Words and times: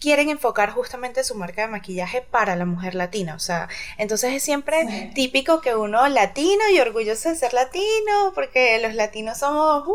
quieren 0.00 0.28
enfocar 0.28 0.70
justamente 0.70 1.24
su 1.24 1.34
marca 1.34 1.62
de 1.62 1.68
maquillaje 1.68 2.22
para 2.22 2.54
la 2.54 2.64
mujer 2.64 2.94
latina. 2.94 3.34
O 3.34 3.40
sea, 3.40 3.68
entonces 3.96 4.32
es 4.32 4.44
siempre 4.44 5.10
típico 5.14 5.60
que 5.60 5.74
uno 5.74 6.06
latino 6.08 6.62
y 6.72 6.78
orgulloso 6.78 7.30
de 7.30 7.34
ser 7.34 7.52
latino, 7.52 8.32
porque 8.34 8.80
los 8.80 8.94
latinos 8.94 9.38
somos... 9.38 9.88
Uh. 9.88 9.94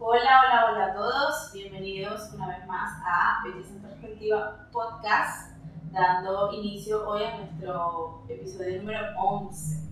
Hola, 0.00 0.42
hola, 0.44 0.66
hola 0.68 0.86
a 0.86 0.94
todos. 0.94 1.52
Bienvenidos 1.52 2.32
una 2.34 2.48
vez 2.48 2.66
más 2.66 2.90
a 3.06 3.44
Belleza 3.44 3.70
en 3.70 3.82
Perspectiva 3.82 4.68
Podcast, 4.72 5.52
dando 5.92 6.52
inicio 6.52 7.08
hoy 7.08 7.22
a 7.22 7.36
nuestro 7.36 8.24
episodio 8.28 8.78
número 8.78 9.00
11. 9.16 9.82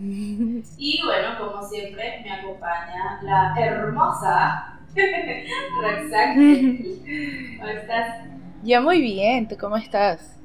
Y 0.00 1.00
bueno, 1.04 1.38
como 1.38 1.62
siempre, 1.62 2.20
me 2.24 2.30
acompaña 2.30 3.20
la 3.22 3.54
hermosa 3.58 4.80
Roxanne. 5.82 7.58
¿Cómo 7.58 7.68
estás? 7.68 8.26
Yo 8.64 8.82
muy 8.82 9.00
bien, 9.00 9.46
¿tú 9.46 9.56
cómo 9.58 9.76
estás? 9.76 10.36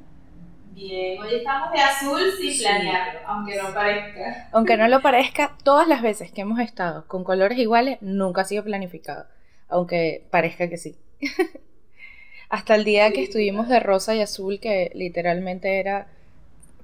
Bien, 0.74 1.20
hoy 1.22 1.36
estamos 1.36 1.72
de 1.72 1.80
azul 1.80 2.22
sin 2.40 2.60
planearlo, 2.60 3.20
aunque 3.26 3.58
no 3.58 3.74
parezca. 3.74 4.50
Aunque 4.52 4.78
no 4.78 4.88
lo 4.88 5.02
parezca, 5.02 5.56
todas 5.64 5.88
las 5.88 6.02
veces 6.02 6.32
que 6.32 6.42
hemos 6.42 6.60
estado 6.60 7.06
con 7.08 7.24
colores 7.24 7.58
iguales, 7.58 7.98
nunca 8.02 8.42
ha 8.42 8.46
sido 8.46 8.64
planificado, 8.64 9.26
aunque 9.68 10.26
parezca 10.30 10.70
que 10.70 10.78
sí. 10.78 10.98
Hasta 12.50 12.76
el 12.76 12.84
día 12.84 13.12
que 13.12 13.24
estuvimos 13.24 13.68
de 13.68 13.80
rosa 13.80 14.16
y 14.16 14.22
azul, 14.22 14.60
que 14.60 14.92
literalmente 14.96 15.80
era 15.80 16.08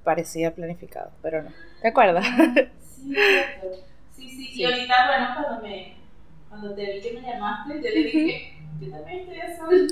parecía 0.04 0.54
planificado, 0.54 1.12
pero 1.22 1.44
no. 1.44 1.50
¿Te 1.86 1.90
acuerdas? 1.90 2.26
Sí, 4.16 4.28
sí, 4.28 4.48
sí, 4.48 4.62
Y 4.62 4.66
ahorita, 4.66 4.96
bueno, 5.06 5.28
cuando, 5.36 5.62
me, 5.62 5.94
cuando 6.50 6.74
te 6.74 6.94
vi 6.94 7.02
que 7.02 7.14
me 7.14 7.22
llamaste, 7.22 7.76
yo 7.76 7.82
le 7.82 8.04
dije, 8.04 8.54
yo 8.82 8.90
también 8.90 9.20
estoy 9.20 9.40
azul. 9.42 9.88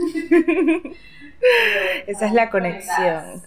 Esa 2.08 2.26
es 2.26 2.34
la 2.34 2.50
conexión. 2.50 3.44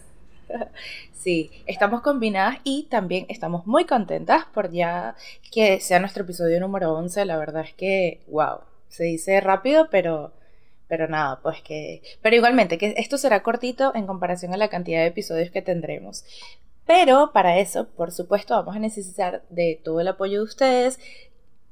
Sí, 1.13 1.51
estamos 1.67 2.03
combinadas 2.03 2.59
y 2.63 2.85
también 2.85 3.27
estamos 3.29 3.67
muy 3.67 3.85
contentas 3.85 4.45
por 4.55 4.71
ya 4.71 5.17
que 5.51 5.81
sea 5.81 5.99
nuestro 5.99 6.23
episodio 6.23 6.61
número 6.61 6.93
11. 6.93 7.25
La 7.25 7.37
verdad 7.37 7.65
es 7.65 7.75
que, 7.75 8.21
wow, 8.29 8.61
se 8.89 9.03
dice 9.03 9.41
rápido, 9.41 9.89
pero, 9.91 10.33
pero 10.87 11.09
nada, 11.09 11.41
pues 11.43 11.63
que... 11.63 12.01
Pero 12.23 12.37
igualmente, 12.37 12.79
que 12.79 12.95
esto 12.97 13.19
será 13.19 13.43
cortito 13.43 13.93
en 13.97 14.07
comparación 14.07 14.55
a 14.55 14.57
la 14.57 14.69
cantidad 14.69 15.01
de 15.01 15.09
episodios 15.09 15.51
que 15.51 15.63
tendremos. 15.63 16.25
Pero 16.87 17.33
para 17.33 17.59
eso, 17.59 17.89
por 17.89 18.13
supuesto, 18.13 18.55
vamos 18.55 18.77
a 18.77 18.79
necesitar 18.79 19.43
de 19.51 19.81
todo 19.83 20.01
el 20.01 20.09
apoyo 20.09 20.39
de 20.39 20.45
ustedes 20.45 20.99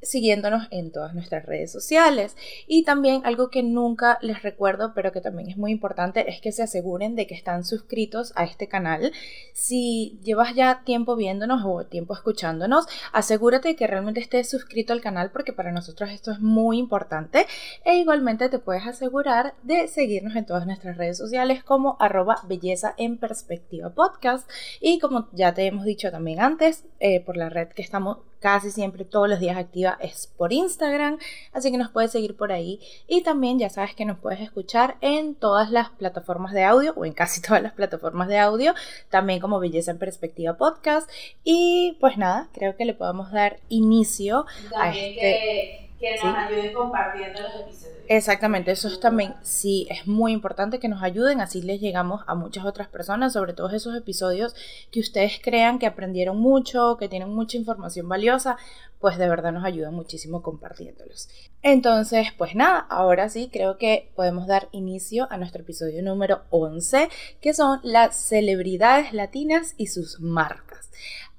siguiéndonos 0.04 0.68
en 0.70 0.92
todas 0.92 1.14
nuestras 1.14 1.44
redes 1.44 1.72
sociales. 1.72 2.36
Y 2.66 2.84
también 2.84 3.22
algo 3.24 3.50
que 3.50 3.62
nunca 3.62 4.18
les 4.22 4.42
recuerdo, 4.42 4.92
pero 4.94 5.12
que 5.12 5.20
también 5.20 5.50
es 5.50 5.56
muy 5.56 5.72
importante, 5.72 6.30
es 6.30 6.40
que 6.40 6.52
se 6.52 6.62
aseguren 6.62 7.16
de 7.16 7.26
que 7.26 7.34
están 7.34 7.64
suscritos 7.64 8.32
a 8.36 8.44
este 8.44 8.68
canal. 8.68 9.12
Si 9.52 10.18
llevas 10.22 10.54
ya 10.54 10.82
tiempo 10.84 11.16
viéndonos 11.16 11.62
o 11.64 11.84
tiempo 11.86 12.14
escuchándonos, 12.14 12.86
asegúrate 13.12 13.76
que 13.76 13.86
realmente 13.86 14.20
estés 14.20 14.48
suscrito 14.48 14.92
al 14.92 15.00
canal 15.00 15.30
porque 15.30 15.52
para 15.52 15.72
nosotros 15.72 16.10
esto 16.10 16.30
es 16.32 16.40
muy 16.40 16.78
importante. 16.78 17.46
E 17.84 17.96
igualmente 17.96 18.48
te 18.48 18.58
puedes 18.58 18.86
asegurar 18.86 19.54
de 19.62 19.88
seguirnos 19.88 20.36
en 20.36 20.46
todas 20.46 20.66
nuestras 20.66 20.96
redes 20.96 21.18
sociales 21.18 21.64
como 21.64 21.96
arroba 21.98 22.36
belleza 22.48 22.94
en 22.98 23.18
perspectiva 23.18 23.90
podcast. 23.90 24.48
Y 24.80 24.98
como 24.98 25.28
ya 25.32 25.54
te 25.54 25.66
hemos 25.66 25.84
dicho 25.84 26.10
también 26.10 26.40
antes, 26.40 26.84
eh, 27.00 27.20
por 27.20 27.36
la 27.36 27.48
red 27.48 27.68
que 27.68 27.82
estamos 27.82 28.18
casi 28.44 28.70
siempre 28.70 29.06
todos 29.06 29.26
los 29.26 29.40
días 29.40 29.56
activa 29.56 29.96
es 30.02 30.30
por 30.36 30.52
Instagram, 30.52 31.18
así 31.54 31.70
que 31.70 31.78
nos 31.78 31.90
puedes 31.90 32.12
seguir 32.12 32.36
por 32.36 32.52
ahí. 32.52 32.78
Y 33.08 33.22
también 33.22 33.58
ya 33.58 33.70
sabes 33.70 33.94
que 33.94 34.04
nos 34.04 34.18
puedes 34.18 34.38
escuchar 34.40 34.98
en 35.00 35.34
todas 35.34 35.70
las 35.70 35.88
plataformas 35.88 36.52
de 36.52 36.62
audio 36.62 36.92
o 36.94 37.06
en 37.06 37.14
casi 37.14 37.40
todas 37.46 37.62
las 37.62 37.72
plataformas 37.72 38.28
de 38.28 38.38
audio, 38.38 38.74
también 39.08 39.40
como 39.40 39.60
Belleza 39.60 39.92
en 39.92 39.98
Perspectiva 39.98 40.58
Podcast. 40.58 41.08
Y 41.42 41.96
pues 42.00 42.18
nada, 42.18 42.50
creo 42.52 42.76
que 42.76 42.84
le 42.84 42.92
podemos 42.92 43.32
dar 43.32 43.60
inicio 43.70 44.44
a 44.76 44.90
este 44.90 45.14
que 45.14 45.83
nos 46.22 46.36
ayuden 46.36 46.72
compartiendo 46.72 47.40
los 47.40 47.54
episodios. 47.54 47.94
Exactamente, 48.06 48.70
eso 48.70 48.88
es 48.88 49.00
también, 49.00 49.34
sí, 49.42 49.86
es 49.88 50.06
muy 50.06 50.32
importante 50.32 50.78
que 50.78 50.88
nos 50.88 51.02
ayuden, 51.02 51.40
así 51.40 51.62
les 51.62 51.80
llegamos 51.80 52.22
a 52.26 52.34
muchas 52.34 52.66
otras 52.66 52.86
personas, 52.88 53.32
sobre 53.32 53.54
todo 53.54 53.70
esos 53.70 53.96
episodios 53.96 54.54
que 54.90 55.00
ustedes 55.00 55.40
crean 55.42 55.78
que 55.78 55.86
aprendieron 55.86 56.38
mucho, 56.38 56.98
que 56.98 57.08
tienen 57.08 57.30
mucha 57.30 57.56
información 57.56 58.06
valiosa, 58.06 58.58
pues 59.00 59.16
de 59.16 59.28
verdad 59.28 59.52
nos 59.52 59.64
ayudan 59.64 59.94
muchísimo 59.94 60.42
compartiéndolos. 60.42 61.28
Entonces, 61.62 62.28
pues 62.36 62.54
nada, 62.54 62.78
ahora 62.90 63.28
sí 63.28 63.48
creo 63.50 63.78
que 63.78 64.10
podemos 64.14 64.46
dar 64.46 64.68
inicio 64.72 65.26
a 65.30 65.38
nuestro 65.38 65.62
episodio 65.62 66.02
número 66.02 66.42
11, 66.50 67.08
que 67.40 67.54
son 67.54 67.80
las 67.82 68.16
celebridades 68.16 69.14
latinas 69.14 69.74
y 69.78 69.86
sus 69.86 70.20
marcas. 70.20 70.90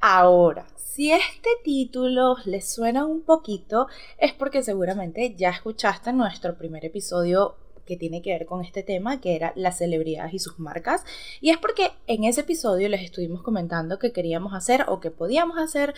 Ahora, 0.07 0.67
si 0.75 1.11
este 1.11 1.49
título 1.63 2.35
les 2.45 2.71
suena 2.71 3.07
un 3.07 3.23
poquito, 3.23 3.87
es 4.19 4.33
porque 4.33 4.61
seguramente 4.61 5.33
ya 5.35 5.49
escuchaste 5.49 6.13
nuestro 6.13 6.55
primer 6.55 6.85
episodio 6.85 7.55
que 7.85 7.97
tiene 7.97 8.21
que 8.21 8.31
ver 8.31 8.45
con 8.45 8.63
este 8.63 8.83
tema, 8.83 9.21
que 9.21 9.35
era 9.35 9.53
las 9.55 9.77
celebridades 9.77 10.33
y 10.33 10.39
sus 10.39 10.59
marcas. 10.59 11.03
Y 11.41 11.51
es 11.51 11.57
porque 11.57 11.91
en 12.07 12.23
ese 12.23 12.41
episodio 12.41 12.89
les 12.89 13.01
estuvimos 13.01 13.43
comentando 13.43 13.99
que 13.99 14.11
queríamos 14.11 14.53
hacer 14.53 14.85
o 14.87 14.99
que 14.99 15.11
podíamos 15.11 15.57
hacer 15.57 15.93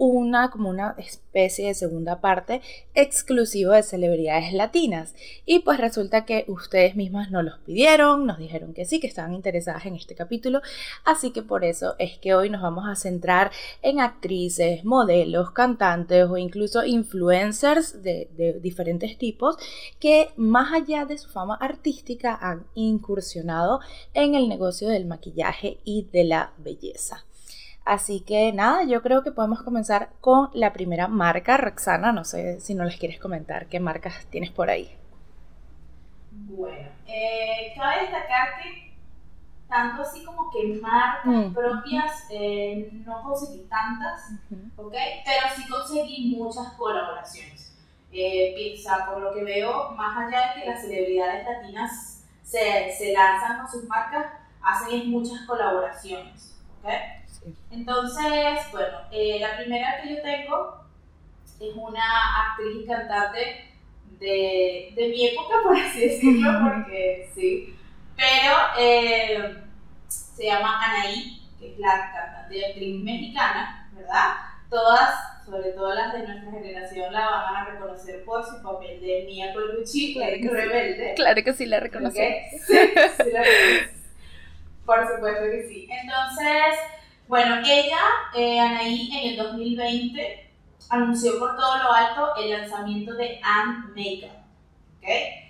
una 0.00 0.50
como 0.50 0.70
una 0.70 0.94
especie 0.96 1.66
de 1.66 1.74
segunda 1.74 2.22
parte 2.22 2.62
exclusiva 2.94 3.76
de 3.76 3.82
celebridades 3.82 4.54
latinas. 4.54 5.14
Y 5.44 5.58
pues 5.58 5.78
resulta 5.78 6.24
que 6.24 6.46
ustedes 6.48 6.96
mismas 6.96 7.30
nos 7.30 7.44
los 7.44 7.58
pidieron, 7.58 8.24
nos 8.26 8.38
dijeron 8.38 8.72
que 8.72 8.86
sí, 8.86 8.98
que 8.98 9.06
estaban 9.06 9.34
interesadas 9.34 9.84
en 9.84 9.96
este 9.96 10.14
capítulo. 10.14 10.62
Así 11.04 11.32
que 11.32 11.42
por 11.42 11.66
eso 11.66 11.96
es 11.98 12.16
que 12.16 12.34
hoy 12.34 12.48
nos 12.48 12.62
vamos 12.62 12.88
a 12.88 12.96
centrar 12.96 13.50
en 13.82 14.00
actrices, 14.00 14.86
modelos, 14.86 15.50
cantantes 15.50 16.24
o 16.24 16.38
incluso 16.38 16.82
influencers 16.82 18.02
de, 18.02 18.30
de 18.38 18.54
diferentes 18.54 19.18
tipos 19.18 19.56
que 19.98 20.30
más 20.36 20.72
allá 20.72 21.04
de 21.04 21.18
su 21.18 21.28
fama 21.30 21.54
artística 21.54 22.38
han 22.40 22.66
incursionado 22.74 23.80
en 24.12 24.34
el 24.34 24.48
negocio 24.48 24.88
del 24.88 25.06
maquillaje 25.06 25.78
y 25.84 26.04
de 26.12 26.24
la 26.24 26.52
belleza. 26.58 27.24
Así 27.84 28.20
que 28.20 28.52
nada, 28.52 28.84
yo 28.84 29.02
creo 29.02 29.22
que 29.22 29.32
podemos 29.32 29.62
comenzar 29.62 30.10
con 30.20 30.50
la 30.52 30.72
primera 30.72 31.08
marca, 31.08 31.56
Roxana. 31.56 32.12
No 32.12 32.24
sé 32.24 32.60
si 32.60 32.74
no 32.74 32.84
les 32.84 32.96
quieres 32.96 33.18
comentar 33.18 33.66
qué 33.66 33.80
marcas 33.80 34.26
tienes 34.26 34.50
por 34.50 34.70
ahí. 34.70 34.94
Bueno, 36.30 36.88
eh, 37.06 37.72
cabe 37.76 38.02
destacar 38.02 38.62
que 38.62 38.90
tanto 39.68 40.02
así 40.02 40.24
como 40.24 40.50
que 40.50 40.80
marcas 40.80 41.52
propias 41.54 42.26
eh, 42.30 42.90
no 43.06 43.22
conseguí 43.22 43.66
tantas, 43.68 44.32
¿ok? 44.76 44.94
Pero 45.24 45.46
sí 45.56 45.68
conseguí 45.68 46.36
muchas 46.36 46.72
colaboraciones. 46.74 47.69
Eh, 48.12 48.82
por 49.06 49.20
lo 49.20 49.32
que 49.32 49.44
veo, 49.44 49.90
más 49.92 50.16
allá 50.18 50.54
de 50.54 50.60
que 50.60 50.68
las 50.68 50.80
celebridades 50.80 51.46
latinas 51.46 52.24
se, 52.42 52.92
se 52.92 53.12
lanzan 53.12 53.58
con 53.58 53.70
sus 53.70 53.84
marcas, 53.84 54.26
hacen 54.62 55.10
muchas 55.10 55.46
colaboraciones, 55.46 56.58
¿ok? 56.82 56.90
Entonces, 57.70 58.58
bueno, 58.72 58.98
eh, 59.10 59.38
la 59.40 59.56
primera 59.56 60.02
que 60.02 60.16
yo 60.16 60.22
tengo 60.22 60.84
es 61.60 61.74
una 61.74 62.48
actriz 62.50 62.82
y 62.82 62.86
cantante 62.86 63.74
de, 64.18 64.92
de 64.96 65.08
mi 65.08 65.26
época, 65.28 65.54
por 65.62 65.76
así 65.76 66.00
decirlo, 66.00 66.50
porque 66.62 67.30
sí. 67.34 67.76
Pero 68.16 68.54
eh, 68.78 69.62
se 70.08 70.46
llama 70.46 70.84
Anaí, 70.84 71.48
que 71.58 71.72
es 71.72 71.78
la 71.78 72.12
cantante 72.12 72.58
y 72.58 72.64
actriz 72.64 73.04
mexicana, 73.04 73.88
¿verdad? 73.94 74.49
Todas, 74.70 75.44
sobre 75.44 75.72
todo 75.72 75.92
las 75.92 76.12
de 76.12 76.20
nuestra 76.20 76.52
generación, 76.52 77.12
la 77.12 77.28
van 77.28 77.56
a 77.56 77.64
reconocer 77.72 78.24
por 78.24 78.44
su 78.46 78.62
papel 78.62 79.00
de 79.00 79.24
Mia 79.26 79.52
Colucci, 79.52 80.14
claro 80.14 80.36
que 80.40 80.48
rebelde. 80.48 81.14
Claro 81.16 81.44
que 81.44 81.52
sí 81.52 81.66
la 81.66 81.80
reconocemos. 81.80 82.38
Sí, 82.66 82.74
sí 83.24 83.30
la 83.32 83.42
Por 84.86 85.08
supuesto 85.08 85.42
que 85.42 85.68
sí. 85.68 85.88
Entonces, 85.90 86.78
bueno, 87.26 87.56
ella, 87.66 88.00
eh, 88.36 88.60
Anaí, 88.60 89.10
en 89.12 89.30
el 89.30 89.36
2020 89.36 90.50
anunció 90.88 91.38
por 91.38 91.56
todo 91.56 91.78
lo 91.78 91.92
alto 91.92 92.36
el 92.36 92.50
lanzamiento 92.50 93.14
de 93.14 93.40
Anne 93.42 93.88
Makeup. 93.88 94.36
¿okay? 94.98 95.40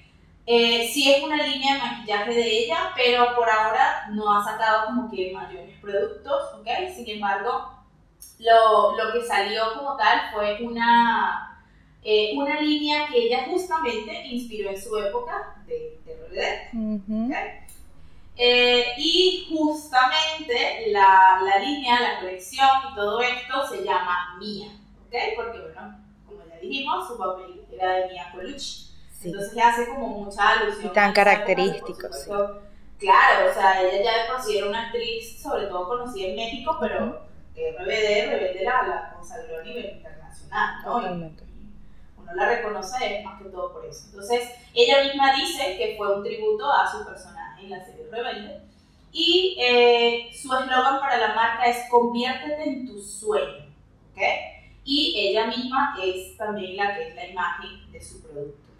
Eh, 0.46 0.90
sí 0.92 1.12
es 1.12 1.22
una 1.22 1.46
línea 1.46 1.74
de 1.74 1.80
maquillaje 1.80 2.34
de 2.34 2.58
ella, 2.58 2.92
pero 2.96 3.34
por 3.34 3.48
ahora 3.48 4.08
no 4.10 4.34
ha 4.34 4.44
sacado 4.44 4.86
como 4.86 5.10
que 5.10 5.32
mayores 5.32 5.78
productos, 5.80 6.54
¿ok? 6.58 6.68
Sin 6.94 7.08
embargo, 7.08 7.79
lo, 8.38 8.96
lo 8.96 9.12
que 9.12 9.26
salió 9.26 9.74
como 9.76 9.96
tal 9.96 10.30
fue 10.32 10.58
una, 10.62 11.64
eh, 12.02 12.32
una 12.36 12.60
línea 12.60 13.06
que 13.08 13.18
ella 13.18 13.46
justamente 13.46 14.26
inspiró 14.26 14.70
en 14.70 14.80
su 14.80 14.96
época 14.96 15.62
de, 15.66 16.00
de 16.04 16.70
eh, 18.42 18.94
y 18.96 19.46
justamente 19.50 20.86
la, 20.92 21.40
la, 21.44 21.58
línea, 21.58 22.00
la 22.00 22.20
colección 22.20 22.68
y 22.90 22.94
todo 22.94 23.20
esto 23.20 23.66
se 23.68 23.84
llama 23.84 24.36
Mía. 24.38 24.68
¿ok? 25.06 25.14
Porque, 25.36 25.60
bueno, 25.60 25.98
como 26.26 26.40
ya 26.48 26.56
dijimos, 26.56 27.06
su 27.06 27.18
papel 27.18 27.66
era 27.70 27.96
de 27.96 28.08
Mia 28.08 28.32
Colucci. 28.32 28.86
Entonces 29.22 29.52
le 29.52 29.60
hace 29.60 29.86
como 29.88 30.08
mucha 30.08 30.48
alusión. 30.48 30.86
Y 30.86 30.94
tan 30.94 31.12
característico, 31.12 32.10
sí. 32.12 32.30
Claro, 32.98 33.50
o 33.50 33.54
sea, 33.54 33.82
ella 33.82 34.02
ya 34.02 34.22
de 34.22 34.30
por 34.30 34.42
sí 34.42 34.56
era 34.56 34.68
una 34.68 34.86
actriz, 34.86 35.42
sobre 35.42 35.66
todo 35.66 35.88
conocida 35.88 36.28
en 36.28 36.36
México, 36.36 36.78
pero 36.80 37.29
eh, 37.56 37.76
RBD, 37.78 38.32
RBD 38.32 38.64
la, 38.64 38.86
la 38.86 39.12
consagró 39.14 39.58
a 39.58 39.62
nivel 39.62 39.96
internacional, 39.96 40.82
¿no? 40.84 40.92
Totalmente. 40.94 41.44
uno 42.16 42.34
la 42.34 42.48
reconoce 42.48 43.22
más 43.24 43.42
que 43.42 43.48
todo 43.48 43.72
por 43.72 43.84
eso. 43.84 44.06
Entonces, 44.06 44.48
ella 44.74 45.04
misma 45.04 45.34
dice 45.34 45.76
que 45.76 45.94
fue 45.96 46.16
un 46.16 46.22
tributo 46.22 46.70
a 46.70 46.90
su 46.90 47.04
personaje 47.04 47.64
en 47.64 47.70
la 47.70 47.84
serie 47.84 48.06
Rebelde. 48.10 48.60
Y 49.12 49.56
eh, 49.60 50.30
su 50.32 50.54
eslogan 50.54 51.00
para 51.00 51.16
la 51.16 51.34
marca 51.34 51.64
es 51.64 51.88
conviértete 51.90 52.62
en 52.62 52.86
tu 52.86 53.00
sueño, 53.00 53.66
¿ok? 54.12 54.22
Y 54.84 55.14
ella 55.18 55.46
misma 55.46 55.96
es 56.02 56.36
también 56.36 56.76
la 56.76 56.96
que 56.96 57.08
es 57.08 57.14
la 57.16 57.26
imagen 57.26 57.90
de 57.90 58.00
su 58.00 58.22
producto. 58.22 58.70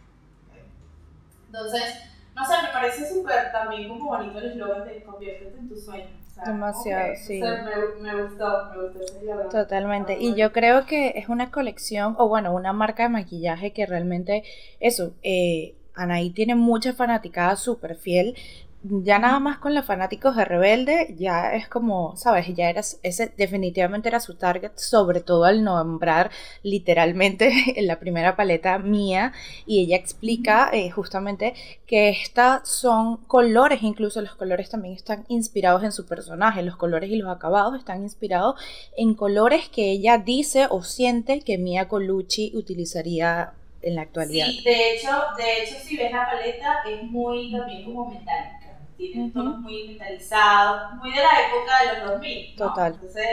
Entonces, 1.46 1.96
no 2.34 2.46
sé, 2.46 2.62
me 2.62 2.68
parece 2.68 3.08
súper 3.08 3.50
también 3.50 3.88
como 3.88 4.10
bonito 4.10 4.38
el 4.38 4.52
eslogan 4.52 4.86
de 4.86 5.02
conviértete 5.02 5.58
en 5.58 5.68
tu 5.68 5.76
sueño. 5.76 6.19
Demasiado, 6.46 7.14
sí. 7.16 7.42
O 7.42 7.46
sea, 7.46 7.64
me, 7.64 8.12
me, 8.12 8.22
gustó, 8.22 8.70
me 8.74 9.34
gustó. 9.34 9.48
Totalmente. 9.50 10.16
Y 10.18 10.34
yo 10.34 10.52
creo 10.52 10.86
que 10.86 11.14
es 11.16 11.28
una 11.28 11.50
colección, 11.50 12.14
o 12.18 12.28
bueno, 12.28 12.54
una 12.54 12.72
marca 12.72 13.04
de 13.04 13.08
maquillaje 13.10 13.72
que 13.72 13.86
realmente, 13.86 14.44
eso, 14.80 15.12
eh, 15.22 15.74
Anaí 15.94 16.30
tiene 16.30 16.54
mucha 16.54 16.94
fanaticada 16.94 17.56
súper 17.56 17.96
fiel 17.96 18.36
ya 18.82 19.18
nada 19.18 19.40
más 19.40 19.58
con 19.58 19.74
los 19.74 19.84
fanáticos 19.84 20.36
de 20.36 20.44
Rebelde, 20.44 21.14
ya 21.18 21.54
es 21.54 21.68
como, 21.68 22.16
sabes, 22.16 22.46
ya 22.54 22.70
era, 22.70 22.80
ese 23.02 23.32
definitivamente 23.36 24.08
era 24.08 24.20
su 24.20 24.36
target, 24.36 24.72
sobre 24.76 25.20
todo 25.20 25.44
al 25.44 25.62
nombrar 25.62 26.30
literalmente 26.62 27.52
en 27.76 27.86
la 27.86 27.98
primera 27.98 28.36
paleta 28.36 28.78
mía, 28.78 29.32
y 29.66 29.82
ella 29.82 29.96
explica 29.96 30.70
eh, 30.72 30.90
justamente 30.90 31.54
que 31.86 32.08
estas 32.08 32.66
son 32.68 33.18
colores, 33.26 33.82
incluso 33.82 34.22
los 34.22 34.34
colores 34.34 34.70
también 34.70 34.94
están 34.94 35.26
inspirados 35.28 35.84
en 35.84 35.92
su 35.92 36.06
personaje, 36.06 36.62
los 36.62 36.76
colores 36.76 37.10
y 37.10 37.16
los 37.16 37.30
acabados 37.30 37.78
están 37.78 38.02
inspirados 38.02 38.54
en 38.96 39.14
colores 39.14 39.68
que 39.68 39.90
ella 39.90 40.16
dice 40.16 40.66
o 40.70 40.82
siente 40.82 41.40
que 41.40 41.58
Mia 41.58 41.86
Colucci 41.88 42.52
utilizaría 42.54 43.52
en 43.82 43.94
la 43.96 44.02
actualidad. 44.02 44.46
Sí, 44.46 44.62
de 44.62 44.94
hecho, 44.94 45.10
de 45.36 45.62
hecho 45.62 45.74
si 45.82 45.96
ves 45.96 46.12
la 46.12 46.26
paleta 46.26 46.82
es 46.88 47.02
muy 47.04 47.50
también 47.52 47.84
como 47.84 48.10
metálica 48.10 48.69
tienen 49.08 49.32
tonos 49.32 49.58
muy 49.60 49.88
metalizados, 49.88 50.94
muy 50.96 51.10
de 51.10 51.16
la 51.16 51.48
época 51.48 51.94
de 51.94 52.00
los 52.00 52.10
2000. 52.12 52.56
Total. 52.56 52.92
Entonces, 52.94 53.24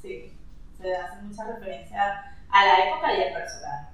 sí, 0.00 0.32
se 0.80 0.94
hace 0.94 1.22
mucha 1.22 1.44
referencia 1.44 2.36
a 2.50 2.66
la 2.66 2.88
época 2.88 3.18
y 3.18 3.22
al 3.22 3.32
personaje. 3.32 3.86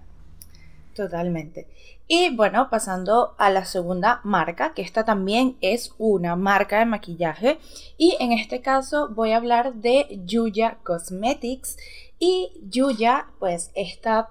Totalmente. 0.95 1.67
Y 2.09 2.35
bueno, 2.35 2.71
pasando 2.71 3.35
a 3.39 3.51
la 3.51 3.65
segunda 3.65 4.21
marca, 4.25 4.73
que 4.75 4.83
esta 4.83 5.05
también 5.05 5.57
es 5.61 5.95
una 5.99 6.37
marca 6.37 6.79
de 6.79 6.87
maquillaje. 6.87 7.59
Y 7.97 8.17
en 8.21 8.33
este 8.33 8.61
caso 8.61 9.09
voy 9.09 9.33
a 9.33 9.37
hablar 9.37 9.75
de 9.75 10.23
Yuya 10.25 10.79
Cosmetics. 10.83 11.77
Y 12.19 12.51
Yuya, 12.69 13.27
pues 13.39 13.71
esta 13.75 14.31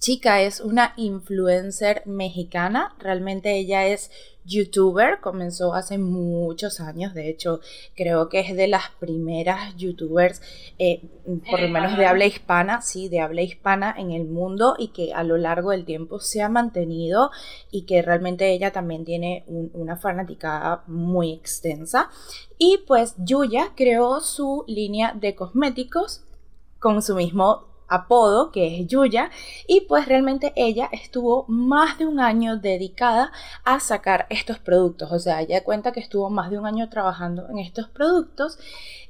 chica 0.00 0.40
es 0.40 0.60
una 0.60 0.94
influencer 0.96 2.02
mexicana. 2.06 2.96
Realmente 2.98 3.56
ella 3.56 3.86
es 3.86 4.10
youtuber, 4.44 5.20
comenzó 5.20 5.74
hace 5.74 5.98
muchos 5.98 6.80
años, 6.80 7.12
de 7.12 7.28
hecho 7.28 7.60
creo 7.94 8.30
que 8.30 8.40
es 8.40 8.56
de 8.56 8.66
las 8.66 8.90
primeras 8.98 9.76
youtubers, 9.76 10.40
eh, 10.78 11.02
por 11.48 11.60
lo 11.60 11.68
menos 11.68 11.96
de 11.98 12.06
habla 12.06 12.24
hispana, 12.24 12.80
sí, 12.80 13.10
de 13.10 13.20
habla 13.20 13.42
hispana 13.42 13.94
en 13.96 14.10
el 14.12 14.24
mundo 14.24 14.74
y 14.78 14.88
que 14.88 15.12
a 15.12 15.22
lo 15.22 15.36
largo 15.36 15.70
del 15.70 15.84
tiempo 15.84 16.20
se 16.20 16.40
ha 16.40 16.48
mantenido 16.48 17.30
y 17.70 17.82
que 17.82 18.00
realmente 18.00 18.50
ella 18.50 18.72
también 18.72 19.04
tiene 19.04 19.44
una 19.46 19.96
fanaticada 19.96 20.84
muy 20.86 21.32
extensa. 21.32 22.08
Y 22.56 22.78
pues 22.86 23.14
Yuya 23.18 23.72
creó 23.76 24.20
su 24.20 24.64
línea 24.66 25.12
de 25.14 25.34
cosméticos 25.34 26.24
con 26.78 27.02
su 27.02 27.14
mismo 27.14 27.69
apodo, 27.90 28.52
que 28.52 28.80
es 28.80 28.86
Yuya, 28.86 29.30
y 29.66 29.82
pues 29.82 30.06
realmente 30.06 30.52
ella 30.56 30.88
estuvo 30.92 31.44
más 31.48 31.98
de 31.98 32.06
un 32.06 32.20
año 32.20 32.56
dedicada 32.56 33.32
a 33.64 33.80
sacar 33.80 34.26
estos 34.30 34.58
productos, 34.58 35.12
o 35.12 35.18
sea, 35.18 35.42
ella 35.42 35.62
cuenta 35.64 35.92
que 35.92 36.00
estuvo 36.00 36.30
más 36.30 36.50
de 36.50 36.58
un 36.58 36.66
año 36.66 36.88
trabajando 36.88 37.48
en 37.50 37.58
estos 37.58 37.88
productos 37.88 38.58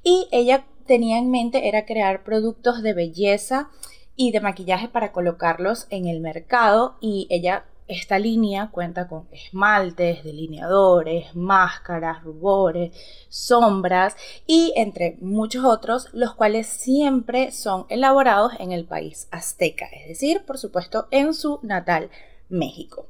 y 0.02 0.26
ella 0.32 0.64
tenía 0.86 1.18
en 1.18 1.30
mente 1.30 1.68
era 1.68 1.86
crear 1.86 2.24
productos 2.24 2.82
de 2.82 2.94
belleza 2.94 3.68
y 4.16 4.32
de 4.32 4.40
maquillaje 4.40 4.88
para 4.88 5.12
colocarlos 5.12 5.86
en 5.90 6.06
el 6.06 6.20
mercado 6.20 6.96
y 7.00 7.26
ella 7.30 7.64
esta 7.90 8.18
línea 8.18 8.70
cuenta 8.70 9.08
con 9.08 9.28
esmaltes, 9.32 10.24
delineadores, 10.24 11.34
máscaras, 11.34 12.22
rubores, 12.22 12.96
sombras 13.28 14.16
y 14.46 14.72
entre 14.76 15.18
muchos 15.20 15.64
otros, 15.64 16.08
los 16.12 16.34
cuales 16.34 16.66
siempre 16.66 17.52
son 17.52 17.86
elaborados 17.88 18.52
en 18.58 18.72
el 18.72 18.86
país 18.86 19.28
azteca, 19.30 19.86
es 19.86 20.08
decir, 20.08 20.44
por 20.46 20.58
supuesto, 20.58 21.08
en 21.10 21.34
su 21.34 21.58
natal 21.62 22.10
México. 22.48 23.08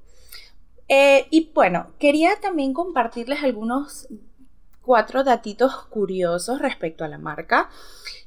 Eh, 0.89 1.27
y 1.31 1.53
bueno, 1.55 1.93
quería 1.99 2.41
también 2.41 2.73
compartirles 2.73 3.45
algunos 3.45 4.09
cuatro 4.91 5.23
datitos 5.23 5.73
curiosos 5.89 6.59
respecto 6.59 7.05
a 7.05 7.09
la 7.09 7.17
marca. 7.17 7.71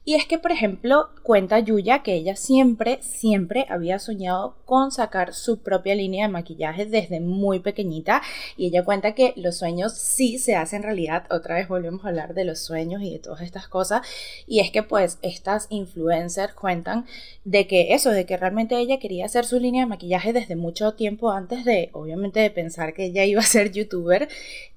Y 0.06 0.16
es 0.16 0.26
que, 0.26 0.38
por 0.38 0.52
ejemplo, 0.52 1.10
cuenta 1.24 1.60
Yuya 1.60 2.04
que 2.04 2.14
ella 2.14 2.36
siempre, 2.36 3.00
siempre 3.02 3.66
había 3.70 4.00
soñado 4.00 4.58
con 4.66 4.92
sacar 4.92 5.34
su 5.34 5.60
propia 5.60 5.96
línea 5.96 6.28
de 6.28 6.34
maquillaje 6.34 6.86
desde 6.86 7.22
muy 7.22 7.60
pequeñita. 7.60 8.22
Y 8.58 8.68
ella 8.68 8.84
cuenta 8.84 9.16
que 9.16 9.34
los 9.38 9.58
sueños 9.58 9.94
sí 9.94 10.40
se 10.40 10.56
hacen 10.56 10.84
realidad. 10.84 11.26
Otra 11.32 11.56
vez 11.56 11.70
volvemos 11.70 12.04
a 12.04 12.10
hablar 12.10 12.34
de 12.34 12.44
los 12.44 12.60
sueños 12.60 13.02
y 13.02 13.14
de 13.14 13.20
todas 13.20 13.42
estas 13.42 13.70
cosas. 13.70 14.06
Y 14.46 14.60
es 14.60 14.72
que, 14.72 14.84
pues, 14.84 15.20
estas 15.22 15.68
influencers 15.70 16.54
cuentan 16.54 17.06
de 17.46 17.66
que 17.66 17.94
eso, 17.94 18.12
de 18.12 18.26
que 18.26 18.36
realmente 18.36 18.78
ella 18.78 19.00
quería 19.00 19.26
hacer 19.26 19.46
su 19.46 19.58
línea 19.58 19.84
de 19.84 19.90
maquillaje 19.90 20.34
desde 20.34 20.58
mucho 20.58 20.96
tiempo 20.96 21.32
antes 21.32 21.64
de, 21.64 21.92
obviamente, 21.94 22.42
de 22.42 22.52
pensar 22.52 22.94
que 22.94 23.06
ella 23.06 23.24
iba 23.24 23.40
a 23.40 23.46
ser 23.46 23.72
youtuber. 23.72 24.28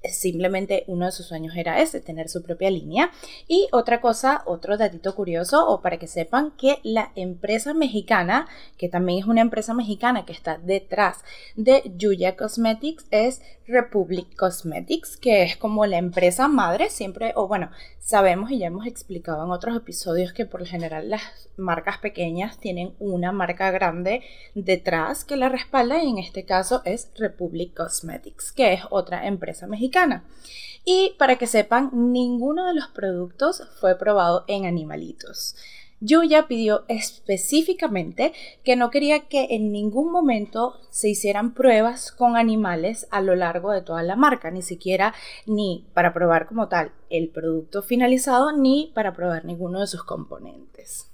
Simplemente 0.09 0.85
uno 0.87 1.07
de 1.07 1.11
sus 1.11 1.25
sueños 1.25 1.53
era 1.57 1.76
ese, 1.81 2.01
tener 2.01 2.29
su 2.29 2.43
propia 2.43 2.69
línea. 2.69 3.11
Y 3.47 3.67
otra 3.71 4.01
cosa, 4.01 4.43
otro 4.45 4.77
datito 4.77 5.15
curioso 5.15 5.67
o 5.67 5.81
para 5.81 5.97
que 5.97 6.07
sepan 6.07 6.51
que 6.51 6.79
la 6.83 7.11
empresa 7.15 7.73
mexicana, 7.73 8.47
que 8.77 8.89
también 8.89 9.19
es 9.19 9.25
una 9.25 9.41
empresa 9.41 9.73
mexicana 9.73 10.25
que 10.25 10.33
está 10.33 10.57
detrás 10.57 11.23
de 11.55 11.83
Yuya 11.97 12.35
Cosmetics, 12.35 13.05
es 13.11 13.41
Republic 13.67 14.35
Cosmetics, 14.35 15.17
que 15.17 15.43
es 15.43 15.57
como 15.57 15.85
la 15.85 15.97
empresa 15.97 16.47
madre, 16.47 16.89
siempre, 16.89 17.33
o 17.35 17.47
bueno, 17.47 17.69
sabemos 17.99 18.49
y 18.51 18.59
ya 18.59 18.67
hemos 18.67 18.87
explicado 18.87 19.43
en 19.43 19.51
otros 19.51 19.75
episodios 19.75 20.31
que 20.31 20.45
por 20.45 20.61
lo 20.61 20.65
general 20.65 21.09
las 21.09 21.49
marcas 21.57 21.97
pequeñas 21.97 22.57
tienen 22.57 22.95
una 22.99 23.33
marca 23.33 23.69
grande 23.71 24.21
detrás 24.55 25.25
que 25.25 25.35
la 25.35 25.49
respalda 25.49 26.01
y 26.01 26.09
en 26.09 26.17
este 26.17 26.45
caso 26.45 26.81
es 26.85 27.11
Republic 27.17 27.73
Cosmetics, 27.75 28.53
que 28.53 28.73
es 28.73 28.81
otra 28.89 29.27
empresa 29.27 29.67
mexicana. 29.67 30.23
Y 30.85 31.15
para 31.19 31.35
que 31.35 31.47
sepan, 31.57 31.89
ninguno 31.91 32.67
de 32.67 32.75
los 32.75 32.87
productos 32.89 33.63
fue 33.79 33.97
probado 33.97 34.45
en 34.47 34.65
animalitos. 34.65 35.55
Yuya 35.99 36.47
pidió 36.47 36.85
específicamente 36.87 38.31
que 38.63 38.75
no 38.75 38.91
quería 38.91 39.21
que 39.21 39.47
en 39.49 39.71
ningún 39.71 40.11
momento 40.11 40.79
se 40.91 41.09
hicieran 41.09 41.55
pruebas 41.55 42.11
con 42.11 42.37
animales 42.37 43.07
a 43.09 43.21
lo 43.21 43.33
largo 43.33 43.71
de 43.71 43.81
toda 43.81 44.03
la 44.03 44.15
marca, 44.15 44.51
ni 44.51 44.61
siquiera 44.61 45.15
ni 45.47 45.87
para 45.95 46.13
probar 46.13 46.45
como 46.45 46.67
tal 46.67 46.91
el 47.09 47.29
producto 47.29 47.81
finalizado, 47.81 48.51
ni 48.51 48.91
para 48.93 49.15
probar 49.15 49.43
ninguno 49.43 49.79
de 49.79 49.87
sus 49.87 50.03
componentes. 50.03 51.09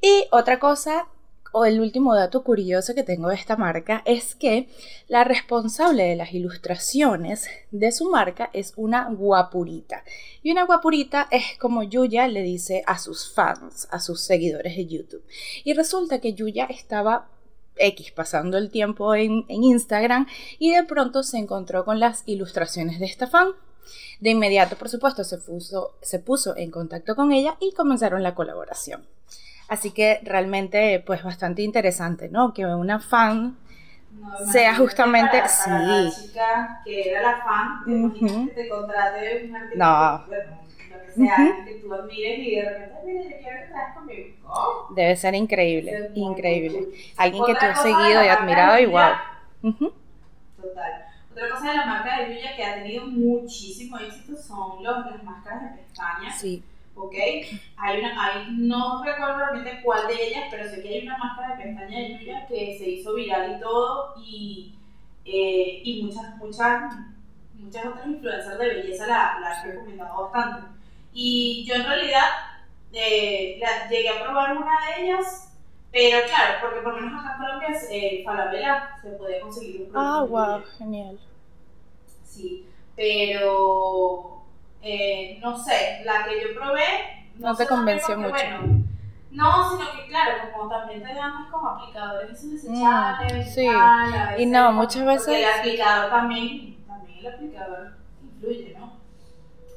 Y 0.00 0.26
otra 0.30 0.60
cosa 0.60 1.08
o 1.52 1.66
el 1.66 1.80
último 1.80 2.14
dato 2.14 2.42
curioso 2.42 2.94
que 2.94 3.02
tengo 3.02 3.28
de 3.28 3.34
esta 3.34 3.56
marca 3.56 4.02
es 4.06 4.34
que 4.34 4.68
la 5.06 5.22
responsable 5.22 6.04
de 6.04 6.16
las 6.16 6.32
ilustraciones 6.32 7.46
de 7.70 7.92
su 7.92 8.10
marca 8.10 8.50
es 8.52 8.72
una 8.76 9.08
guapurita. 9.10 10.02
Y 10.42 10.50
una 10.50 10.64
guapurita 10.64 11.28
es 11.30 11.58
como 11.58 11.82
Yuya 11.82 12.26
le 12.26 12.42
dice 12.42 12.82
a 12.86 12.98
sus 12.98 13.32
fans, 13.32 13.86
a 13.90 14.00
sus 14.00 14.22
seguidores 14.22 14.76
de 14.76 14.86
YouTube. 14.86 15.24
Y 15.62 15.74
resulta 15.74 16.20
que 16.20 16.32
Yuya 16.32 16.64
estaba 16.64 17.28
X 17.76 18.12
pasando 18.12 18.58
el 18.58 18.70
tiempo 18.70 19.14
en, 19.14 19.44
Instagram 19.48 20.26
y 20.58 20.74
de 20.74 20.84
pronto 20.84 21.22
se 21.22 21.38
encontró 21.38 21.84
con 21.84 22.00
las 22.00 22.22
ilustraciones 22.26 22.98
de 22.98 23.06
esta 23.06 23.26
fan. 23.26 23.48
De 24.20 24.30
inmediato, 24.30 24.76
por 24.76 24.88
supuesto, 24.88 25.24
se 25.24 25.38
puso, 25.38 25.96
se 26.00 26.18
puso 26.18 26.56
en 26.56 26.70
contacto 26.70 27.16
con 27.16 27.32
ella 27.32 27.56
y 27.60 27.72
comenzaron 27.72 28.22
la 28.22 28.34
colaboración. 28.34 29.06
Así 29.68 29.90
que 29.90 30.20
realmente, 30.22 31.02
pues 31.06 31.22
bastante 31.22 31.62
interesante, 31.62 32.28
¿no? 32.28 32.52
Que 32.52 32.66
una 32.66 33.00
fan 33.00 33.56
sea 34.52 34.74
justamente 34.76 35.42
sí. 35.48 35.70
la 35.70 36.10
chica 36.10 36.80
que 36.84 37.10
era 37.10 37.22
la 37.22 37.38
fan, 37.38 38.14
te 38.54 38.68
contrate 38.68 39.46
un 39.48 39.56
artista. 39.56 39.78
No. 39.78 40.26
lo 40.26 41.04
que 41.04 41.12
sea, 41.12 41.64
que 41.64 41.74
tú 41.76 41.92
admires 41.92 42.38
y 42.38 42.56
de 42.56 42.68
repente, 42.68 43.00
mira, 43.04 43.22
yo 43.22 43.36
quiero 43.38 43.58
que 43.66 43.94
conmigo. 43.94 44.36
Oh. 44.46 44.94
Debe 44.94 45.16
ser 45.16 45.34
increíble, 45.34 46.10
increíble. 46.14 46.88
Alguien 47.16 47.44
que 47.44 47.54
tú 47.54 47.64
has 47.64 47.82
seguido 47.82 48.24
y 48.24 48.28
admirado 48.28 48.78
y 48.78 48.86
wow. 48.86 49.12
Total. 50.60 51.06
Otra 51.32 51.48
cosa 51.48 51.70
de 51.70 51.76
la 51.76 51.86
marca 51.86 52.18
de 52.18 52.34
Yuya 52.34 52.54
que 52.54 52.64
ha 52.64 52.74
tenido 52.74 53.06
muchísimo 53.06 53.98
éxito 53.98 54.36
son 54.36 54.82
los, 54.82 55.06
las 55.06 55.22
máscaras 55.24 55.62
de 55.62 55.82
pestañas. 55.82 56.38
Sí. 56.38 56.62
¿Ok? 56.94 57.14
Hay 57.76 57.98
una, 57.98 58.24
hay, 58.24 58.46
no 58.50 59.02
recuerdo 59.02 59.38
realmente 59.38 59.80
cuál 59.82 60.06
de 60.08 60.28
ellas, 60.28 60.44
pero 60.50 60.68
sé 60.68 60.82
que 60.82 60.88
hay 60.88 61.06
una 61.06 61.18
máscara 61.18 61.56
de 61.56 61.64
pestaña 61.64 61.98
de 61.98 62.18
Yuya 62.18 62.46
que 62.46 62.78
se 62.78 62.90
hizo 62.90 63.14
viral 63.14 63.56
y 63.56 63.60
todo, 63.60 64.14
y, 64.18 64.74
eh, 65.24 65.80
y 65.84 66.02
muchas, 66.02 66.36
muchas, 66.36 66.94
muchas 67.54 67.86
otras 67.86 68.06
influencers 68.06 68.58
de 68.58 68.68
belleza 68.68 69.06
la, 69.06 69.38
la 69.40 69.50
han 69.50 69.66
recomendado 69.66 70.22
bastante. 70.22 70.68
Y 71.12 71.64
yo 71.66 71.74
en 71.74 71.84
realidad 71.84 72.24
eh, 72.92 73.58
la, 73.60 73.88
llegué 73.88 74.08
a 74.10 74.22
probar 74.22 74.56
una 74.56 74.72
de 74.86 75.04
ellas 75.04 75.52
pero 75.92 76.26
claro, 76.26 76.58
porque 76.62 76.80
por 76.80 76.94
lo 76.94 77.02
menos 77.02 77.20
acá 77.20 77.34
en 77.34 77.44
Colombia 77.44 77.80
eh, 77.90 78.22
Falabella 78.24 78.96
se 79.02 79.10
puede 79.10 79.40
conseguir 79.40 79.82
un 79.82 79.88
producto. 79.92 80.00
Ah, 80.00 80.24
wow, 80.24 80.62
genial. 80.78 81.18
Sí, 82.24 82.66
pero 82.96 84.31
eh, 84.82 85.38
no 85.40 85.56
sé, 85.56 86.02
la 86.04 86.24
que 86.24 86.42
yo 86.42 86.54
probé. 86.58 86.82
No, 87.36 87.54
te 87.54 87.66
convenció 87.66 88.16
mucho. 88.16 88.30
Bueno, 88.30 88.84
no, 89.30 89.70
sino 89.70 89.92
que 89.92 90.08
claro, 90.08 90.50
como 90.52 90.68
también 90.68 91.02
te 91.02 91.14
dan 91.14 91.50
como 91.50 91.68
aplicadores 91.68 92.30
esos 92.32 92.52
desechables. 92.52 93.46
Mm, 93.46 93.50
sí, 93.50 93.68
y 94.38 94.46
no, 94.46 94.72
muchas 94.72 95.04
veces. 95.04 95.28
el 95.28 95.44
aplicador 95.44 96.10
también, 96.10 96.84
también 96.86 97.18
el 97.20 97.34
aplicador 97.34 97.92
influye, 98.22 98.76
¿no? 98.78 98.92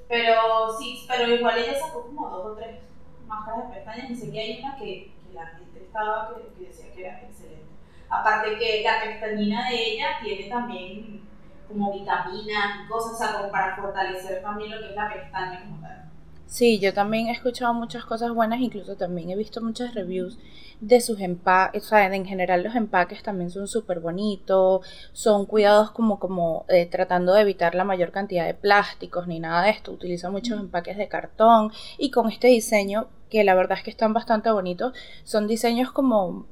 Pero 0.09 0.75
sí, 0.77 1.05
pero 1.07 1.33
igual 1.33 1.57
ella 1.57 1.79
sacó 1.79 2.07
como 2.07 2.29
dos 2.29 2.45
o 2.47 2.55
tres 2.55 2.79
máscaras 3.27 3.69
de 3.69 3.75
pestañas 3.75 4.09
y 4.11 4.15
sé 4.15 4.31
que 4.31 4.39
hay 4.39 4.59
una 4.59 4.75
que, 4.75 5.11
que 5.25 5.33
la 5.33 5.47
gente 5.47 5.79
estaba 5.83 6.33
que, 6.35 6.59
que 6.59 6.67
decía 6.69 6.93
que 6.93 7.05
era 7.05 7.21
excelente. 7.21 7.65
Aparte 8.09 8.57
que 8.57 8.83
la 8.83 9.03
pestañina 9.03 9.69
de 9.69 9.75
ella 9.75 10.07
tiene 10.21 10.49
también 10.49 11.21
como 11.67 11.93
vitaminas 11.93 12.85
y 12.85 12.89
cosas, 12.89 13.13
o 13.13 13.17
sea, 13.17 13.37
como 13.37 13.51
para 13.51 13.75
fortalecer 13.75 14.41
también 14.41 14.71
lo 14.71 14.79
que 14.79 14.89
es 14.89 14.95
la 14.95 15.13
pestaña 15.13 15.63
como 15.63 15.81
tal. 15.81 16.05
Sí, 16.47 16.79
yo 16.79 16.93
también 16.93 17.27
he 17.27 17.31
escuchado 17.31 17.73
muchas 17.73 18.05
cosas 18.05 18.31
buenas, 18.31 18.59
incluso 18.59 18.95
también 18.95 19.29
he 19.31 19.35
visto 19.35 19.61
muchas 19.61 19.93
reviews 19.95 20.37
de 20.79 21.01
sus 21.01 21.19
empaques, 21.19 21.83
o 21.83 21.87
sea, 21.87 22.13
en 22.13 22.25
general 22.25 22.63
los 22.63 22.75
empaques 22.75 23.23
también 23.23 23.49
son 23.49 23.67
súper 23.67 23.99
bonitos, 23.99 24.85
son 25.11 25.45
cuidados 25.45 25.91
como, 25.91 26.19
como 26.19 26.65
eh, 26.69 26.85
tratando 26.85 27.33
de 27.33 27.41
evitar 27.41 27.75
la 27.75 27.83
mayor 27.83 28.11
cantidad 28.11 28.45
de 28.45 28.53
plásticos 28.53 29.27
ni 29.27 29.39
nada 29.39 29.63
de 29.63 29.71
esto, 29.71 29.91
utilizan 29.91 30.31
muchos 30.31 30.59
empaques 30.59 30.97
de 30.97 31.07
cartón 31.07 31.71
y 31.97 32.11
con 32.11 32.29
este 32.29 32.47
diseño, 32.47 33.07
que 33.29 33.43
la 33.43 33.55
verdad 33.55 33.77
es 33.77 33.83
que 33.83 33.89
están 33.89 34.13
bastante 34.13 34.51
bonitos, 34.51 34.93
son 35.23 35.47
diseños 35.47 35.91
como 35.91 36.45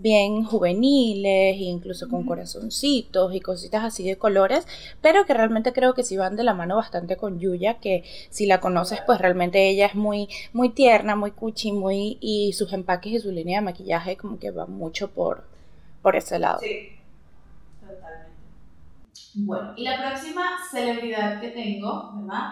bien 0.00 0.44
juveniles, 0.44 1.56
incluso 1.58 2.08
con 2.08 2.24
corazoncitos 2.24 3.34
y 3.34 3.40
cositas 3.40 3.84
así 3.84 4.04
de 4.08 4.16
colores, 4.18 4.66
pero 5.00 5.26
que 5.26 5.34
realmente 5.34 5.72
creo 5.72 5.94
que 5.94 6.02
sí 6.04 6.16
van 6.16 6.36
de 6.36 6.44
la 6.44 6.54
mano 6.54 6.76
bastante 6.76 7.16
con 7.16 7.38
Yuya, 7.40 7.74
que 7.80 8.04
si 8.30 8.46
la 8.46 8.60
conoces, 8.60 9.00
pues 9.06 9.18
realmente 9.20 9.68
ella 9.68 9.86
es 9.86 9.94
muy, 9.94 10.28
muy 10.52 10.70
tierna, 10.70 11.16
muy 11.16 11.30
cuchi, 11.32 11.72
muy, 11.72 12.18
y 12.20 12.52
sus 12.54 12.72
empaques 12.72 13.12
y 13.12 13.20
su 13.20 13.30
línea 13.30 13.60
de 13.60 13.64
maquillaje 13.66 14.16
como 14.16 14.38
que 14.38 14.50
va 14.50 14.66
mucho 14.66 15.10
por, 15.10 15.44
por 16.02 16.16
ese 16.16 16.38
lado. 16.38 16.60
Sí, 16.60 16.90
totalmente. 17.80 18.36
Bueno, 19.34 19.72
y 19.76 19.84
la 19.84 19.98
próxima 19.98 20.42
celebridad 20.70 21.40
que 21.40 21.50
tengo, 21.50 22.12
¿verdad? 22.16 22.48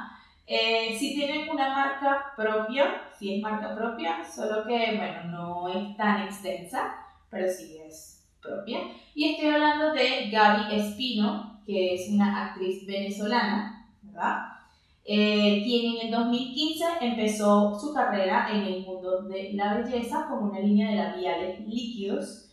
Eh, 0.47 0.97
si 0.99 1.14
tienen 1.14 1.49
una 1.50 1.69
marca 1.71 2.33
propia, 2.37 3.02
si 3.19 3.37
es 3.37 3.43
marca 3.43 3.75
propia, 3.75 4.25
solo 4.25 4.64
que, 4.67 4.97
bueno, 4.97 5.25
no 5.25 5.69
es 5.69 5.97
tan 5.97 6.23
extensa 6.23 6.97
pero 7.30 7.49
sí 7.49 7.76
es 7.87 8.26
propia. 8.42 8.80
Y 9.14 9.32
estoy 9.32 9.50
hablando 9.50 9.92
de 9.92 10.30
Gaby 10.30 10.75
Espino, 10.75 11.61
que 11.66 11.94
es 11.94 12.08
una 12.11 12.47
actriz 12.47 12.87
venezolana, 12.87 13.87
¿verdad? 14.02 14.58
Eh, 15.04 15.62
quien 15.64 15.97
en 15.97 16.06
el 16.06 16.11
2015 16.11 16.85
empezó 17.00 17.78
su 17.80 17.94
carrera 17.94 18.49
en 18.52 18.62
el 18.62 18.85
mundo 18.85 19.23
de 19.23 19.52
la 19.54 19.75
belleza 19.75 20.26
con 20.28 20.50
una 20.50 20.61
línea 20.61 20.90
de 20.90 20.97
labiales 20.97 21.61
líquidos. 21.66 22.50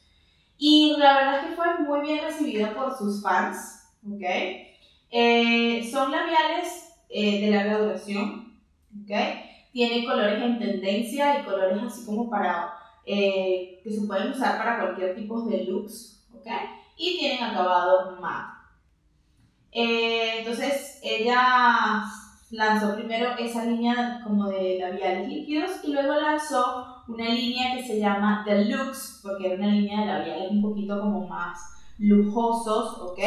Y 0.57 0.95
la 0.97 1.15
verdad 1.15 1.39
es 1.39 1.49
que 1.49 1.55
fue 1.55 1.79
muy 1.79 2.01
bien 2.01 2.23
recibida 2.23 2.73
por 2.73 2.97
sus 2.97 3.21
fans, 3.21 3.89
¿ok? 4.09 4.23
Eh, 5.11 5.89
son 5.91 6.11
labiales 6.11 6.93
eh, 7.09 7.41
de 7.41 7.51
larga 7.51 7.79
duración, 7.79 8.57
¿ok? 9.03 9.11
Tiene 9.73 10.05
colores 10.05 10.41
en 10.41 10.57
tendencia 10.57 11.41
y 11.41 11.43
colores 11.43 11.83
así 11.83 12.05
como 12.05 12.29
para 12.29 12.73
eh, 13.05 13.81
que 13.83 13.91
se 13.91 14.07
pueden 14.07 14.31
usar 14.31 14.57
para 14.57 14.79
cualquier 14.79 15.15
tipo 15.15 15.41
de 15.43 15.63
looks, 15.65 16.25
¿ok? 16.33 16.47
Y 16.97 17.17
tienen 17.19 17.43
acabado 17.43 18.19
matte. 18.19 18.55
Eh, 19.71 20.39
entonces, 20.39 20.99
ella 21.03 22.03
lanzó 22.51 22.95
primero 22.95 23.37
esa 23.37 23.65
línea 23.65 24.21
como 24.23 24.49
de 24.49 24.79
labiales 24.79 25.27
líquidos 25.27 25.71
y 25.83 25.91
luego 25.91 26.15
lanzó 26.15 27.03
una 27.07 27.29
línea 27.29 27.75
que 27.75 27.83
se 27.83 27.99
llama 27.99 28.43
Deluxe, 28.45 29.19
porque 29.21 29.47
era 29.47 29.55
una 29.55 29.73
línea 29.73 29.99
de 30.01 30.05
labiales 30.05 30.51
un 30.51 30.61
poquito 30.61 30.99
como 30.99 31.27
más 31.27 31.59
lujosos, 31.97 32.97
¿ok? 32.99 33.19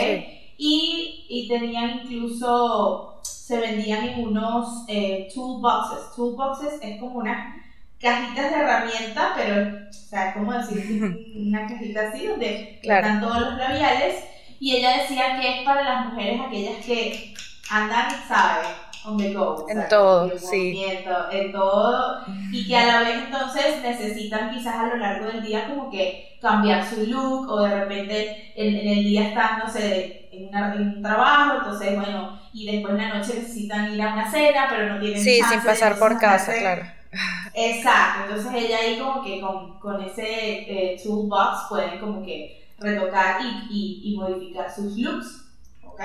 Y, 0.57 1.27
y 1.29 1.49
tenían 1.49 2.01
incluso, 2.01 3.21
se 3.23 3.61
vendían 3.61 4.09
en 4.09 4.27
unos 4.27 4.85
eh, 4.89 5.29
toolboxes. 5.33 6.17
Toolboxes 6.17 6.81
es 6.83 6.99
como 6.99 7.19
una 7.21 7.55
cajitas 8.01 8.51
de 8.51 8.57
herramienta, 8.57 9.33
pero, 9.37 9.89
o 9.89 9.93
sea, 9.93 10.33
¿cómo 10.35 10.53
decir? 10.53 11.33
Una 11.37 11.67
cajita 11.67 12.09
así 12.09 12.27
donde 12.27 12.79
están 12.83 13.21
todos 13.21 13.41
los 13.41 13.59
labiales. 13.59 14.25
Y 14.61 14.77
ella 14.77 14.99
decía 14.99 15.41
que 15.41 15.61
es 15.61 15.65
para 15.65 15.85
las 15.85 16.07
mujeres 16.07 16.41
aquellas 16.41 16.85
que 16.85 17.35
andan, 17.71 18.11
¿sabes? 18.27 18.69
On 19.05 19.17
the 19.17 19.33
go. 19.33 19.65
En 19.69 19.89
todo, 19.89 20.37
sí. 20.37 20.83
En 21.31 21.53
todo. 21.53 22.25
Y 22.51 22.67
que 22.67 22.77
a 22.77 22.87
la 22.87 23.01
vez 23.01 23.25
entonces 23.27 23.81
necesitan 23.83 24.51
quizás 24.51 24.75
a 24.75 24.87
lo 24.89 24.97
largo 24.97 25.27
del 25.27 25.43
día 25.43 25.69
como 25.69 25.89
que 25.89 26.37
cambiar 26.43 26.85
su 26.85 27.07
look 27.07 27.49
o 27.49 27.63
de 27.63 27.81
repente 27.81 28.53
en, 28.57 28.75
el 28.75 29.05
día 29.05 29.29
están, 29.29 29.61
no 29.61 29.71
sé, 29.71 30.29
en, 30.33 30.55
en, 30.55 30.97
un 30.97 31.03
trabajo, 31.03 31.59
entonces 31.59 31.95
bueno, 31.95 32.41
y 32.53 32.71
después 32.71 32.95
en 32.95 33.09
la 33.09 33.15
noche 33.15 33.35
necesitan 33.35 33.95
ir 33.95 34.03
a 34.03 34.13
una 34.13 34.31
cena, 34.31 34.67
pero 34.69 34.95
no 34.95 35.01
tienen 35.01 35.23
Sí, 35.23 35.41
sin 35.49 35.61
pasar 35.61 35.99
por 35.99 36.19
casa, 36.19 36.53
claro 36.59 36.98
Exacto, 37.55 38.25
entonces 38.25 38.65
ella 38.65 38.79
ahí 38.79 38.99
como 38.99 39.23
que 39.23 39.41
con, 39.41 39.79
con 39.81 40.03
ese 40.03 40.23
eh, 40.25 41.01
toolbox 41.03 41.69
pueden 41.69 41.99
como 41.99 42.23
que 42.23 42.69
retocar 42.79 43.41
y, 43.43 44.03
y, 44.05 44.17
modificar 44.17 44.73
sus 44.73 44.97
looks, 44.97 45.45
¿ok? 45.85 46.01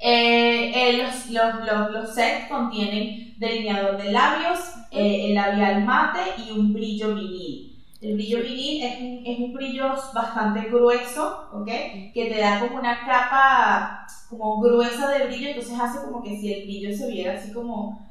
Eh, 0.00 0.72
eh, 0.74 1.02
los, 1.02 1.30
los, 1.30 1.66
los, 1.66 1.90
los, 1.90 2.14
sets 2.14 2.48
contienen 2.48 3.34
delineador 3.38 4.02
de 4.02 4.10
labios, 4.10 4.58
el 4.90 5.34
labial 5.34 5.84
mate 5.84 6.20
y 6.38 6.50
un 6.52 6.72
brillo 6.72 7.14
vinil. 7.14 7.84
El 8.00 8.14
brillo 8.14 8.42
vinil 8.42 8.82
es 8.82 9.00
un, 9.00 9.26
es 9.26 9.38
un 9.38 9.52
brillo 9.52 9.94
bastante 10.14 10.68
grueso, 10.68 11.48
¿ok? 11.52 11.66
Que 11.66 12.30
te 12.32 12.40
da 12.40 12.60
como 12.60 12.78
una 12.78 13.04
capa 13.04 14.06
como 14.30 14.60
gruesa 14.60 15.08
de 15.10 15.26
brillo, 15.26 15.48
entonces 15.48 15.78
hace 15.78 16.04
como 16.04 16.22
que 16.22 16.36
si 16.36 16.52
el 16.52 16.62
brillo 16.64 16.96
se 16.96 17.08
viera 17.08 17.34
así 17.34 17.52
como 17.52 18.07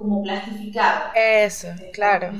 como 0.00 0.22
plastificado. 0.22 1.10
Eso, 1.14 1.68
claro. 1.92 2.32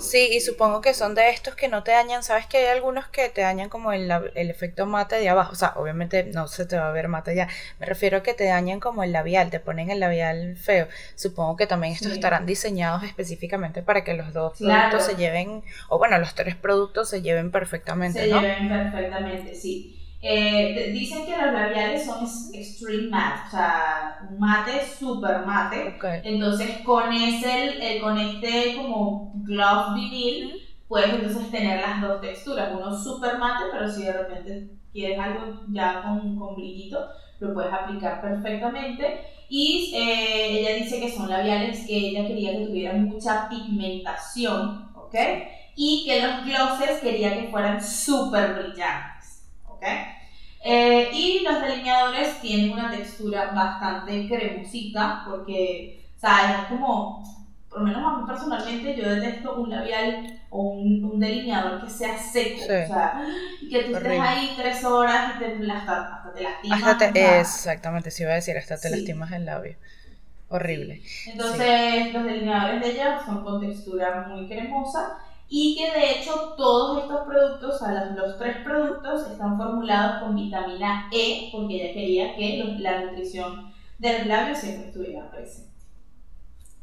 Sí, 0.00 0.28
y 0.32 0.40
supongo 0.40 0.80
que 0.80 0.92
son 0.92 1.14
de 1.14 1.30
estos 1.30 1.54
que 1.54 1.68
no 1.68 1.84
te 1.84 1.92
dañan, 1.92 2.24
sabes 2.24 2.46
que 2.46 2.58
hay 2.58 2.66
algunos 2.66 3.06
que 3.06 3.28
te 3.28 3.42
dañan 3.42 3.68
como 3.68 3.92
el, 3.92 4.10
el, 4.34 4.50
efecto 4.50 4.86
mate 4.86 5.16
de 5.16 5.28
abajo, 5.28 5.52
o 5.52 5.54
sea, 5.54 5.74
obviamente 5.76 6.24
no 6.24 6.48
se 6.48 6.66
te 6.66 6.76
va 6.76 6.88
a 6.88 6.92
ver 6.92 7.06
mate 7.06 7.36
ya, 7.36 7.48
me 7.78 7.86
refiero 7.86 8.18
a 8.18 8.22
que 8.24 8.34
te 8.34 8.44
dañan 8.44 8.80
como 8.80 9.04
el 9.04 9.12
labial, 9.12 9.50
te 9.50 9.60
ponen 9.60 9.90
el 9.90 10.00
labial 10.00 10.56
feo. 10.56 10.88
Supongo 11.14 11.56
que 11.56 11.68
también 11.68 11.92
estos 11.92 12.10
estarán 12.10 12.44
diseñados 12.44 13.04
específicamente 13.04 13.82
para 13.82 14.02
que 14.02 14.14
los 14.14 14.32
dos 14.32 14.58
productos 14.58 15.04
se 15.04 15.14
lleven, 15.14 15.62
o 15.88 15.98
bueno, 15.98 16.18
los 16.18 16.34
tres 16.34 16.56
productos 16.56 17.08
se 17.08 17.22
lleven 17.22 17.52
perfectamente. 17.52 18.18
Se 18.18 18.26
lleven 18.26 18.68
perfectamente, 18.68 19.54
sí. 19.54 19.96
Eh, 20.22 20.90
dicen 20.92 21.24
que 21.26 21.36
los 21.36 21.52
labiales 21.52 22.04
son 22.04 22.26
extreme 22.52 23.08
matte, 23.08 23.46
o 23.46 23.50
sea, 23.50 24.28
mate 24.38 24.86
super 24.98 25.46
mate. 25.46 25.98
Entonces, 26.24 26.78
con 26.84 27.12
ese, 27.12 28.00
con 28.00 28.18
este 28.18 28.76
como 28.76 29.32
gloss 29.36 29.94
vinil, 29.94 30.62
puedes 30.88 31.14
entonces 31.14 31.50
tener 31.50 31.80
las 31.80 32.00
dos 32.00 32.20
texturas. 32.20 32.72
Uno 32.74 32.96
super 32.96 33.38
mate, 33.38 33.64
pero 33.70 33.88
si 33.90 34.04
de 34.04 34.12
repente 34.12 34.70
quieres 34.92 35.18
algo 35.18 35.60
ya 35.68 36.02
con, 36.02 36.36
con 36.36 36.56
brillito, 36.56 37.06
lo 37.40 37.54
puedes 37.54 37.72
aplicar 37.72 38.20
perfectamente. 38.20 39.20
Y 39.48 39.92
eh, 39.94 40.60
ella 40.60 40.74
dice 40.82 41.00
que 41.00 41.10
son 41.10 41.28
labiales 41.28 41.86
que 41.86 41.96
ella 41.96 42.26
quería 42.26 42.52
que 42.52 42.66
tuvieran 42.66 43.04
mucha 43.04 43.48
pigmentación, 43.48 44.90
¿ok? 44.96 45.14
Y 45.76 46.04
que 46.04 46.22
los 46.22 46.44
glosses 46.44 47.00
quería 47.00 47.34
que 47.38 47.48
fueran 47.48 47.82
súper 47.82 48.54
brillantes, 48.54 49.15
¿ok? 49.76 49.84
Eh, 50.68 51.10
y 51.12 51.44
los 51.44 51.60
delineadores 51.60 52.40
tienen 52.40 52.72
una 52.72 52.90
textura 52.90 53.52
bastante 53.52 54.26
cremosita 54.26 55.22
porque 55.24 56.04
O 56.16 56.18
sea, 56.18 56.62
es 56.62 56.68
como, 56.68 57.22
por 57.68 57.80
lo 57.80 57.86
menos 57.86 58.02
a 58.02 58.16
mí 58.16 58.26
personalmente, 58.26 58.96
yo 58.96 59.08
detesto 59.08 59.54
un 59.60 59.70
labial 59.70 60.40
o 60.50 60.62
un, 60.62 61.20
delineador 61.20 61.84
que 61.84 61.90
sea 61.90 62.18
seco. 62.18 62.62
O 62.62 62.66
sea, 62.66 63.22
y 63.60 63.68
que 63.68 63.84
tú 63.84 63.96
estés 63.96 64.20
ahí 64.20 64.54
tres 64.56 64.84
horas 64.84 65.34
y 65.36 65.38
te, 65.38 65.70
hasta, 65.70 66.16
hasta 66.16 66.32
te 66.34 66.42
lastimas. 66.42 67.02
exactamente, 67.38 68.10
si 68.10 68.24
iba 68.24 68.32
a 68.32 68.36
decir, 68.36 68.56
hasta 68.56 68.76
te 68.76 68.90
lastimas 68.90 69.30
el 69.30 69.44
labio. 69.44 69.76
Horrible. 70.48 71.02
Entonces, 71.26 72.12
los 72.12 72.24
delineadores 72.24 72.80
de 72.80 72.90
ella 72.90 73.20
son 73.24 73.44
con 73.44 73.60
textura 73.60 74.26
muy 74.28 74.48
cremosa 74.48 75.18
y 75.48 75.76
que 75.76 75.98
de 75.98 76.12
hecho 76.12 76.54
todos 76.56 77.02
estos 77.02 77.26
productos, 77.26 77.74
o 77.74 77.78
sea, 77.78 78.12
los, 78.16 78.38
tres 78.38 78.58
productos 78.64 79.30
están 79.30 79.56
formulados 79.56 80.22
con 80.22 80.34
vitamina 80.34 81.08
E 81.12 81.50
porque 81.52 81.74
ella 81.74 81.94
quería 81.94 82.36
que 82.36 82.76
la 82.80 83.04
nutrición 83.04 83.72
del 83.98 84.28
labio 84.28 84.54
siempre 84.54 84.88
estuviera 84.88 85.30
presente. 85.30 85.66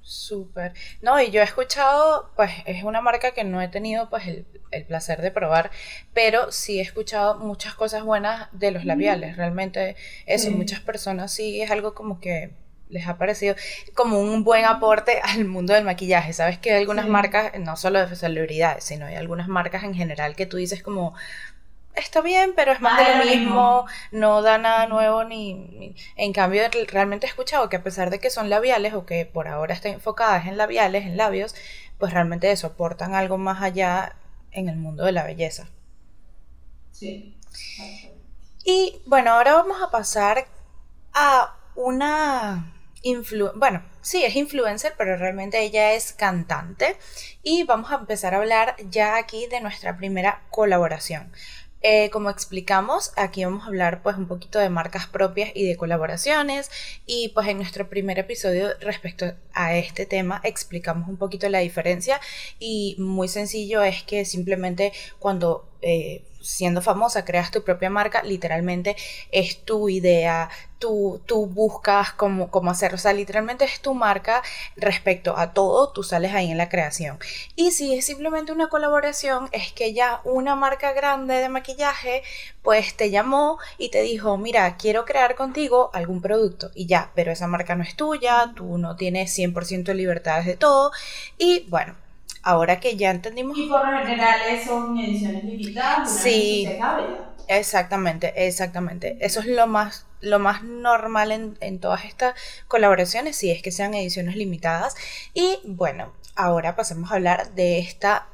Súper. 0.02 0.74
No, 1.02 1.20
y 1.22 1.32
yo 1.32 1.42
he 1.42 1.44
escuchado, 1.44 2.32
pues 2.36 2.52
es 2.66 2.84
una 2.84 3.02
marca 3.02 3.32
que 3.32 3.44
no 3.44 3.62
he 3.62 3.70
tenido 3.70 4.10
pues 4.10 4.28
el, 4.28 4.46
placer 4.88 5.22
de 5.22 5.32
probar, 5.32 5.72
pero 6.14 6.52
sí 6.52 6.80
he 6.80 6.82
escuchado 6.82 7.40
muchas 7.40 7.76
cosas 7.76 8.04
buenas 8.04 8.50
de 8.52 8.72
los 8.72 8.86
labiales. 8.86 9.38
Realmente 9.38 9.96
eso, 10.26 10.52
muchas 10.52 10.80
personas 10.80 11.32
sí 11.32 11.62
es 11.62 11.70
algo 11.72 11.94
como 11.94 12.20
que 12.20 12.52
les 12.94 13.08
ha 13.08 13.18
parecido 13.18 13.56
como 13.94 14.22
un 14.22 14.44
buen 14.44 14.66
aporte 14.66 15.20
al 15.24 15.46
mundo 15.46 15.74
del 15.74 15.84
maquillaje. 15.84 16.32
Sabes 16.32 16.58
que 16.58 16.72
hay 16.72 16.82
algunas 16.82 17.08
marcas, 17.08 17.52
no 17.60 17.76
solo 17.76 18.06
de 18.06 18.16
celebridades, 18.16 18.84
sino 18.84 19.06
hay 19.06 19.16
algunas 19.16 19.48
marcas 19.48 19.84
en 19.84 19.96
general 19.96 20.36
que 20.36 20.46
tú 20.46 20.58
dices 20.58 20.82
como, 20.82 21.14
está 21.96 22.22
bien, 22.22 22.54
pero 22.56 22.72
es 22.72 22.82
más 22.82 22.98
de 22.98 23.18
lo 23.18 23.26
mismo, 23.26 23.86
no 24.12 24.42
da 24.42 24.58
nada 24.58 24.88
nuevo 24.88 25.24
ni, 25.24 25.96
En 26.16 26.34
cambio, 26.34 26.64
realmente 26.88 27.26
he 27.26 27.30
escuchado 27.30 27.70
que 27.70 27.78
a 27.78 27.84
pesar 27.84 28.10
de 28.10 28.20
que 28.20 28.30
son 28.30 28.50
labiales 28.50 28.94
o 28.94 29.06
que 29.06 29.26
por 29.26 29.48
ahora 29.48 29.74
están 29.74 29.94
enfocadas 29.94 30.48
en 30.48 30.58
labiales, 30.58 31.06
en 31.06 31.18
labios, 31.18 31.56
pues 31.98 32.14
realmente 32.14 32.52
eso, 32.52 32.68
aportan 32.68 33.16
algo 33.16 33.38
más 33.38 33.62
allá 33.62 34.16
en 34.52 34.70
el 34.70 34.76
mundo 34.76 35.06
de 35.06 35.12
la 35.12 35.24
belleza. 35.24 35.68
Sí. 36.92 37.38
Y 38.64 39.02
bueno, 39.06 39.32
ahora 39.32 39.54
vamos 39.54 39.82
a 39.82 39.92
pasar 39.92 40.48
a 41.14 41.56
una 41.76 42.73
bueno, 43.56 43.84
sí, 44.02 44.24
es 44.24 44.36
influencer, 44.36 44.94
pero 44.98 45.18
realmente 45.18 45.62
ella 45.62 45.94
es 45.94 46.14
cantante. 46.14 46.98
Y 47.42 47.64
vamos 47.64 47.92
a 47.92 47.96
empezar 47.96 48.34
a 48.34 48.38
hablar 48.38 48.76
ya 48.90 49.18
aquí 49.18 49.48
de 49.48 49.62
nuestra 49.62 49.98
primera 49.98 50.44
colaboración. 50.50 51.32
Eh, 51.86 52.10
como 52.12 52.30
explicamos, 52.30 53.12
aquí 53.18 53.44
vamos 53.44 53.64
a 53.64 53.68
hablar 53.68 54.02
pues 54.04 54.16
un 54.16 54.26
poquito 54.26 54.58
de 54.58 54.70
marcas 54.70 55.06
propias 55.06 55.52
y 55.54 55.68
de 55.68 55.76
colaboraciones 55.76 56.72
y 57.06 57.34
pues 57.36 57.50
en 57.50 57.58
nuestro 57.58 57.90
primer 57.90 58.18
episodio 58.20 58.70
respecto 58.80 59.34
a 59.54 59.76
este 59.76 60.06
tema 60.06 60.40
explicamos 60.46 61.10
un 61.10 61.18
poquito 61.18 61.50
la 61.50 61.60
diferencia 61.60 62.22
y 62.58 62.96
muy 63.00 63.28
sencillo 63.28 63.84
es 63.84 64.02
que 64.04 64.24
simplemente 64.24 64.94
cuando 65.20 65.68
eh, 65.82 66.24
siendo 66.44 66.82
famosa, 66.82 67.26
creas 67.26 67.52
tu 67.52 67.64
propia 67.64 67.90
marca, 67.90 68.22
literalmente 68.22 68.96
es 69.32 69.64
tu 69.64 69.90
idea, 69.90 70.50
tú, 70.78 71.22
tú 71.26 71.46
buscas 71.46 72.12
cómo, 72.12 72.52
cómo 72.52 72.70
hacerlo, 72.70 72.96
o 72.96 73.00
sea, 73.00 73.14
literalmente 73.14 73.64
es 73.64 73.80
tu 73.80 73.94
marca 73.94 74.44
respecto 74.76 75.38
a 75.38 75.54
todo, 75.54 75.92
tú 75.94 76.04
sales 76.04 76.34
ahí 76.34 76.52
en 76.52 76.58
la 76.58 76.68
creación. 76.68 77.18
Y 77.56 77.72
si 77.72 77.96
es 77.96 78.06
simplemente 78.06 78.52
una 78.52 78.68
colaboración, 78.68 79.48
es 79.54 79.72
que 79.72 79.94
ya 79.94 80.20
una 80.26 80.56
marca 80.56 80.92
grande 80.92 81.36
de 81.36 81.48
maquillaje, 81.48 82.24
pues 82.62 82.96
te 82.96 83.10
llamó 83.10 83.60
y 83.78 83.90
te 83.90 84.02
dijo, 84.02 84.38
mira, 84.38 84.76
quiero 84.76 85.06
crear 85.06 85.36
contigo 85.36 85.90
algún 85.94 86.22
producto 86.22 86.72
y 86.76 86.86
ya, 86.86 87.12
pero 87.16 87.32
esa 87.32 87.48
marca 87.48 87.76
no 87.76 87.84
es 87.84 87.96
tuya, 87.96 88.52
tú 88.56 88.78
no 88.78 88.98
tienes 88.98 89.38
100% 89.38 89.84
de 89.86 89.96
libertades 89.96 90.46
de 90.46 90.58
todo. 90.58 90.92
Y 91.38 91.66
bueno, 91.70 91.96
ahora 92.44 92.80
que 92.80 92.96
ya 92.96 93.10
entendimos... 93.10 93.58
Y 93.58 93.68
por 93.68 93.90
lo 93.90 93.98
general 94.00 94.40
son 94.66 94.98
ediciones 95.00 95.44
limitadas. 95.44 96.16
Sí. 96.20 96.68
Exactamente, 97.48 98.48
exactamente. 98.48 99.18
Eso 99.20 99.40
es 99.40 99.48
lo 99.48 99.68
más, 99.68 100.06
lo 100.22 100.40
más 100.40 100.64
normal 100.64 101.32
en, 101.32 101.58
en 101.60 101.80
todas 101.80 102.06
estas 102.06 102.36
colaboraciones, 102.68 103.36
si 103.36 103.52
es 103.52 103.62
que 103.62 103.72
sean 103.72 103.94
ediciones 103.94 104.36
limitadas. 104.36 104.96
Y 105.34 105.60
bueno, 105.66 106.14
ahora 106.36 106.76
pasemos 106.76 107.12
a 107.12 107.16
hablar 107.16 107.52
de 107.54 107.80
esta 107.80 108.28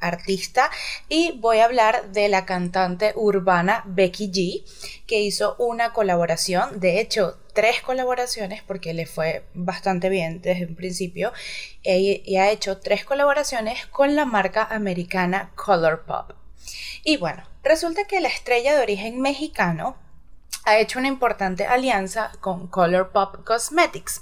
artista 0.00 0.70
y 1.08 1.32
voy 1.38 1.58
a 1.58 1.64
hablar 1.64 2.12
de 2.12 2.28
la 2.28 2.44
cantante 2.44 3.12
urbana 3.16 3.82
Becky 3.86 4.30
G 4.30 5.04
que 5.06 5.20
hizo 5.20 5.56
una 5.58 5.92
colaboración, 5.92 6.78
de 6.78 7.00
hecho 7.00 7.38
tres 7.54 7.80
colaboraciones 7.80 8.62
porque 8.62 8.92
le 8.92 9.06
fue 9.06 9.44
bastante 9.54 10.10
bien 10.10 10.42
desde 10.42 10.66
un 10.66 10.76
principio 10.76 11.32
y 11.82 12.36
ha 12.36 12.50
hecho 12.50 12.78
tres 12.78 13.04
colaboraciones 13.04 13.86
con 13.86 14.14
la 14.14 14.26
marca 14.26 14.64
americana 14.70 15.52
Colourpop. 15.54 16.32
Y 17.02 17.16
bueno, 17.16 17.42
resulta 17.62 18.04
que 18.04 18.20
la 18.20 18.28
estrella 18.28 18.76
de 18.76 18.82
origen 18.82 19.20
mexicano 19.20 19.96
ha 20.64 20.78
hecho 20.78 20.98
una 20.98 21.08
importante 21.08 21.64
alianza 21.64 22.32
con 22.40 22.66
Colourpop 22.66 23.44
Cosmetics 23.44 24.20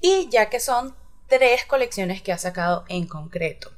y 0.00 0.28
ya 0.30 0.48
que 0.48 0.60
son 0.60 0.94
tres 1.28 1.64
colecciones 1.64 2.22
que 2.22 2.32
ha 2.32 2.38
sacado 2.38 2.84
en 2.88 3.06
concreto. 3.06 3.72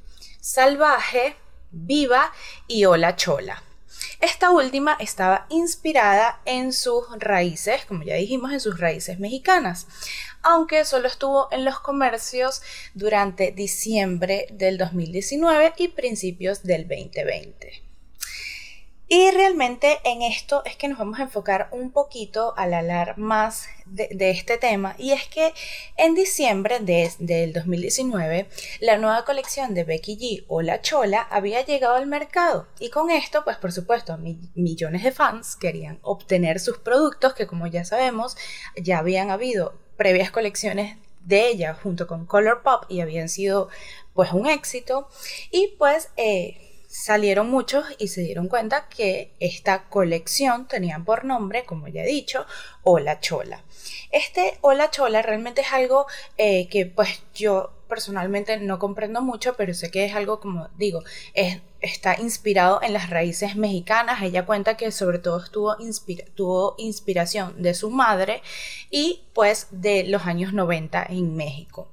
Salvaje, 0.45 1.37
Viva 1.71 2.33
y 2.67 2.83
Hola 2.83 3.15
Chola. 3.15 3.63
Esta 4.19 4.51
última 4.51 4.97
estaba 4.99 5.45
inspirada 5.47 6.41
en 6.43 6.73
sus 6.73 7.05
raíces, 7.17 7.85
como 7.85 8.03
ya 8.03 8.15
dijimos, 8.15 8.51
en 8.51 8.59
sus 8.59 8.77
raíces 8.77 9.19
mexicanas, 9.19 9.87
aunque 10.41 10.83
solo 10.83 11.07
estuvo 11.07 11.47
en 11.53 11.63
los 11.63 11.79
comercios 11.79 12.61
durante 12.93 13.53
diciembre 13.53 14.47
del 14.51 14.77
2019 14.77 15.75
y 15.77 15.87
principios 15.87 16.61
del 16.63 16.89
2020. 16.89 17.92
Y 19.07 19.29
realmente 19.31 19.99
en 20.05 20.21
esto 20.21 20.63
es 20.65 20.75
que 20.75 20.87
nos 20.87 20.97
vamos 20.97 21.19
a 21.19 21.23
enfocar 21.23 21.67
un 21.71 21.91
poquito 21.91 22.53
al 22.57 22.73
hablar 22.73 23.17
más 23.17 23.67
de, 23.85 24.31
este 24.31 24.57
tema. 24.57 24.95
Y 24.97 25.11
es 25.11 25.27
que 25.27 25.53
en 25.97 26.15
diciembre 26.15 26.79
de, 26.79 27.11
del 27.19 27.53
2019, 27.53 28.47
la 28.79 28.97
nueva 28.97 29.25
colección 29.25 29.73
de 29.73 29.83
Becky 29.83 30.17
G 30.17 30.45
o 30.47 30.61
La 30.61 30.81
Chola 30.81 31.21
había 31.21 31.65
llegado 31.65 31.95
al 31.95 32.07
mercado. 32.07 32.67
Y 32.79 32.89
con 32.89 33.11
esto, 33.11 33.43
pues 33.43 33.57
por 33.57 33.71
supuesto, 33.71 34.17
millones 34.55 35.03
de 35.03 35.11
fans 35.11 35.57
querían 35.57 35.99
obtener 36.01 36.59
sus 36.59 36.77
productos 36.77 37.33
que 37.33 37.45
como 37.45 37.67
ya 37.67 37.83
sabemos, 37.85 38.37
ya 38.77 38.99
habían 38.99 39.29
habido 39.29 39.77
previas 39.97 40.31
colecciones 40.31 40.97
de 41.19 41.49
ella 41.49 41.73
junto 41.75 42.07
con 42.07 42.25
Colourpop 42.25 42.85
y 42.89 43.01
habían 43.01 43.29
sido 43.29 43.69
pues 44.13 44.31
un 44.31 44.47
éxito. 44.47 45.09
Y 45.51 45.75
pues... 45.77 46.09
Eh, 46.15 46.62
salieron 46.93 47.49
muchos 47.49 47.85
y 47.97 48.09
se 48.09 48.21
dieron 48.21 48.47
cuenta 48.47 48.87
que 48.87 49.33
esta 49.39 49.89
colección 49.89 50.67
tenía 50.67 50.99
por 50.99 51.25
nombre, 51.25 51.65
como 51.65 51.87
ya 51.87 52.03
he 52.03 52.07
dicho, 52.07 52.45
Hola 52.83 53.19
Chola. 53.19 53.63
Este 54.11 54.59
Hola 54.61 54.91
Chola 54.91 55.23
realmente 55.23 55.61
es 55.61 55.73
algo 55.73 56.05
eh, 56.37 56.67
que 56.69 56.85
pues 56.85 57.23
yo 57.33 57.73
personalmente 57.87 58.57
no 58.57 58.77
comprendo 58.77 59.23
mucho, 59.23 59.55
pero 59.55 59.73
sé 59.73 59.89
que 59.89 60.05
es 60.05 60.13
algo 60.13 60.39
como 60.39 60.69
digo, 60.77 61.01
está 61.79 62.15
inspirado 62.21 62.79
en 62.83 62.93
las 62.93 63.09
raíces 63.09 63.55
mexicanas. 63.55 64.21
Ella 64.21 64.45
cuenta 64.45 64.77
que 64.77 64.91
sobre 64.91 65.17
todo 65.17 65.43
estuvo 65.43 65.75
tuvo 66.35 66.75
inspiración 66.77 67.59
de 67.59 67.73
su 67.73 67.89
madre 67.89 68.43
y 68.91 69.23
pues 69.33 69.67
de 69.71 70.03
los 70.03 70.27
años 70.27 70.53
90 70.53 71.07
en 71.09 71.35
México 71.35 71.89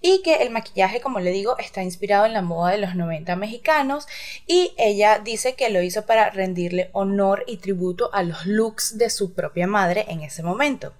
y 0.00 0.22
que 0.22 0.36
el 0.36 0.50
maquillaje, 0.50 1.00
como 1.00 1.20
le 1.20 1.30
digo, 1.30 1.58
está 1.58 1.82
inspirado 1.82 2.26
en 2.26 2.32
la 2.32 2.42
moda 2.42 2.72
de 2.72 2.78
los 2.78 2.94
90 2.94 3.36
mexicanos 3.36 4.06
y 4.46 4.72
ella 4.78 5.18
dice 5.18 5.54
que 5.54 5.70
lo 5.70 5.82
hizo 5.82 6.06
para 6.06 6.30
rendirle 6.30 6.90
honor 6.92 7.44
y 7.46 7.58
tributo 7.58 8.10
a 8.12 8.22
los 8.22 8.46
looks 8.46 8.96
de 8.98 9.10
su 9.10 9.34
propia 9.34 9.66
madre 9.66 10.06
en 10.08 10.22
ese 10.22 10.42
momento. 10.42 10.94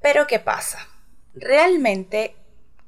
Pero 0.00 0.26
¿qué 0.26 0.38
pasa? 0.38 0.86
Realmente 1.34 2.36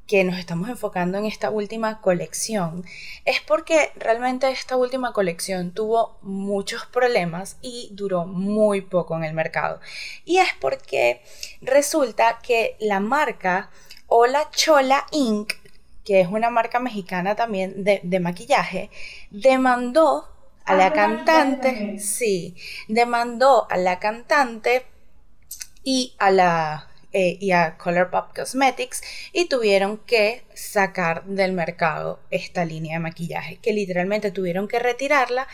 que 0.06 0.22
nos 0.22 0.38
estamos 0.38 0.68
enfocando 0.68 1.18
en 1.18 1.24
esta 1.24 1.50
última 1.50 2.00
colección 2.00 2.84
es 3.24 3.40
porque 3.40 3.90
realmente 3.96 4.48
esta 4.50 4.76
última 4.76 5.12
colección 5.12 5.72
tuvo 5.72 6.18
muchos 6.22 6.86
problemas 6.86 7.56
y 7.60 7.88
duró 7.92 8.24
muy 8.24 8.82
poco 8.82 9.16
en 9.16 9.24
el 9.24 9.34
mercado. 9.34 9.80
Y 10.24 10.38
es 10.38 10.48
porque 10.60 11.22
resulta 11.60 12.38
que 12.40 12.76
la 12.78 13.00
marca 13.00 13.70
Hola 14.18 14.48
Chola 14.50 15.04
Inc., 15.12 15.52
que 16.02 16.22
es 16.22 16.28
una 16.28 16.48
marca 16.48 16.80
mexicana 16.80 17.36
también 17.36 17.84
de, 17.84 18.18
maquillaje, 18.18 18.88
demandó 19.30 20.26
a 20.64 20.74
la 20.74 20.86
ah, 20.86 20.92
cantante, 20.94 21.98
sí, 21.98 22.56
demandó 22.88 23.66
a 23.68 23.76
la 23.76 23.98
cantante 23.98 24.86
y 25.84 26.14
a 26.18 26.30
la 26.30 26.88
eh, 27.12 27.36
y 27.38 27.50
a 27.50 27.76
Colourpop 27.76 28.34
Cosmetics 28.34 29.02
y 29.34 29.50
tuvieron 29.50 29.98
que 29.98 30.46
sacar 30.54 31.24
del 31.24 31.52
mercado 31.52 32.18
esta 32.30 32.64
línea 32.64 32.94
de 32.94 33.00
maquillaje, 33.00 33.56
que 33.56 33.74
literalmente 33.74 34.30
tuvieron 34.30 34.66
que 34.66 34.78
retirarla 34.78 35.46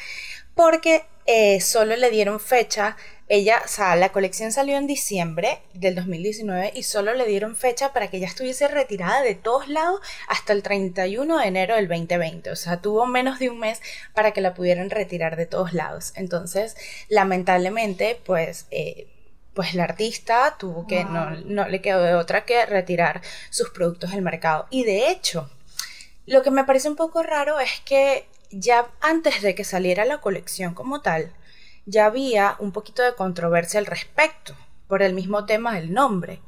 porque 0.55 1.05
eh, 1.27 1.61
solo 1.61 1.97
le 1.97 2.11
dieron 2.11 2.41
fecha 2.41 2.97
ella, 3.29 3.63
o 3.65 3.69
sea, 3.69 3.97
la 3.97 4.13
colección 4.13 4.53
salió 4.53 4.77
en 4.77 4.87
diciembre 4.87 5.63
del 5.73 5.95
2019 5.95 6.73
y 6.75 6.83
solo 6.83 7.15
le 7.15 7.25
dieron 7.25 7.57
fecha 7.57 7.95
para 7.95 8.09
que 8.09 8.19
ella 8.19 8.27
estuviese 8.27 8.69
retirada 8.69 9.23
de 9.23 9.35
todos 9.35 9.69
lados 9.69 10.03
hasta 10.29 10.53
el 10.53 10.63
31 10.63 11.39
de 11.39 11.47
enero 11.47 11.77
del 11.77 11.89
2020. 11.89 12.51
O 12.51 12.57
sea, 12.57 12.83
tuvo 12.83 13.07
menos 13.07 13.39
de 13.39 13.49
un 13.49 13.59
mes 13.59 13.81
para 14.13 14.33
que 14.33 14.43
la 14.43 14.53
pudieran 14.53 14.91
retirar 14.91 15.37
de 15.37 15.47
todos 15.47 15.73
lados. 15.73 16.13
Entonces, 16.15 16.77
lamentablemente, 17.09 18.21
pues... 18.25 18.67
Eh, 18.71 19.09
pues 19.55 19.75
la 19.75 19.85
artista 19.85 20.57
tuvo 20.59 20.87
que, 20.87 21.05
no, 21.05 21.31
no 21.31 21.69
le 21.69 21.83
quedó 21.83 22.03
de 22.03 22.15
otra 22.15 22.47
que 22.47 22.65
retirar 22.65 23.21
sus 23.51 23.69
productos 23.69 24.13
del 24.13 24.23
mercado. 24.23 24.67
Y 24.71 24.85
de 24.85 25.11
hecho, 25.11 25.51
lo 26.25 26.43
que 26.43 26.51
me 26.51 26.65
parece 26.65 26.89
un 26.89 26.97
poco 26.97 27.23
raro 27.23 27.61
es 27.61 27.81
que 27.85 28.27
ya 28.53 28.91
antes 29.01 29.43
de 29.43 29.55
que 29.55 29.65
saliera 29.65 30.05
la 30.05 30.21
colección 30.21 30.75
como 30.75 31.01
tal, 31.01 31.33
ya 31.87 32.07
había 32.07 32.57
un 32.59 32.73
poquito 32.73 33.03
de 33.03 33.15
controversia 33.15 33.81
al 33.81 33.87
respecto 33.87 34.55
por 34.87 35.03
el 35.03 35.15
mismo 35.15 35.47
tema 35.47 35.75
del 35.75 35.93
nombre. 35.93 36.41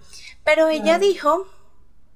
Pero 0.45 0.69
ella 0.69 0.99
dijo, 0.99 1.49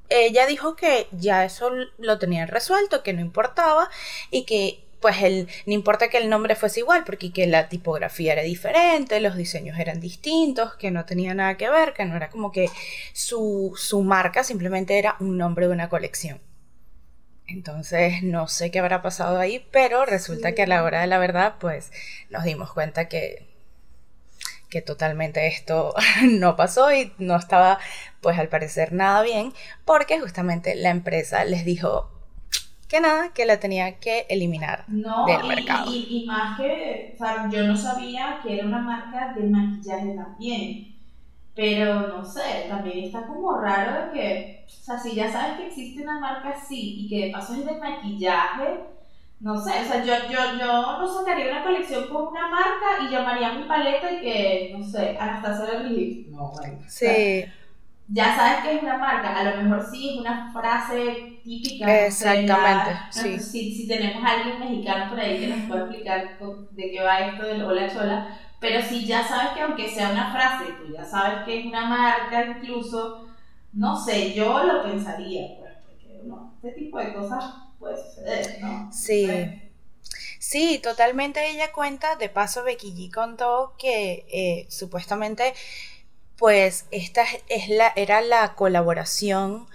ella 0.09 0.47
dijo 0.47 0.77
que 0.77 1.09
ya 1.13 1.45
eso 1.45 1.71
lo 1.99 2.19
tenían 2.19 2.49
resuelto, 2.49 3.03
que 3.03 3.15
no 3.15 3.21
importaba 3.21 3.91
y 4.31 4.45
que 4.45 4.85
pues 5.01 5.23
el, 5.23 5.49
no 5.67 5.73
importa 5.73 6.09
que 6.09 6.19
el 6.19 6.29
nombre 6.29 6.57
fuese 6.57 6.81
igual, 6.81 7.05
porque 7.05 7.33
que 7.33 7.47
la 7.47 7.69
tipografía 7.69 8.33
era 8.33 8.43
diferente, 8.43 9.21
los 9.21 9.37
diseños 9.37 9.79
eran 9.79 10.01
distintos, 10.01 10.75
que 10.75 10.91
no 10.91 11.05
tenía 11.05 11.35
nada 11.35 11.57
que 11.57 11.71
ver, 11.71 11.95
que 11.95 12.05
no 12.05 12.17
era 12.17 12.31
como 12.31 12.51
que 12.51 12.69
su, 13.13 13.73
su 13.77 14.03
marca 14.03 14.43
simplemente 14.43 14.99
era 14.99 15.17
un 15.21 15.39
nombre 15.39 15.67
de 15.69 15.73
una 15.73 15.89
colección. 15.89 16.41
Entonces 17.49 18.23
no 18.23 18.47
sé 18.47 18.71
qué 18.71 18.79
habrá 18.79 19.01
pasado 19.01 19.39
ahí, 19.39 19.67
pero 19.73 20.05
resulta 20.05 20.55
que 20.55 20.63
a 20.63 20.67
la 20.67 20.83
hora 20.83 21.01
de 21.01 21.07
la 21.07 21.19
verdad, 21.19 21.55
pues 21.59 21.91
nos 22.29 22.45
dimos 22.45 22.73
cuenta 22.75 23.09
que, 23.09 23.49
que 24.69 24.83
totalmente 24.83 25.47
esto 25.47 25.95
no 26.23 26.57
pasó 26.57 26.93
y 26.93 27.13
no 27.19 27.37
estaba, 27.37 27.79
pues 28.21 28.39
al 28.39 28.49
parecer 28.49 28.93
nada 28.93 29.23
bien, 29.23 29.55
porque 29.87 30.21
justamente 30.21 30.75
la 30.75 30.91
empresa 30.91 31.45
les 31.47 31.65
dijo 31.65 32.11
que 32.87 33.01
nada, 33.01 33.33
que 33.33 33.47
la 33.47 33.61
tenía 33.61 33.99
que 33.99 34.27
eliminar 34.29 34.85
del 34.87 35.47
mercado. 35.47 35.91
Y, 35.95 36.23
y, 36.23 36.27
más 36.27 36.59
que, 36.59 37.13
o 37.15 37.19
sea, 37.19 37.49
yo 37.51 37.67
no 37.67 37.77
sabía 37.77 38.41
que 38.43 38.59
era 38.59 38.67
una 38.67 38.79
marca 38.79 39.33
de 39.35 39.45
maquillaje 39.45 40.15
también. 40.15 40.98
Pero 41.59 42.07
no 42.07 42.25
sé, 42.25 42.67
también 42.69 43.07
está 43.07 43.27
como 43.27 43.59
raro 43.61 44.07
de 44.07 44.13
que, 44.13 44.65
o 44.65 44.71
sea, 44.71 44.97
si 44.97 45.17
ya 45.17 45.29
sabes 45.29 45.57
que 45.57 45.67
existe 45.67 46.05
una 46.05 46.21
marca 46.21 46.51
así 46.51 47.01
y 47.01 47.09
que 47.09 47.27
de 47.27 47.33
paso 47.33 47.55
es 47.55 47.67
de 47.67 47.81
maquillaje, 47.81 48.85
no 49.41 49.59
sé, 49.59 49.73
o 49.83 49.85
sea, 49.85 50.05
yo, 50.05 50.15
yo, 50.31 50.57
yo 50.57 50.99
no 51.01 51.19
sacaría 51.19 51.51
una 51.51 51.65
colección 51.65 52.09
con 52.11 52.29
una 52.29 52.47
marca 52.47 53.03
y 53.03 53.11
llamaría 53.11 53.49
a 53.49 53.55
mi 53.55 53.65
paleta 53.65 54.13
y 54.13 54.21
que, 54.21 54.75
no 54.79 54.85
sé, 54.87 55.17
Anastasia 55.19 55.65
Beverly 55.65 56.29
No, 56.31 56.53
bueno. 56.53 56.79
Sí. 56.87 57.45
ya 58.07 58.37
sabes 58.37 58.61
que 58.63 58.77
es 58.77 58.83
una 58.85 58.97
marca, 58.97 59.37
a 59.37 59.43
lo 59.43 59.63
mejor 59.65 59.85
sí 59.91 60.11
es 60.11 60.21
una 60.21 60.53
frase 60.53 61.41
típica. 61.43 62.07
Exactamente, 62.07 63.01
sí. 63.11 63.37
Si, 63.41 63.75
si 63.75 63.89
tenemos 63.89 64.23
a 64.23 64.31
alguien 64.31 64.61
mexicano 64.61 65.11
por 65.11 65.19
ahí 65.19 65.41
que 65.41 65.49
nos 65.49 65.67
pueda 65.69 65.81
explicar 65.87 66.39
de 66.71 66.91
qué 66.93 67.03
va 67.03 67.19
esto 67.19 67.45
del 67.45 67.65
hola 67.65 67.93
chola, 67.93 68.39
pero 68.61 68.83
si 68.83 69.07
ya 69.07 69.27
sabes 69.27 69.53
que 69.55 69.61
aunque 69.61 69.89
sea 69.89 70.11
una 70.11 70.33
frase, 70.33 70.73
tú 70.79 70.93
ya 70.93 71.05
sabes 71.05 71.45
que 71.45 71.61
es 71.61 71.67
una 71.67 71.87
marca 71.87 72.45
incluso, 72.47 73.29
no 73.73 73.97
sé, 73.97 74.35
yo 74.35 74.63
lo 74.65 74.83
pensaría, 74.83 75.43
pues, 75.59 75.73
porque 75.85 76.23
no, 76.25 76.55
este 76.57 76.73
tipo 76.81 76.99
de 76.99 77.13
cosas 77.13 77.45
puede 77.79 77.97
suceder, 77.97 78.61
¿no? 78.63 78.93
Sí. 78.93 79.63
Sí, 80.39 80.81
totalmente 80.83 81.51
ella 81.51 81.73
cuenta, 81.73 82.17
de 82.17 82.29
paso 82.29 82.65
Becky 82.65 82.93
G 82.95 83.13
contó 83.15 83.75
que 83.79 84.27
eh, 84.31 84.67
supuestamente 84.71 85.55
pues 86.37 86.87
esta 86.91 87.25
es 87.49 87.69
la, 87.69 87.93
era 87.97 88.21
la 88.21 88.55
colaboración 88.55 89.67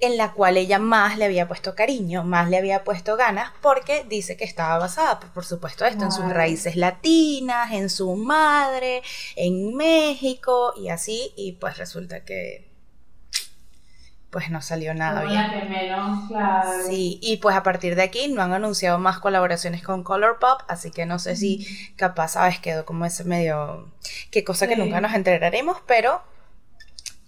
en 0.00 0.16
la 0.16 0.32
cual 0.32 0.56
ella 0.56 0.78
más 0.78 1.18
le 1.18 1.24
había 1.24 1.48
puesto 1.48 1.74
cariño, 1.74 2.22
más 2.22 2.48
le 2.48 2.56
había 2.56 2.84
puesto 2.84 3.16
ganas, 3.16 3.50
porque 3.60 4.04
dice 4.08 4.36
que 4.36 4.44
estaba 4.44 4.78
basada, 4.78 5.18
por, 5.18 5.44
supuesto, 5.44 5.84
esto 5.84 6.04
en 6.04 6.12
sus 6.12 6.28
raíces 6.28 6.76
latinas, 6.76 7.72
en 7.72 7.90
su 7.90 8.14
madre, 8.14 9.02
en 9.34 9.74
México 9.74 10.72
y 10.76 10.88
así, 10.88 11.32
y 11.36 11.52
pues 11.52 11.78
resulta 11.78 12.24
que 12.24 12.68
pues 14.30 14.50
no 14.50 14.60
salió 14.60 14.92
nada 14.92 15.24
bien. 15.24 15.70
Menos, 15.70 16.28
claro. 16.28 16.70
Sí, 16.86 17.18
y 17.22 17.38
pues 17.38 17.56
a 17.56 17.62
partir 17.62 17.96
de 17.96 18.02
aquí 18.02 18.28
no 18.28 18.42
han 18.42 18.52
anunciado 18.52 18.98
más 18.98 19.18
colaboraciones 19.18 19.82
con 19.82 20.04
Colourpop, 20.04 20.60
así 20.68 20.90
que 20.90 21.06
no 21.06 21.18
sé 21.18 21.34
si 21.34 21.66
capaz, 21.96 22.32
sabes, 22.32 22.58
quedó 22.58 22.84
como 22.84 23.06
ese 23.06 23.24
medio, 23.24 23.90
qué 24.30 24.44
cosa 24.44 24.68
que 24.68 24.76
nunca 24.76 25.00
nos 25.00 25.14
enteraremos, 25.14 25.78
pero 25.86 26.22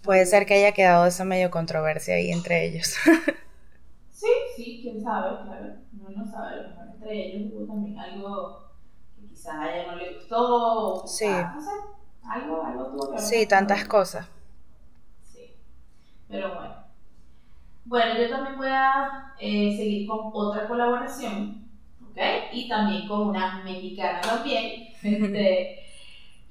Puede 0.03 0.25
ser 0.25 0.45
que 0.45 0.55
haya 0.55 0.71
quedado 0.73 1.05
esa 1.05 1.23
medio 1.25 1.51
controversia 1.51 2.15
ahí 2.15 2.31
entre 2.31 2.65
ellos. 2.65 2.95
sí, 4.09 4.27
sí, 4.55 4.79
quién 4.81 5.01
sabe, 5.01 5.43
claro. 5.43 5.75
No 6.15 6.25
sabe, 6.29 6.51
a 6.51 6.55
lo 6.63 6.69
mejor 6.69 6.87
entre 6.95 7.25
ellos 7.27 7.51
hubo 7.53 7.65
también 7.67 7.97
algo 7.97 8.71
que 9.15 9.27
quizás 9.27 9.55
a 9.55 9.73
ella 9.73 9.91
no 9.91 9.95
le 9.97 10.15
gustó. 10.15 11.07
sí. 11.07 11.25
no 11.27 11.61
sé, 11.61 11.69
algo, 12.23 12.63
algo 12.63 12.85
tuvo 12.87 13.11
que. 13.15 13.19
Sí, 13.21 13.45
tantas 13.47 13.85
cosas. 13.87 14.27
Sí, 15.23 15.55
pero 16.27 16.55
bueno. 16.55 16.75
Bueno, 17.85 18.19
yo 18.19 18.29
también 18.29 18.57
voy 18.57 18.69
a 18.69 19.33
eh, 19.39 19.75
seguir 19.77 20.07
con 20.07 20.31
otra 20.33 20.67
colaboración, 20.67 21.69
¿ok? 22.09 22.17
Y 22.53 22.69
también 22.69 23.07
con 23.07 23.29
una 23.29 23.63
mexicana 23.63 24.21
también. 24.21 24.89
Este, 25.03 25.80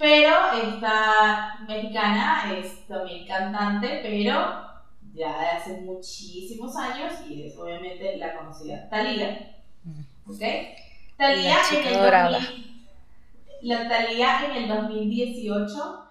pero 0.01 0.35
esta 0.55 1.59
mexicana 1.69 2.51
es 2.57 2.87
también 2.89 3.27
cantante, 3.27 4.01
pero 4.03 4.67
ya 5.13 5.39
de 5.39 5.47
hace 5.49 5.81
muchísimos 5.83 6.75
años 6.75 7.13
y 7.29 7.43
es 7.43 7.59
obviamente 7.59 8.17
la 8.17 8.35
conocida 8.35 8.89
Talía. 8.89 9.57
¿Ok? 10.27 10.41
Talía 11.19 11.59
en 11.71 11.87
el 11.87 12.03
la 13.61 13.89
Talía 13.91 14.47
en 14.47 14.57
el 14.57 14.69
2018 14.69 16.07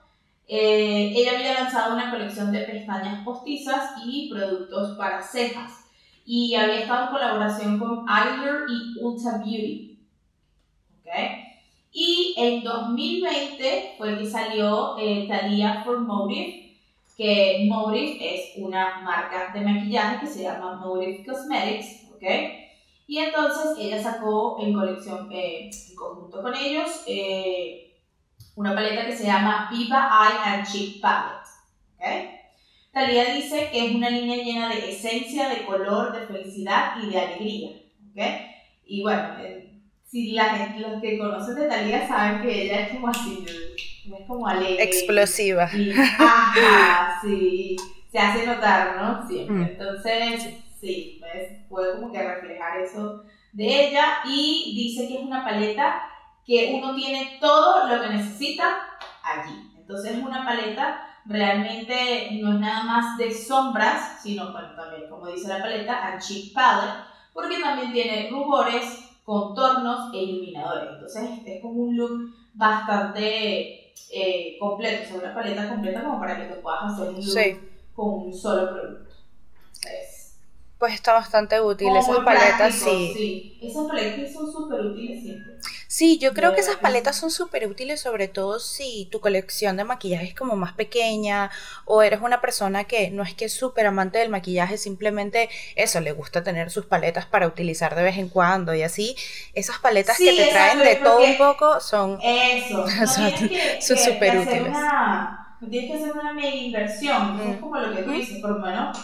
eh, 0.47 1.13
ella 1.15 1.31
había 1.35 1.63
lanzado 1.63 1.95
una 1.95 2.11
colección 2.11 2.51
de 2.51 2.59
pestañas 2.59 3.23
postizas 3.23 3.91
y 4.05 4.29
productos 4.29 4.97
para 4.99 5.23
cejas 5.23 5.71
y 6.25 6.53
había 6.53 6.81
estado 6.81 7.05
en 7.05 7.11
colaboración 7.11 7.79
con 7.79 8.05
Eyelure 8.07 8.65
y 8.71 8.99
Ulta 9.03 9.37
Beauty. 9.39 9.99
¿Ok? 10.99 11.48
Y 11.91 12.35
en 12.37 12.63
2020 12.63 13.95
fue 13.97 14.17
que 14.17 14.29
salió 14.29 14.97
eh, 14.99 15.25
Thalia 15.27 15.83
for 15.83 15.99
Motive, 15.99 16.77
que 17.17 17.65
Motive 17.67 18.17
es 18.21 18.51
una 18.57 19.01
marca 19.01 19.51
de 19.53 19.61
maquillaje 19.61 20.19
que 20.19 20.27
se 20.27 20.43
llama 20.43 20.75
Motive 20.75 21.25
Cosmetics, 21.25 22.11
¿ok? 22.13 22.23
Y 23.07 23.17
entonces 23.17 23.75
ella 23.79 24.01
sacó 24.01 24.57
en 24.61 24.73
colección, 24.73 25.31
eh, 25.31 25.71
en 25.71 25.95
conjunto 25.95 26.43
con 26.43 26.55
ellos, 26.55 27.03
eh, 27.07 27.97
una 28.55 28.75
paleta 28.75 29.07
que 29.07 29.17
se 29.17 29.25
llama 29.25 29.67
Viva 29.71 30.09
Eye 30.11 30.53
and 30.53 30.67
Cheek 30.71 31.01
Palette, 31.01 31.47
¿ok? 31.95 32.39
Thalia 32.93 33.33
dice 33.33 33.69
que 33.71 33.87
es 33.87 33.95
una 33.95 34.11
línea 34.11 34.43
llena 34.43 34.69
de 34.69 34.91
esencia, 34.91 35.49
de 35.49 35.65
color, 35.65 36.11
de 36.13 36.27
felicidad 36.27 37.01
y 37.01 37.09
de 37.09 37.19
alegría, 37.19 37.69
¿ok? 38.11 38.21
Y 38.85 39.01
bueno, 39.01 39.35
si 40.09 40.31
la 40.31 40.45
gente, 40.55 40.79
los 40.79 41.01
que 41.01 41.17
conocen 41.17 41.55
de 41.55 41.67
Talía 41.67 42.07
saben 42.07 42.41
que 42.41 42.63
ella 42.63 42.81
es 42.81 42.89
como 42.89 43.09
así, 43.09 43.45
es 43.47 44.27
como 44.27 44.47
alegre. 44.47 44.83
Explosiva. 44.83 45.69
Y, 45.73 45.91
ajá, 45.91 47.19
sí, 47.21 47.75
se 48.11 48.19
hace 48.19 48.47
notar, 48.47 48.97
¿no? 48.97 49.27
Siempre. 49.27 49.55
Mm. 49.55 49.61
Entonces, 49.63 50.55
sí, 50.79 51.19
pues, 51.19 51.49
puede 51.69 51.95
como 51.95 52.11
que 52.11 52.23
reflejar 52.23 52.79
eso 52.81 53.23
de 53.53 53.87
ella 53.87 54.19
y 54.25 54.73
dice 54.75 55.07
que 55.07 55.15
es 55.15 55.21
una 55.21 55.43
paleta 55.43 56.01
que 56.45 56.73
uno 56.73 56.95
tiene 56.95 57.37
todo 57.39 57.87
lo 57.87 58.01
que 58.01 58.09
necesita 58.09 58.77
allí. 59.23 59.71
Entonces 59.77 60.13
es 60.13 60.23
una 60.23 60.43
paleta 60.43 61.05
realmente 61.25 62.29
no 62.41 62.53
es 62.53 62.59
nada 62.59 62.83
más 62.83 63.17
de 63.17 63.31
sombras, 63.31 64.21
sino 64.21 64.51
bueno, 64.51 64.69
también, 64.75 65.09
como 65.09 65.27
dice 65.27 65.47
la 65.47 65.59
paleta, 65.59 66.07
a 66.07 66.17
cheek 66.17 66.53
palette, 66.53 67.05
porque 67.33 67.59
también 67.59 67.93
tiene 67.93 68.29
rubores, 68.31 69.08
contornos 69.29 70.13
e 70.13 70.23
iluminadores. 70.23 70.89
Entonces 70.93 71.23
es 71.47 71.61
como 71.61 71.81
un 71.83 71.97
look 71.97 72.35
bastante 72.53 73.93
eh, 74.11 74.57
completo, 74.59 75.03
o 75.03 75.07
sea, 75.07 75.17
una 75.17 75.33
paleta 75.35 75.67
completa 75.69 76.03
como 76.03 76.19
para 76.19 76.37
que 76.37 76.45
te 76.55 76.61
puedas 76.61 76.81
hacer 76.91 77.07
un 77.09 77.23
look 77.27 77.93
con 77.95 78.09
un 78.09 78.33
solo 78.33 78.71
producto. 78.73 79.15
pues 80.79 80.93
está 80.95 81.13
bastante 81.13 81.61
útil, 81.61 81.95
esas 81.95 82.19
paletas 82.21 82.75
sí. 82.75 83.21
Sí, 83.57 83.65
esas 83.65 83.87
paletas 83.87 84.31
son 84.33 84.51
súper 84.51 84.81
útiles 84.81 85.21
siempre. 85.21 85.53
Sí, 85.99 86.17
yo 86.17 86.33
creo 86.33 86.53
que 86.53 86.61
esas 86.61 86.77
paletas 86.77 87.17
son 87.17 87.29
súper 87.29 87.67
útiles, 87.67 87.99
sobre 87.99 88.29
todo 88.29 88.61
si 88.61 89.09
tu 89.11 89.19
colección 89.19 89.75
de 89.75 89.83
maquillaje 89.83 90.27
es 90.27 90.33
como 90.33 90.55
más 90.55 90.71
pequeña 90.71 91.51
o 91.83 92.01
eres 92.01 92.21
una 92.21 92.39
persona 92.39 92.85
que 92.85 93.11
no 93.11 93.21
es 93.21 93.33
que 93.33 93.43
es 93.43 93.53
súper 93.53 93.85
amante 93.85 94.17
del 94.17 94.29
maquillaje, 94.29 94.77
simplemente 94.77 95.49
eso, 95.75 95.99
le 95.99 96.13
gusta 96.13 96.41
tener 96.41 96.71
sus 96.71 96.85
paletas 96.85 97.25
para 97.25 97.47
utilizar 97.47 97.95
de 97.95 98.03
vez 98.03 98.17
en 98.17 98.29
cuando 98.29 98.73
y 98.73 98.81
así. 98.81 99.13
Esas 99.53 99.79
paletas 99.79 100.17
que 100.17 100.31
te 100.31 100.45
traen 100.45 100.79
de 100.79 100.95
todo 100.95 101.25
un 101.25 101.37
poco 101.37 101.81
son 101.81 102.17
eso, 102.21 102.85
son 103.81 103.97
súper 103.97 104.39
útiles. 104.39 104.71
no 105.59 105.69
tienes 105.69 105.91
que 105.91 105.97
hacer 105.97 106.13
una 106.13 106.31
mega 106.31 106.55
inversión, 106.55 107.41
es 107.41 107.57
como 107.57 107.77
lo 107.77 107.93
que 107.93 108.03
tú 108.03 108.11
dices, 108.11 108.39
por 108.39 108.51
lo 108.51 108.59
menos 108.59 108.97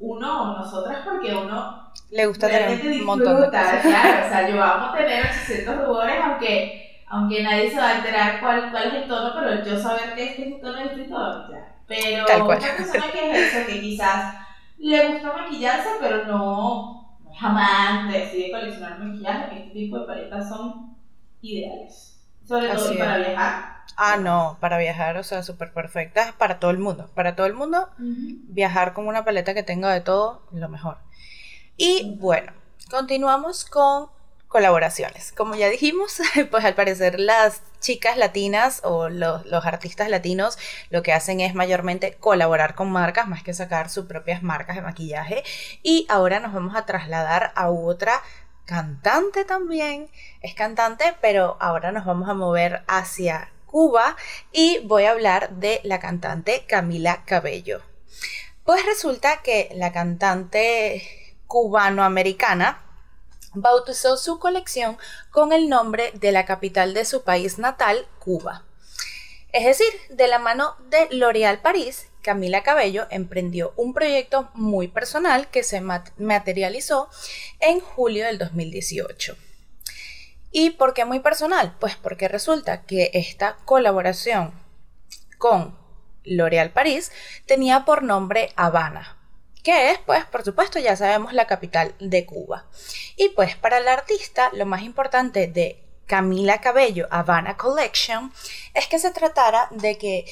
uno, 0.00 0.56
nosotras, 0.56 1.04
porque 1.04 1.34
uno 1.34 1.85
le 2.10 2.26
gusta 2.26 2.48
tener 2.48 3.00
un 3.00 3.04
montón 3.04 3.40
de 3.40 3.46
cosas. 3.46 3.82
Claro, 3.82 4.26
o 4.26 4.28
sea, 4.28 4.48
yo 4.48 4.56
vamos 4.56 4.94
a 4.94 4.96
tener 4.96 5.26
800 5.26 5.86
rubores, 5.86 6.16
aunque, 6.22 7.02
aunque 7.08 7.42
nadie 7.42 7.70
se 7.70 7.76
va 7.76 7.88
a 7.88 7.96
enterar 7.98 8.40
cuál, 8.40 8.70
cuál 8.70 8.88
es 8.88 8.94
el 8.94 9.08
tono, 9.08 9.32
pero 9.34 9.64
yo 9.64 9.78
saber 9.78 10.14
que 10.14 10.24
este 10.24 10.42
es 10.42 10.54
el 10.54 10.60
tono 10.60 10.78
del 10.78 10.88
escritor, 10.88 11.50
ya. 11.50 11.72
Pero 11.86 12.24
una 12.44 12.58
persona 12.58 13.12
que 13.12 13.30
es 13.30 13.54
eso, 13.54 13.66
que 13.66 13.80
quizás 13.80 14.34
le 14.78 15.08
gusta 15.08 15.32
maquillarse, 15.32 15.88
pero 16.00 16.24
no, 16.26 17.18
no 17.22 17.32
es 17.32 17.42
amante 17.42 18.24
así 18.24 18.42
de 18.42 18.50
coleccionar 18.50 18.98
maquillaje, 18.98 19.58
este 19.58 19.70
tipo 19.70 19.98
de 20.00 20.06
paletas 20.06 20.48
son 20.48 20.96
ideales. 21.40 22.20
Sobre 22.44 22.68
todo 22.68 22.96
para 22.98 23.18
viajar. 23.18 23.76
Ah, 23.96 24.16
no, 24.20 24.58
para 24.60 24.78
viajar, 24.78 25.16
o 25.16 25.22
sea, 25.22 25.42
súper 25.42 25.72
perfectas 25.72 26.32
para 26.32 26.58
todo 26.58 26.70
el 26.70 26.78
mundo. 26.78 27.08
Para 27.14 27.34
todo 27.34 27.46
el 27.46 27.54
mundo, 27.54 27.88
viajar 27.98 28.92
con 28.92 29.08
una 29.08 29.24
paleta 29.24 29.54
que 29.54 29.62
tenga 29.62 29.92
de 29.92 30.00
todo, 30.00 30.42
lo 30.52 30.68
mejor. 30.68 30.98
Y 31.76 32.16
bueno, 32.18 32.52
continuamos 32.90 33.64
con 33.64 34.08
colaboraciones. 34.48 35.32
Como 35.32 35.54
ya 35.54 35.68
dijimos, 35.68 36.20
pues 36.50 36.64
al 36.64 36.74
parecer 36.74 37.20
las 37.20 37.60
chicas 37.80 38.16
latinas 38.16 38.80
o 38.84 39.10
los, 39.10 39.44
artistas 39.66 40.08
latinos 40.08 40.58
lo 40.88 41.02
que 41.02 41.12
hacen 41.12 41.40
es 41.40 41.54
mayormente 41.54 42.14
colaborar 42.14 42.74
con 42.74 42.90
marcas 42.90 43.28
más 43.28 43.42
que 43.42 43.52
sacar 43.52 43.90
sus 43.90 44.06
propias 44.06 44.42
marcas 44.42 44.76
de 44.76 44.82
maquillaje. 44.82 45.44
Y 45.82 46.06
ahora 46.08 46.40
nos 46.40 46.54
vamos 46.54 46.74
a 46.76 46.86
trasladar 46.86 47.52
a 47.54 47.70
otra 47.70 48.22
cantante 48.64 49.44
también. 49.44 50.08
Es 50.40 50.54
cantante, 50.54 51.14
pero 51.20 51.58
ahora 51.60 51.92
nos 51.92 52.06
vamos 52.06 52.28
a 52.28 52.34
mover 52.34 52.82
hacia 52.86 53.50
Cuba 53.66 54.16
y 54.52 54.80
voy 54.84 55.04
a 55.04 55.10
hablar 55.10 55.50
de 55.50 55.80
la 55.84 56.00
cantante 56.00 56.64
Camila 56.66 57.24
Cabello. 57.26 57.82
Pues 58.64 58.84
resulta 58.86 59.42
que 59.42 59.68
la 59.74 59.92
cantante 59.92 61.25
cubanoamericana, 61.46 62.82
bautizó 63.54 64.16
su 64.16 64.38
colección 64.38 64.98
con 65.30 65.52
el 65.52 65.68
nombre 65.68 66.12
de 66.14 66.32
la 66.32 66.44
capital 66.44 66.94
de 66.94 67.04
su 67.04 67.22
país 67.22 67.58
natal, 67.58 68.06
Cuba. 68.18 68.64
Es 69.52 69.64
decir, 69.64 69.88
de 70.10 70.28
la 70.28 70.38
mano 70.38 70.76
de 70.90 71.08
L'Oréal 71.10 71.60
París, 71.62 72.08
Camila 72.20 72.62
Cabello 72.62 73.06
emprendió 73.10 73.72
un 73.76 73.94
proyecto 73.94 74.50
muy 74.54 74.88
personal 74.88 75.48
que 75.48 75.62
se 75.62 75.80
materializó 75.80 77.08
en 77.60 77.80
julio 77.80 78.26
del 78.26 78.38
2018. 78.38 79.36
¿Y 80.50 80.70
por 80.70 80.92
qué 80.92 81.04
muy 81.04 81.20
personal? 81.20 81.76
Pues 81.78 81.96
porque 81.96 82.28
resulta 82.28 82.82
que 82.82 83.10
esta 83.14 83.56
colaboración 83.64 84.52
con 85.38 85.78
L'Oréal 86.24 86.72
París 86.72 87.12
tenía 87.46 87.84
por 87.84 88.02
nombre 88.02 88.52
Habana, 88.56 89.15
que 89.66 89.90
es, 89.90 89.98
pues, 89.98 90.24
por 90.26 90.44
supuesto, 90.44 90.78
ya 90.78 90.94
sabemos, 90.94 91.32
la 91.32 91.48
capital 91.48 91.92
de 91.98 92.24
Cuba. 92.24 92.66
Y 93.16 93.30
pues 93.30 93.56
para 93.56 93.78
el 93.78 93.88
artista, 93.88 94.48
lo 94.52 94.64
más 94.64 94.82
importante 94.82 95.48
de 95.48 95.82
Camila 96.06 96.60
Cabello 96.60 97.08
Havana 97.10 97.56
Collection 97.56 98.32
es 98.74 98.86
que 98.86 99.00
se 99.00 99.10
tratara 99.10 99.66
de 99.72 99.98
que 99.98 100.24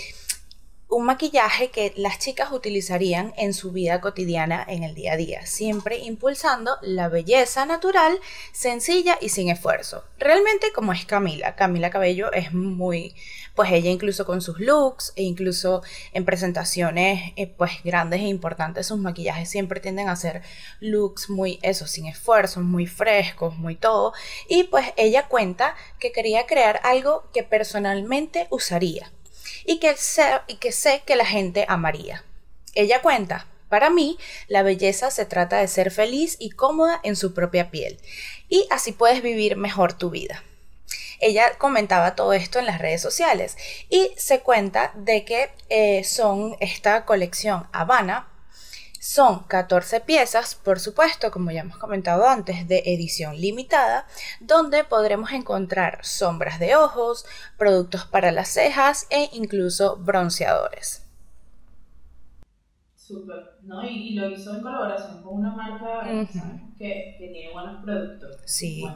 un 0.88 1.07
maquillaje 1.07 1.70
que 1.70 1.92
las 1.97 2.18
chicas 2.18 2.53
utilizarían 2.53 3.33
en 3.37 3.55
su 3.55 3.73
vida 3.73 4.01
cotidiana 4.01 4.64
en 4.68 4.85
el 4.85 4.94
día 4.94 5.14
a 5.14 5.16
día, 5.16 5.47
siempre 5.47 5.99
impulsando 5.99 6.77
la 6.83 7.09
belleza 7.09 7.66
natural, 7.66 8.18
sencilla 8.53 9.18
y 9.20 9.31
sin 9.31 9.49
esfuerzo. 9.49 10.05
Realmente 10.18 10.73
como 10.73 10.92
es 10.92 11.05
Camila, 11.05 11.57
Camila 11.57 11.90
Cabello 11.90 12.33
es 12.33 12.53
muy, 12.53 13.14
pues 13.55 13.73
ella 13.73 13.90
incluso 13.90 14.25
con 14.25 14.40
sus 14.40 14.61
looks 14.61 15.12
e 15.16 15.23
incluso 15.23 15.83
en 16.12 16.25
presentaciones 16.25 17.33
eh, 17.37 17.47
pues 17.47 17.83
grandes 17.83 18.20
e 18.20 18.29
importantes, 18.29 18.87
sus 18.87 18.99
maquillajes 18.99 19.49
siempre 19.49 19.81
tienden 19.81 20.09
a 20.09 20.16
ser 20.16 20.42
looks 20.81 21.31
muy 21.31 21.59
eso, 21.62 21.87
sin 21.87 22.07
esfuerzo, 22.07 22.61
muy 22.61 22.87
frescos, 22.87 23.57
muy 23.57 23.75
todo. 23.75 24.12
Y 24.49 24.64
pues 24.64 24.92
ella 24.97 25.29
cuenta 25.29 25.75
que 25.99 26.12
quería 26.12 26.47
crear 26.47 26.81
algo 26.85 27.25
que 27.33 27.42
personalmente 27.42 28.47
usaría 28.51 29.11
y 29.64 29.79
que, 29.79 29.96
sé, 29.96 30.40
y 30.46 30.57
que 30.57 30.72
sé 30.72 31.03
que 31.07 31.16
la 31.16 31.27
gente 31.27 31.64
amaría. 31.68 32.24
Ella 32.74 33.03
cuenta, 33.03 33.46
para 33.68 33.90
mí, 33.90 34.18
la 34.48 34.62
belleza 34.62 35.11
se 35.11 35.24
trata 35.24 35.59
de 35.59 35.68
ser 35.68 35.90
feliz 35.90 36.37
y 36.38 36.50
cómoda 36.50 37.00
en 37.03 37.16
su 37.16 37.35
propia 37.35 37.70
piel, 37.70 37.98
y 38.48 38.66
así 38.70 38.92
puedes 38.92 39.22
vivir 39.22 39.57
mejor 39.57 39.92
tu 39.92 40.11
vida. 40.11 40.42
Ella 41.20 41.57
comentaba 41.59 42.14
todo 42.16 42.33
esto 42.33 42.59
en 42.59 42.66
las 42.66 42.81
redes 42.81 43.00
sociales 43.00 43.57
y 43.88 44.12
se 44.16 44.40
cuenta 44.40 44.92
de 44.94 45.24
que 45.24 45.50
eh, 45.70 46.05
son 46.05 46.57
esta 46.61 47.05
colección 47.05 47.66
Habana, 47.72 48.29
son 49.05 49.40
14 49.40 50.01
piezas, 50.01 50.55
por 50.55 50.81
supuesto, 50.81 51.31
como 51.31 51.51
ya 51.51 51.61
hemos 51.61 51.77
comentado 51.77 52.27
antes, 52.27 52.67
de 52.67 52.83
edición 52.87 53.38
limitada, 53.38 54.07
donde 54.40 54.83
podremos 54.83 55.31
encontrar 55.33 55.99
sombras 56.03 56.59
de 56.59 56.75
ojos, 56.75 57.27
productos 57.59 58.07
para 58.07 58.33
las 58.33 58.49
cejas 58.49 59.07
e 59.11 59.29
incluso 59.35 59.99
bronceadores. 59.99 61.05
Súper, 62.97 63.59
¿no? 63.64 63.87
Y, 63.87 64.14
lo 64.14 64.31
hizo 64.31 64.57
en 64.57 64.62
colaboración 64.62 65.23
con 65.23 65.35
una 65.35 65.55
marca 65.55 66.09
que, 66.79 67.17
tiene 67.19 67.53
buenos 67.53 67.85
productos. 67.85 68.38
Sí. 68.47 68.90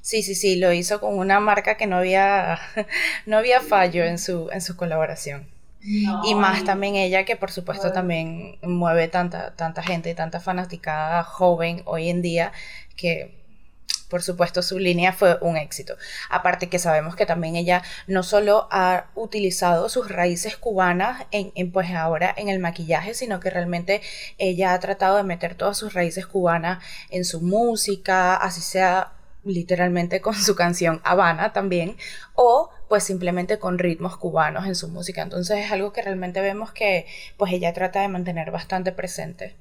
Sí, 0.00 0.22
sí, 0.22 0.34
sí, 0.34 0.56
lo 0.56 0.72
hizo 0.72 0.98
con 0.98 1.18
una 1.18 1.40
marca 1.40 1.76
que 1.76 1.86
no 1.86 1.96
había, 1.96 2.58
no 3.26 3.36
había 3.36 3.60
fallo 3.60 4.02
en 4.02 4.16
su, 4.16 4.48
en 4.50 4.62
su 4.62 4.78
colaboración 4.78 5.55
y 5.86 6.34
más 6.34 6.64
también 6.64 6.96
ella 6.96 7.24
que 7.24 7.36
por 7.36 7.50
supuesto 7.50 7.92
también 7.92 8.58
mueve 8.62 9.08
tanta, 9.08 9.54
tanta 9.54 9.82
gente 9.82 10.10
y 10.10 10.14
tanta 10.14 10.40
fanaticada 10.40 11.22
joven 11.22 11.82
hoy 11.84 12.08
en 12.08 12.22
día 12.22 12.52
que 12.96 13.36
por 14.08 14.22
supuesto 14.22 14.62
su 14.62 14.78
línea 14.78 15.12
fue 15.12 15.36
un 15.40 15.56
éxito. 15.56 15.96
Aparte 16.30 16.68
que 16.68 16.78
sabemos 16.78 17.16
que 17.16 17.26
también 17.26 17.56
ella 17.56 17.82
no 18.06 18.22
solo 18.22 18.68
ha 18.70 19.06
utilizado 19.14 19.88
sus 19.88 20.08
raíces 20.08 20.56
cubanas 20.56 21.26
en, 21.32 21.52
en, 21.54 21.72
pues 21.72 21.90
ahora 21.90 22.32
en 22.36 22.48
el 22.48 22.60
maquillaje, 22.60 23.14
sino 23.14 23.40
que 23.40 23.50
realmente 23.50 24.02
ella 24.38 24.74
ha 24.74 24.80
tratado 24.80 25.16
de 25.16 25.24
meter 25.24 25.56
todas 25.56 25.76
sus 25.76 25.94
raíces 25.94 26.26
cubanas 26.26 26.82
en 27.10 27.24
su 27.24 27.40
música, 27.40 28.36
así 28.36 28.60
sea 28.60 29.15
literalmente 29.46 30.20
con 30.20 30.34
su 30.34 30.54
canción 30.56 31.00
Habana 31.04 31.52
también, 31.52 31.96
o 32.34 32.70
pues 32.88 33.04
simplemente 33.04 33.58
con 33.58 33.78
ritmos 33.78 34.16
cubanos 34.18 34.66
en 34.66 34.74
su 34.74 34.88
música. 34.88 35.22
Entonces 35.22 35.64
es 35.64 35.72
algo 35.72 35.92
que 35.92 36.02
realmente 36.02 36.40
vemos 36.42 36.72
que 36.72 37.06
pues 37.38 37.52
ella 37.52 37.72
trata 37.72 38.00
de 38.02 38.08
mantener 38.08 38.50
bastante 38.50 38.92
presente. 38.92 39.56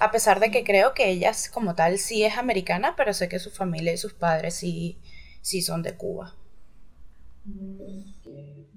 A 0.00 0.10
pesar 0.12 0.40
de 0.40 0.50
que 0.50 0.64
creo 0.64 0.94
que 0.94 1.08
ella 1.10 1.32
como 1.52 1.74
tal 1.74 1.98
sí 1.98 2.24
es 2.24 2.38
americana, 2.38 2.94
pero 2.96 3.14
sé 3.14 3.28
que 3.28 3.38
su 3.38 3.50
familia 3.50 3.92
y 3.92 3.98
sus 3.98 4.14
padres 4.14 4.54
sí, 4.54 4.98
sí 5.42 5.62
son 5.62 5.82
de 5.82 5.94
Cuba. 5.96 6.34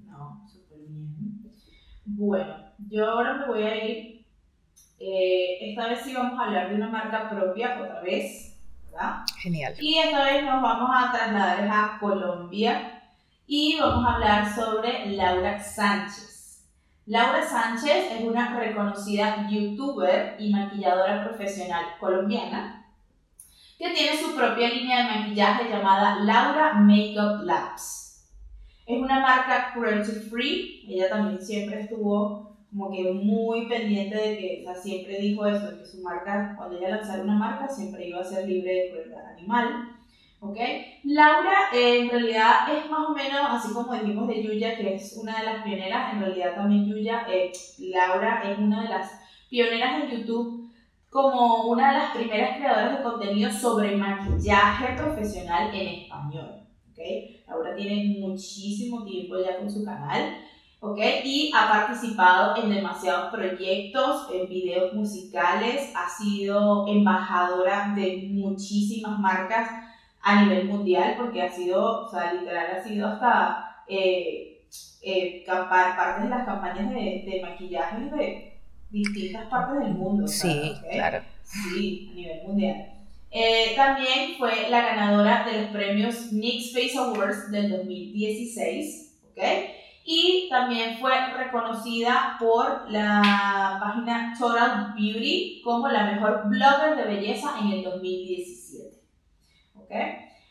No, 0.06 0.46
súper 0.48 0.78
bien. 0.88 1.50
Bueno, 2.04 2.56
yo 2.88 3.06
ahora 3.08 3.34
me 3.38 3.46
voy 3.46 3.62
a 3.62 3.84
ir. 3.84 4.26
Eh, 4.98 5.70
esta 5.70 5.88
vez 5.88 6.00
sí 6.04 6.14
vamos 6.14 6.38
a 6.38 6.44
hablar 6.44 6.70
de 6.70 6.76
una 6.76 6.88
marca 6.88 7.30
propia 7.30 7.80
otra 7.80 8.00
vez, 8.02 8.49
¿verdad? 8.90 9.24
Genial. 9.38 9.74
Y 9.80 9.98
esta 9.98 10.24
vez 10.24 10.44
nos 10.44 10.62
vamos 10.62 10.90
a 10.92 11.12
trasladar 11.12 11.68
a 11.68 11.98
Colombia 11.98 13.02
y 13.46 13.78
vamos 13.78 14.04
a 14.04 14.14
hablar 14.14 14.54
sobre 14.54 15.06
Laura 15.10 15.58
Sánchez. 15.62 16.68
Laura 17.06 17.44
Sánchez 17.44 18.12
es 18.12 18.20
una 18.22 18.58
reconocida 18.58 19.48
youtuber 19.48 20.36
y 20.38 20.52
maquilladora 20.52 21.24
profesional 21.24 21.84
colombiana 21.98 22.80
que 23.80 23.90
tiene 23.90 24.16
su 24.18 24.36
propia 24.36 24.68
línea 24.68 24.98
de 24.98 25.18
maquillaje 25.18 25.70
llamada 25.70 26.16
Laura 26.20 26.74
Makeup 26.74 27.42
Labs. 27.44 28.28
Es 28.84 29.00
una 29.00 29.20
marca 29.20 29.72
cruelty 29.72 30.12
free, 30.28 30.84
ella 30.86 31.08
también 31.08 31.40
siempre 31.40 31.80
estuvo 31.80 32.49
como 32.70 32.90
que 32.90 33.12
muy 33.12 33.66
pendiente 33.66 34.16
de 34.16 34.38
que, 34.38 34.64
o 34.64 34.72
sea, 34.72 34.80
siempre 34.80 35.20
dijo 35.20 35.44
eso, 35.46 35.76
que 35.76 35.84
su 35.84 36.02
marca, 36.02 36.54
cuando 36.56 36.78
ella 36.78 36.96
lanzara 36.96 37.22
una 37.22 37.36
marca, 37.36 37.68
siempre 37.68 38.06
iba 38.06 38.20
a 38.20 38.24
ser 38.24 38.48
libre 38.48 38.72
de 38.72 38.90
crueldad 38.90 39.32
animal. 39.32 39.96
¿ok? 40.40 40.56
Laura 41.04 41.68
eh, 41.74 42.00
en 42.00 42.10
realidad 42.10 42.74
es 42.74 42.90
más 42.90 43.08
o 43.08 43.14
menos 43.14 43.40
así 43.48 43.72
como 43.74 43.94
dijimos 43.94 44.28
de 44.28 44.42
Yuya, 44.42 44.76
que 44.76 44.94
es 44.94 45.16
una 45.16 45.38
de 45.38 45.46
las 45.46 45.64
pioneras, 45.64 46.14
en 46.14 46.20
realidad 46.20 46.54
también 46.54 46.86
Yuya, 46.86 47.26
eh, 47.28 47.52
Laura 47.78 48.42
es 48.50 48.58
una 48.58 48.82
de 48.82 48.88
las 48.88 49.10
pioneras 49.48 50.02
en 50.02 50.10
YouTube 50.10 50.70
como 51.10 51.66
una 51.66 51.92
de 51.92 51.98
las 51.98 52.16
primeras 52.16 52.56
creadoras 52.56 52.98
de 52.98 53.04
contenido 53.04 53.50
sobre 53.50 53.96
maquillaje 53.96 54.96
profesional 54.96 55.74
en 55.74 56.02
español. 56.02 56.62
¿ok? 56.92 56.98
Laura 57.48 57.74
tiene 57.74 58.20
muchísimo 58.20 59.04
tiempo 59.04 59.36
ya 59.38 59.58
con 59.58 59.70
su 59.70 59.84
canal, 59.84 60.36
¿ok? 60.80 60.98
Y 61.24 61.52
ha 61.54 61.68
participado 61.68 62.62
en 62.62 62.74
demasiados 62.74 63.32
proyectos, 63.32 64.28
en 64.32 64.48
videos 64.48 64.92
musicales, 64.94 65.92
ha 65.94 66.08
sido 66.08 66.88
embajadora 66.88 67.92
de 67.94 68.28
muchísimas 68.30 69.18
marcas 69.18 69.68
a 70.22 70.42
nivel 70.42 70.66
mundial, 70.66 71.14
porque 71.16 71.42
ha 71.42 71.50
sido, 71.50 72.06
o 72.06 72.10
sea, 72.10 72.32
literal 72.32 72.66
ha 72.76 72.82
sido 72.82 73.08
hasta 73.08 73.84
eh, 73.88 74.66
eh, 75.02 75.44
parte 75.46 76.24
de 76.24 76.28
las 76.28 76.44
campañas 76.44 76.90
de, 76.90 77.24
de 77.26 77.40
maquillaje 77.42 78.04
de 78.10 78.60
distintas 78.90 79.46
partes 79.46 79.80
del 79.84 79.94
mundo. 79.94 80.26
Sí, 80.26 80.74
claro. 80.90 81.22
Sí, 81.42 82.08
a 82.10 82.14
nivel 82.14 82.42
mundial. 82.46 82.86
Eh, 83.30 83.74
también 83.76 84.34
fue 84.38 84.68
la 84.68 84.82
ganadora 84.82 85.46
de 85.46 85.62
los 85.62 85.70
premios 85.70 86.32
Nick 86.32 86.62
Space 86.62 86.98
Awards 86.98 87.50
del 87.50 87.70
2016, 87.70 89.18
¿ok? 89.30 89.42
Y 90.12 90.48
también 90.50 90.98
fue 90.98 91.12
reconocida 91.36 92.36
por 92.40 92.90
la 92.90 93.78
página 93.80 94.34
Total 94.36 94.92
Beauty 94.92 95.62
como 95.62 95.86
la 95.86 96.02
mejor 96.02 96.48
blogger 96.48 96.96
de 96.96 97.04
belleza 97.04 97.54
en 97.60 97.68
el 97.68 97.84
2017, 97.84 98.96
¿ok? 99.76 99.90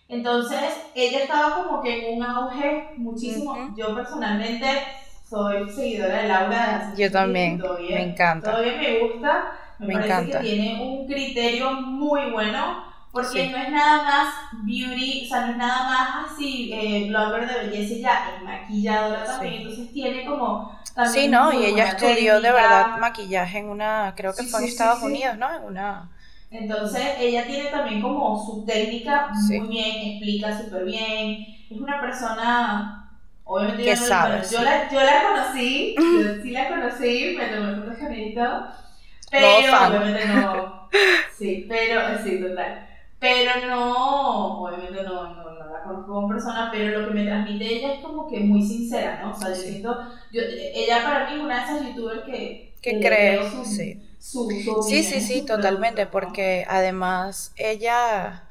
Entonces, 0.08 0.62
ella 0.96 1.24
estaba 1.24 1.56
como 1.56 1.82
que 1.82 2.08
en 2.08 2.18
un 2.18 2.24
auge 2.24 2.94
muchísimo. 2.96 3.76
Yo 3.76 3.94
personalmente 3.94 4.66
soy 5.30 5.70
seguidora 5.70 6.22
de 6.22 6.28
Laura. 6.30 6.94
Yo 6.98 7.12
también, 7.12 7.62
me 7.82 8.02
encanta. 8.02 8.52
Todavía 8.52 8.78
me 8.78 9.00
gusta 9.00 9.60
me, 9.80 9.94
parece 9.94 10.32
que 10.32 10.38
tiene 10.40 10.82
un 10.82 11.06
criterio 11.06 11.72
muy 11.72 12.32
bueno 12.32 12.89
porque 13.12 13.50
no 13.50 13.58
es 13.58 13.70
nada 13.70 14.04
más 14.04 14.34
beauty, 14.64 15.26
o 15.26 15.28
sea, 15.28 15.46
no 15.46 15.52
es 15.54 15.58
nada 15.58 15.84
más 15.84 16.32
así, 16.32 16.72
eh, 16.74 17.08
blogger 17.10 17.48
de 17.48 17.68
belleza 17.68 17.94
y 17.94 18.02
ya, 18.02 18.36
es 18.36 18.44
maquilladora 18.44 19.26
también, 19.26 19.62
entonces 19.62 19.92
tiene 19.92 20.26
como... 20.26 20.80
Sí, 21.12 21.28
no, 21.28 21.52
y 21.52 21.66
ella 21.66 21.90
estudió 21.90 22.42
de 22.42 22.52
verdad 22.52 22.98
maquillaje 23.00 23.60
en 23.60 23.70
una, 23.70 24.14
creo 24.16 24.34
que 24.34 24.44
fue 24.44 24.60
en 24.62 24.68
Estados 24.68 25.02
Unidos, 25.02 25.38
¿no? 25.38 25.54
En 25.54 25.64
una... 25.64 26.10
Entonces, 26.52 27.04
ella 27.20 27.46
tiene 27.46 27.70
también 27.70 28.02
como 28.02 28.44
su 28.44 28.66
técnica 28.66 29.30
muy 29.34 29.68
bien, 29.68 30.12
explica 30.12 30.58
súper 30.58 30.86
bien, 30.86 31.46
es 31.70 31.80
una 31.80 32.02
persona, 32.02 33.12
obviamente 33.44 33.86
yo, 33.86 33.96
no, 33.96 34.50
yo, 34.50 34.64
la, 34.64 34.92
yo 34.92 35.02
la 35.02 35.24
conocí, 35.24 35.96
yo 35.98 36.42
sí 36.44 36.52
la 36.52 36.68
conocí, 36.70 37.36
me 37.38 37.48
tomé 37.48 37.76
fotos 37.76 37.98
con 37.98 38.14
pero 39.32 39.58
obviamente 39.58 40.28
no. 40.28 40.80
Sí, 41.38 41.66
pero 41.70 42.02
sí, 42.24 42.42
total. 42.42 42.89
Pero 43.20 43.68
no, 43.68 44.62
obviamente 44.64 45.04
no, 45.04 45.36
no, 45.36 45.44
no, 45.52 45.66
la 45.72 45.84
conozco 45.84 46.14
como 46.14 46.30
persona, 46.30 46.70
pero 46.72 47.02
lo 47.02 47.08
que 47.10 47.14
me 47.14 47.26
transmite 47.26 47.66
ella 47.66 47.94
es 47.96 48.00
como 48.00 48.28
que 48.28 48.40
muy 48.40 48.62
sincera, 48.62 49.22
¿no? 49.22 49.32
O 49.32 49.36
sea, 49.36 49.50
yo 49.50 49.56
siento, 49.56 49.98
yo, 50.32 50.42
ella 50.42 51.04
para 51.04 51.30
mí 51.30 51.36
es 51.36 51.44
una 51.44 51.58
de 51.58 51.64
esas 51.64 51.88
youtubers 51.88 52.24
que... 52.24 52.74
Que 52.82 53.00
creo, 53.02 53.66
sí. 53.66 54.00
sí, 54.20 55.04
sí, 55.04 55.20
sí, 55.20 55.46
totalmente, 55.46 56.06
porque 56.06 56.66
además 56.70 57.54
ella 57.58 58.49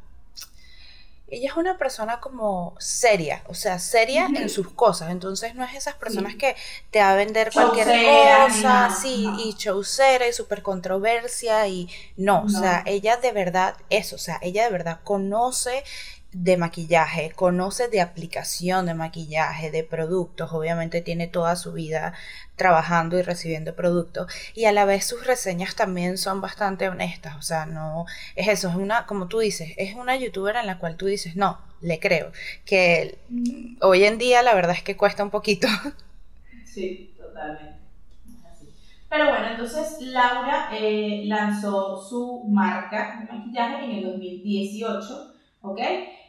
ella 1.30 1.50
es 1.50 1.56
una 1.56 1.76
persona 1.76 2.20
como 2.20 2.74
seria, 2.78 3.42
o 3.48 3.54
sea, 3.54 3.78
seria 3.78 4.26
en 4.34 4.48
sus 4.48 4.70
cosas. 4.70 5.10
Entonces 5.10 5.54
no 5.54 5.64
es 5.64 5.74
esas 5.74 5.94
personas 5.94 6.34
que 6.36 6.56
te 6.90 7.00
va 7.00 7.12
a 7.12 7.16
vender 7.16 7.50
cualquier 7.52 7.86
cosa, 7.86 8.90
sí, 8.90 9.28
y 9.38 9.54
showcera 9.58 10.26
y 10.26 10.32
super 10.32 10.62
controversia 10.62 11.66
y 11.66 11.88
no, 12.16 12.44
o 12.44 12.48
sea, 12.48 12.82
ella 12.86 13.16
de 13.18 13.32
verdad 13.32 13.76
es, 13.90 14.12
o 14.12 14.18
sea, 14.18 14.38
ella 14.42 14.64
de 14.64 14.70
verdad 14.70 15.00
conoce 15.04 15.84
de 16.32 16.58
maquillaje, 16.58 17.32
conoce 17.34 17.88
de 17.88 18.02
aplicación 18.02 18.86
de 18.86 18.94
maquillaje, 18.94 19.70
de 19.70 19.82
productos, 19.82 20.52
obviamente 20.52 21.00
tiene 21.00 21.26
toda 21.26 21.56
su 21.56 21.72
vida 21.72 22.12
trabajando 22.56 23.18
y 23.18 23.22
recibiendo 23.22 23.74
productos 23.74 24.30
y 24.54 24.66
a 24.66 24.72
la 24.72 24.84
vez 24.84 25.06
sus 25.06 25.26
reseñas 25.26 25.74
también 25.74 26.18
son 26.18 26.40
bastante 26.42 26.88
honestas, 26.88 27.36
o 27.36 27.42
sea, 27.42 27.64
no 27.64 28.04
es 28.36 28.48
eso, 28.48 28.68
es 28.68 28.74
una, 28.74 29.06
como 29.06 29.26
tú 29.28 29.38
dices, 29.38 29.72
es 29.78 29.94
una 29.94 30.16
youtuber 30.16 30.56
en 30.56 30.66
la 30.66 30.78
cual 30.78 30.96
tú 30.96 31.06
dices, 31.06 31.34
no, 31.34 31.58
le 31.80 31.98
creo, 31.98 32.30
que 32.66 33.18
hoy 33.80 34.04
en 34.04 34.18
día 34.18 34.42
la 34.42 34.54
verdad 34.54 34.76
es 34.76 34.82
que 34.82 34.96
cuesta 34.96 35.24
un 35.24 35.30
poquito. 35.30 35.66
Sí, 36.64 37.14
totalmente. 37.16 37.78
Pero 39.08 39.30
bueno, 39.30 39.48
entonces 39.48 39.96
Laura 40.00 40.68
eh, 40.70 41.22
lanzó 41.24 41.96
su 42.06 42.44
marca 42.46 43.20
de 43.20 43.32
maquillaje 43.32 43.84
en 43.86 43.90
el 43.92 44.04
2018 44.04 45.38
¿ok? 45.62 45.80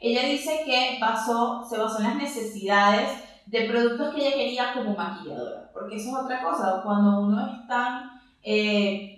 Ella 0.02 0.24
dice 0.24 0.62
que 0.66 0.98
basó, 1.00 1.66
se 1.68 1.78
basó 1.78 2.00
en 2.00 2.06
las 2.06 2.16
necesidades 2.16 3.10
de 3.48 3.68
productos 3.68 4.14
que 4.14 4.28
ella 4.28 4.36
quería 4.36 4.74
como 4.74 4.96
maquilladora, 4.96 5.70
porque 5.74 5.96
eso 5.98 6.10
es 6.10 6.24
otra 6.24 6.42
cosa, 6.44 6.82
cuando 6.84 7.22
uno 7.22 7.46
es 7.48 7.68
tan, 7.68 8.12
eh, 8.44 9.18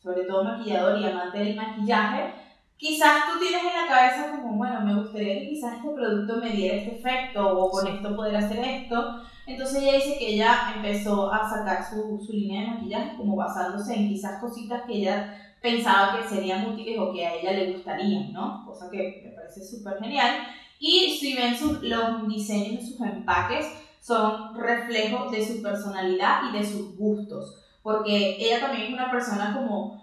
sobre 0.00 0.24
todo 0.24 0.44
maquillador 0.44 0.98
y 0.98 1.04
amante 1.04 1.38
del 1.38 1.56
maquillaje, 1.56 2.32
quizás 2.76 3.24
tú 3.32 3.38
tienes 3.40 3.60
en 3.60 3.82
la 3.82 3.88
cabeza 3.88 4.30
como, 4.30 4.56
bueno, 4.56 4.80
me 4.80 4.94
gustaría 5.00 5.40
que 5.40 5.48
quizás 5.50 5.76
este 5.76 5.90
producto 5.90 6.36
me 6.36 6.50
diera 6.50 6.76
este 6.76 6.96
efecto 6.96 7.58
o 7.58 7.70
con 7.70 7.86
esto 7.86 8.16
poder 8.16 8.36
hacer 8.36 8.58
esto. 8.58 9.22
Entonces 9.46 9.82
ella 9.82 9.94
dice 9.94 10.18
que 10.18 10.34
ella 10.34 10.72
empezó 10.76 11.32
a 11.32 11.48
sacar 11.48 11.84
su, 11.84 12.20
su 12.24 12.32
línea 12.32 12.62
de 12.62 12.66
maquillaje 12.68 13.16
como 13.16 13.36
basándose 13.36 13.94
en 13.94 14.08
quizás 14.08 14.40
cositas 14.40 14.82
que 14.82 14.94
ella 14.94 15.51
pensaba 15.62 16.18
que 16.18 16.28
serían 16.28 16.66
útiles 16.66 16.98
o 16.98 17.12
que 17.12 17.24
a 17.24 17.34
ella 17.34 17.52
le 17.52 17.72
gustarían, 17.72 18.32
¿no? 18.32 18.66
Cosa 18.66 18.90
que 18.90 19.22
me 19.24 19.30
parece 19.30 19.64
súper 19.64 19.98
genial. 20.00 20.46
Y 20.80 21.16
si 21.18 21.34
ven 21.34 21.56
los 21.82 22.28
diseños 22.28 22.80
de 22.80 22.86
sus 22.86 23.00
empaques, 23.00 23.66
son 24.00 24.56
reflejos 24.56 25.30
de 25.30 25.46
su 25.46 25.62
personalidad 25.62 26.40
y 26.50 26.58
de 26.58 26.64
sus 26.64 26.96
gustos. 26.96 27.64
Porque 27.82 28.36
ella 28.38 28.60
también 28.60 28.88
es 28.88 28.92
una 28.92 29.10
persona 29.10 29.54
como. 29.54 30.02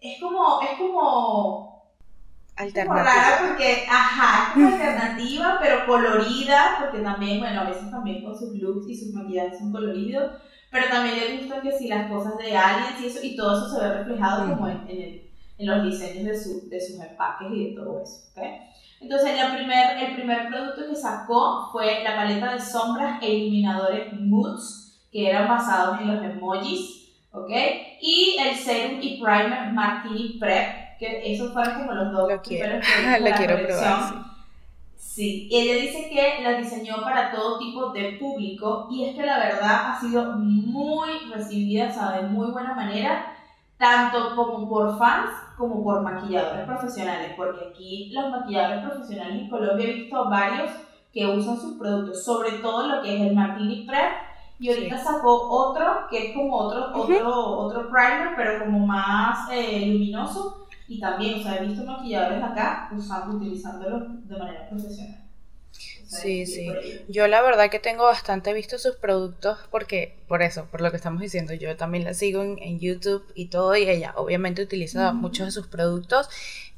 Es 0.00 0.20
como. 0.20 0.60
Es 0.62 0.76
como. 0.76 1.74
Alternativa. 2.56 3.48
porque, 3.48 3.84
ajá, 3.90 4.48
es 4.48 4.54
como 4.54 4.68
alternativa, 4.68 5.58
pero 5.60 5.86
colorida, 5.86 6.76
porque 6.80 7.00
también, 7.00 7.40
bueno, 7.40 7.62
a 7.62 7.64
veces 7.64 7.90
también 7.90 8.22
con 8.22 8.38
sus 8.38 8.54
looks 8.54 8.88
y 8.88 8.96
sus 8.96 9.12
maquillajes 9.12 9.58
son 9.58 9.72
coloridos 9.72 10.30
pero 10.74 10.88
también 10.88 11.20
le 11.20 11.36
gusta 11.38 11.60
que 11.60 11.70
si 11.70 11.86
las 11.86 12.10
cosas 12.10 12.36
de 12.36 12.56
aliens 12.56 13.00
y 13.00 13.06
eso, 13.06 13.20
y 13.22 13.36
todo 13.36 13.56
eso 13.56 13.76
se 13.76 13.80
ve 13.80 13.94
reflejado 13.94 14.48
como 14.48 14.66
en, 14.66 14.84
en, 14.88 15.22
en, 15.56 15.66
los 15.68 15.84
diseños 15.84 16.24
de, 16.24 16.36
su, 16.36 16.68
de, 16.68 16.80
sus 16.80 16.98
empaques 16.98 17.46
y 17.52 17.66
de 17.66 17.76
todo 17.76 18.02
eso, 18.02 18.24
¿okay? 18.32 18.58
Entonces, 19.00 19.36
la 19.36 19.54
primer, 19.54 19.98
el 19.98 20.16
primer 20.16 20.48
producto 20.48 20.88
que 20.88 20.96
sacó 20.96 21.68
fue 21.70 22.02
la 22.02 22.16
paleta 22.16 22.54
de 22.54 22.60
sombras 22.60 23.22
e 23.22 23.32
iluminadores 23.32 24.12
Moods, 24.14 25.06
que 25.12 25.30
eran 25.30 25.46
basados 25.46 26.00
en 26.00 26.12
los 26.12 26.24
emojis, 26.24 27.12
¿ok? 27.30 27.50
Y 28.00 28.36
el 28.44 28.56
serum 28.56 28.98
y 29.00 29.22
primer 29.22 29.72
Martini 29.72 30.40
Prep, 30.40 30.98
que 30.98 31.32
esos 31.32 31.52
fueron 31.52 31.74
como 31.74 31.92
los 31.92 32.12
dos 32.12 32.32
lo 32.32 32.42
quiero, 32.42 32.78
lo 33.20 33.36
quiero 33.36 33.64
probar, 33.64 34.08
sí. 34.08 34.33
Sí, 35.04 35.48
ella 35.52 35.74
dice 35.80 36.08
que 36.08 36.42
la 36.42 36.58
diseñó 36.58 36.96
para 37.02 37.30
todo 37.30 37.58
tipo 37.58 37.90
de 37.90 38.16
público 38.18 38.88
y 38.90 39.04
es 39.04 39.14
que 39.14 39.24
la 39.24 39.38
verdad 39.38 39.90
ha 39.90 40.00
sido 40.00 40.32
muy 40.32 41.10
recibida, 41.32 41.94
o 41.94 42.22
de 42.22 42.28
muy 42.28 42.50
buena 42.50 42.74
manera, 42.74 43.26
tanto 43.76 44.34
como 44.34 44.68
por 44.68 44.98
fans 44.98 45.30
como 45.56 45.84
por 45.84 46.00
maquilladores 46.00 46.66
profesionales, 46.66 47.32
porque 47.36 47.68
aquí 47.68 48.10
los 48.12 48.30
maquilladores 48.30 48.82
profesionales 48.82 49.42
en 49.42 49.50
Colombia 49.50 49.88
he 49.88 49.92
visto 49.92 50.28
varios 50.28 50.70
que 51.12 51.26
usan 51.26 51.60
sus 51.60 51.78
productos, 51.78 52.24
sobre 52.24 52.52
todo 52.58 52.88
lo 52.88 53.02
que 53.02 53.14
es 53.14 53.20
el 53.20 53.36
Martini 53.36 53.86
Prep, 53.86 54.10
y 54.58 54.70
ahorita 54.70 54.98
sacó 54.98 55.48
otro 55.48 56.08
que 56.10 56.30
es 56.30 56.34
como 56.34 56.56
otro, 56.56 56.90
otro, 56.92 57.58
otro 57.58 57.90
primer, 57.90 58.34
pero 58.36 58.64
como 58.64 58.84
más 58.84 59.48
eh, 59.52 59.86
luminoso, 59.86 60.63
y 60.88 60.98
también, 60.98 61.34
o 61.34 61.40
sea, 61.40 61.56
he 61.56 61.66
visto 61.66 61.84
maquilladores 61.84 62.42
acá 62.42 62.90
usando, 62.96 63.36
utilizándolo 63.36 64.08
de 64.24 64.36
manera 64.36 64.68
profesional. 64.68 65.20
sí, 66.06 66.46
sí. 66.46 66.78
Yo 67.08 67.26
la 67.28 67.42
verdad 67.42 67.70
que 67.70 67.78
tengo 67.78 68.04
bastante 68.04 68.52
visto 68.52 68.78
sus 68.78 68.96
productos 68.96 69.58
porque, 69.70 70.16
por 70.28 70.42
eso, 70.42 70.66
por 70.70 70.80
lo 70.80 70.90
que 70.90 70.96
estamos 70.96 71.20
diciendo, 71.20 71.54
yo 71.54 71.76
también 71.76 72.04
la 72.04 72.14
sigo 72.14 72.42
en, 72.42 72.78
YouTube 72.80 73.24
y 73.34 73.46
todo 73.46 73.76
y 73.76 73.88
ella 73.88 74.12
obviamente 74.16 74.62
utiliza 74.62 75.12
muchos 75.12 75.46
de 75.46 75.52
sus 75.52 75.66
productos 75.68 76.28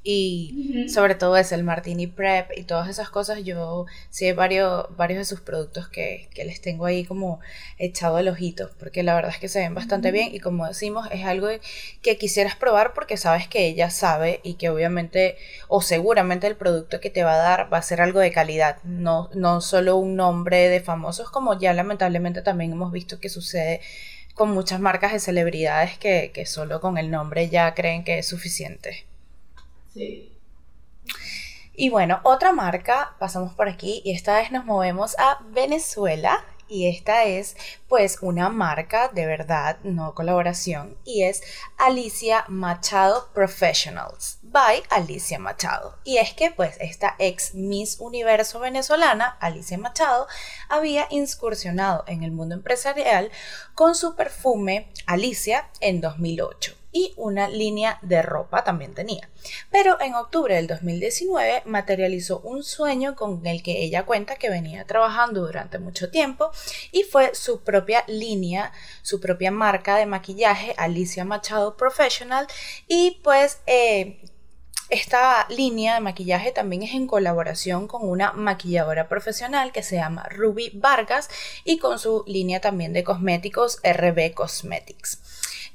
y 0.09 0.87
sobre 0.88 1.16
todo 1.16 1.37
es 1.37 1.51
el 1.51 1.64
Martini 1.64 2.07
Prep 2.07 2.53
y 2.57 2.62
todas 2.62 2.88
esas 2.88 3.11
cosas. 3.11 3.42
Yo 3.42 3.87
sé 4.09 4.35
varios, 4.35 4.87
varios 4.97 5.19
de 5.19 5.25
sus 5.25 5.40
productos 5.40 5.88
que, 5.88 6.29
que, 6.33 6.45
les 6.45 6.61
tengo 6.61 6.87
ahí 6.87 7.05
como 7.05 7.40
echado 7.77 8.21
el 8.21 8.29
ojito, 8.29 8.71
porque 8.79 9.03
la 9.03 9.16
verdad 9.16 9.33
es 9.33 9.38
que 9.38 9.49
se 9.49 9.59
ven 9.59 9.75
bastante 9.75 10.12
bien 10.12 10.33
y 10.33 10.38
como 10.38 10.64
decimos, 10.64 11.09
es 11.11 11.25
algo 11.25 11.49
que 12.03 12.19
quisieras 12.19 12.55
probar 12.55 12.95
porque 12.95 13.16
sabes 13.16 13.49
que 13.49 13.66
ella 13.66 13.91
sabe 13.91 14.39
y 14.45 14.55
que 14.55 14.70
obviamente 14.70 15.39
o 15.66 15.83
seguramente 15.83 16.47
el 16.47 16.55
producto 16.55 17.01
que 17.01 17.11
te 17.11 17.24
va 17.24 17.35
a 17.35 17.39
dar 17.39 17.72
va 17.72 17.78
a 17.78 17.83
ser 17.83 18.01
algo 18.01 18.20
de 18.20 18.31
calidad, 18.31 18.81
no, 18.85 19.28
no 19.35 19.61
solo 19.61 19.97
un 19.97 20.14
nombre 20.14 20.68
de 20.68 20.81
famosos 20.81 21.31
como 21.31 21.59
ya 21.59 21.72
lamentablemente 21.72 22.43
también 22.43 22.70
hemos 22.70 22.93
visto 22.93 23.18
que 23.18 23.28
sucede 23.28 23.81
con 24.35 24.53
muchas 24.53 24.78
marcas 24.78 25.12
de 25.12 25.18
celebridades 25.18 25.99
que, 25.99 26.31
que 26.33 26.47
solo 26.47 26.81
con 26.81 26.97
el 26.97 27.11
nombre 27.11 27.49
ya 27.49 27.74
creen 27.74 28.05
que 28.05 28.18
es 28.18 28.28
suficiente. 28.28 29.06
Y 31.78 31.90
bueno, 31.90 32.20
otra 32.22 32.53
marca, 32.53 33.16
pasamos 33.18 33.55
por 33.55 33.68
aquí 33.68 34.01
y 34.05 34.12
esta 34.12 34.36
vez 34.38 34.51
nos 34.51 34.64
movemos 34.64 35.14
a 35.18 35.38
Venezuela 35.51 36.44
y 36.68 36.88
esta 36.88 37.24
es 37.24 37.57
pues 37.88 38.18
una 38.22 38.49
marca 38.49 39.09
de 39.09 39.26
verdad, 39.26 39.78
no 39.82 40.14
colaboración, 40.14 40.97
y 41.05 41.22
es 41.22 41.42
Alicia 41.78 42.44
Machado 42.49 43.30
Professionals 43.32 44.38
by 44.42 44.82
Alicia 44.90 45.38
Machado. 45.38 45.99
Y 46.03 46.16
es 46.16 46.34
que 46.34 46.51
pues 46.51 46.76
esta 46.80 47.14
ex 47.18 47.55
Miss 47.55 47.99
Universo 48.01 48.59
venezolana, 48.59 49.36
Alicia 49.40 49.78
Machado, 49.78 50.26
había 50.68 51.07
incursionado 51.11 52.05
en 52.07 52.22
el 52.22 52.32
mundo 52.32 52.55
empresarial 52.55 53.30
con 53.74 53.94
su 53.94 54.16
perfume 54.16 54.90
Alicia 55.07 55.68
en 55.80 56.01
2008 56.01 56.86
y 56.97 57.12
una 57.18 57.47
línea 57.47 57.99
de 58.01 58.22
ropa 58.22 58.64
también 58.64 58.94
tenía. 58.94 59.28
Pero 59.70 60.01
en 60.01 60.14
octubre 60.14 60.55
del 60.55 60.66
2019 60.66 61.64
materializó 61.66 62.40
un 62.40 62.62
sueño 62.62 63.14
con 63.14 63.47
el 63.47 63.62
que 63.62 63.82
ella 63.82 64.07
cuenta 64.07 64.36
que 64.36 64.49
venía 64.49 64.86
trabajando 64.86 65.42
durante 65.42 65.78
mucho 65.78 66.11
tiempo 66.11 66.51
y 66.92 67.03
fue 67.03 67.34
su 67.34 67.61
propia 67.61 68.03
línea, 68.07 68.72
su 69.03 69.20
propia 69.20 69.51
marca 69.51 69.97
de 69.97 70.07
maquillaje, 70.07 70.74
Alicia 70.78 71.26
Machado 71.26 71.76
Professional, 71.76 72.47
y 72.88 73.20
pues... 73.22 73.59
Eh, 73.66 74.22
esta 74.88 75.49
línea 75.49 75.94
de 75.94 76.01
maquillaje 76.01 76.53
también 76.53 76.84
es 76.84 76.94
en 76.94 77.09
colaboración 77.09 77.88
con 77.88 78.09
una 78.09 78.30
maquilladora 78.34 79.09
profesional 79.09 79.72
que 79.72 79.82
se 79.82 79.97
llama 79.97 80.28
Ruby 80.30 80.70
Vargas 80.74 81.28
y 81.64 81.78
con 81.78 81.99
su 81.99 82.22
línea 82.28 82.61
también 82.61 82.92
de 82.92 83.03
cosméticos 83.03 83.80
RB 83.82 84.32
Cosmetics. 84.32 85.18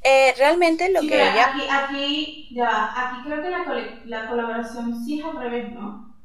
Eh, 0.04 0.34
realmente 0.38 0.92
lo 0.92 1.02
que 1.02 1.16
ella... 1.16 1.50
Aquí, 1.50 1.62
aquí, 1.70 2.50
ya, 2.56 2.92
aquí 2.96 3.22
creo 3.24 3.42
que 3.42 3.50
la, 3.50 3.66
la, 4.06 4.28
colaboración 4.28 5.06
sí 5.06 5.20
es 5.20 5.26
al 5.26 5.38
revés, 5.38 5.72
¿no? 5.72 6.16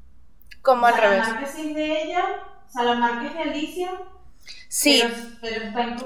¿Cómo 0.63 0.87
al 0.87 0.97
revés? 0.97 1.19
La 1.19 1.35
marca 1.35 1.47
sí 1.47 1.69
es 1.69 1.75
de 1.75 2.03
ella, 2.03 2.25
o 2.67 2.71
sea, 2.71 2.85
la 2.85 2.95
marca 2.95 3.27
es 3.27 3.35
de 3.35 3.43
Alicia 3.43 3.91
Sí, 4.69 5.03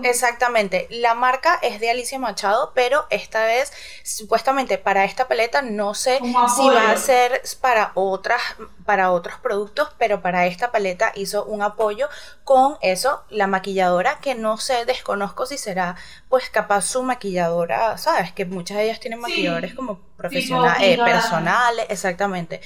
exactamente. 0.03 0.87
La 0.91 1.15
marca 1.15 1.59
es 1.63 1.81
de 1.81 1.91
Alicia 1.91 2.19
Machado, 2.19 2.73
pero 2.75 3.07
esta 3.11 3.45
vez, 3.45 3.73
supuestamente 4.05 4.79
para 4.79 5.05
esta 5.05 5.29
paleta, 5.29 5.63
no 5.63 5.95
sé 5.95 6.19
si 6.57 6.69
va 6.69 6.91
a 6.91 6.97
ser 6.97 7.43
para 7.61 7.93
otras, 7.95 8.41
para 8.85 9.13
otros 9.13 9.39
productos, 9.39 9.89
pero 9.99 10.21
para 10.21 10.47
esta 10.47 10.71
paleta 10.71 11.13
hizo 11.15 11.45
un 11.45 11.63
apoyo 11.63 12.09
con 12.45 12.77
eso, 12.83 13.25
la 13.31 13.47
maquilladora, 13.47 14.19
que 14.21 14.35
no 14.35 14.57
sé, 14.59 14.85
desconozco 14.85 15.47
si 15.47 15.59
será, 15.59 15.97
pues 16.29 16.51
capaz 16.51 16.83
su 16.83 17.03
maquilladora, 17.03 17.97
sabes, 17.99 18.33
que 18.33 18.45
muchas 18.45 18.77
de 18.77 18.85
ellas 18.85 19.01
tienen 19.01 19.21
maquilladores 19.21 19.75
como 19.75 20.01
profesionales, 20.17 20.99
eh, 20.99 20.99
personales, 21.03 21.87
exactamente. 21.89 22.61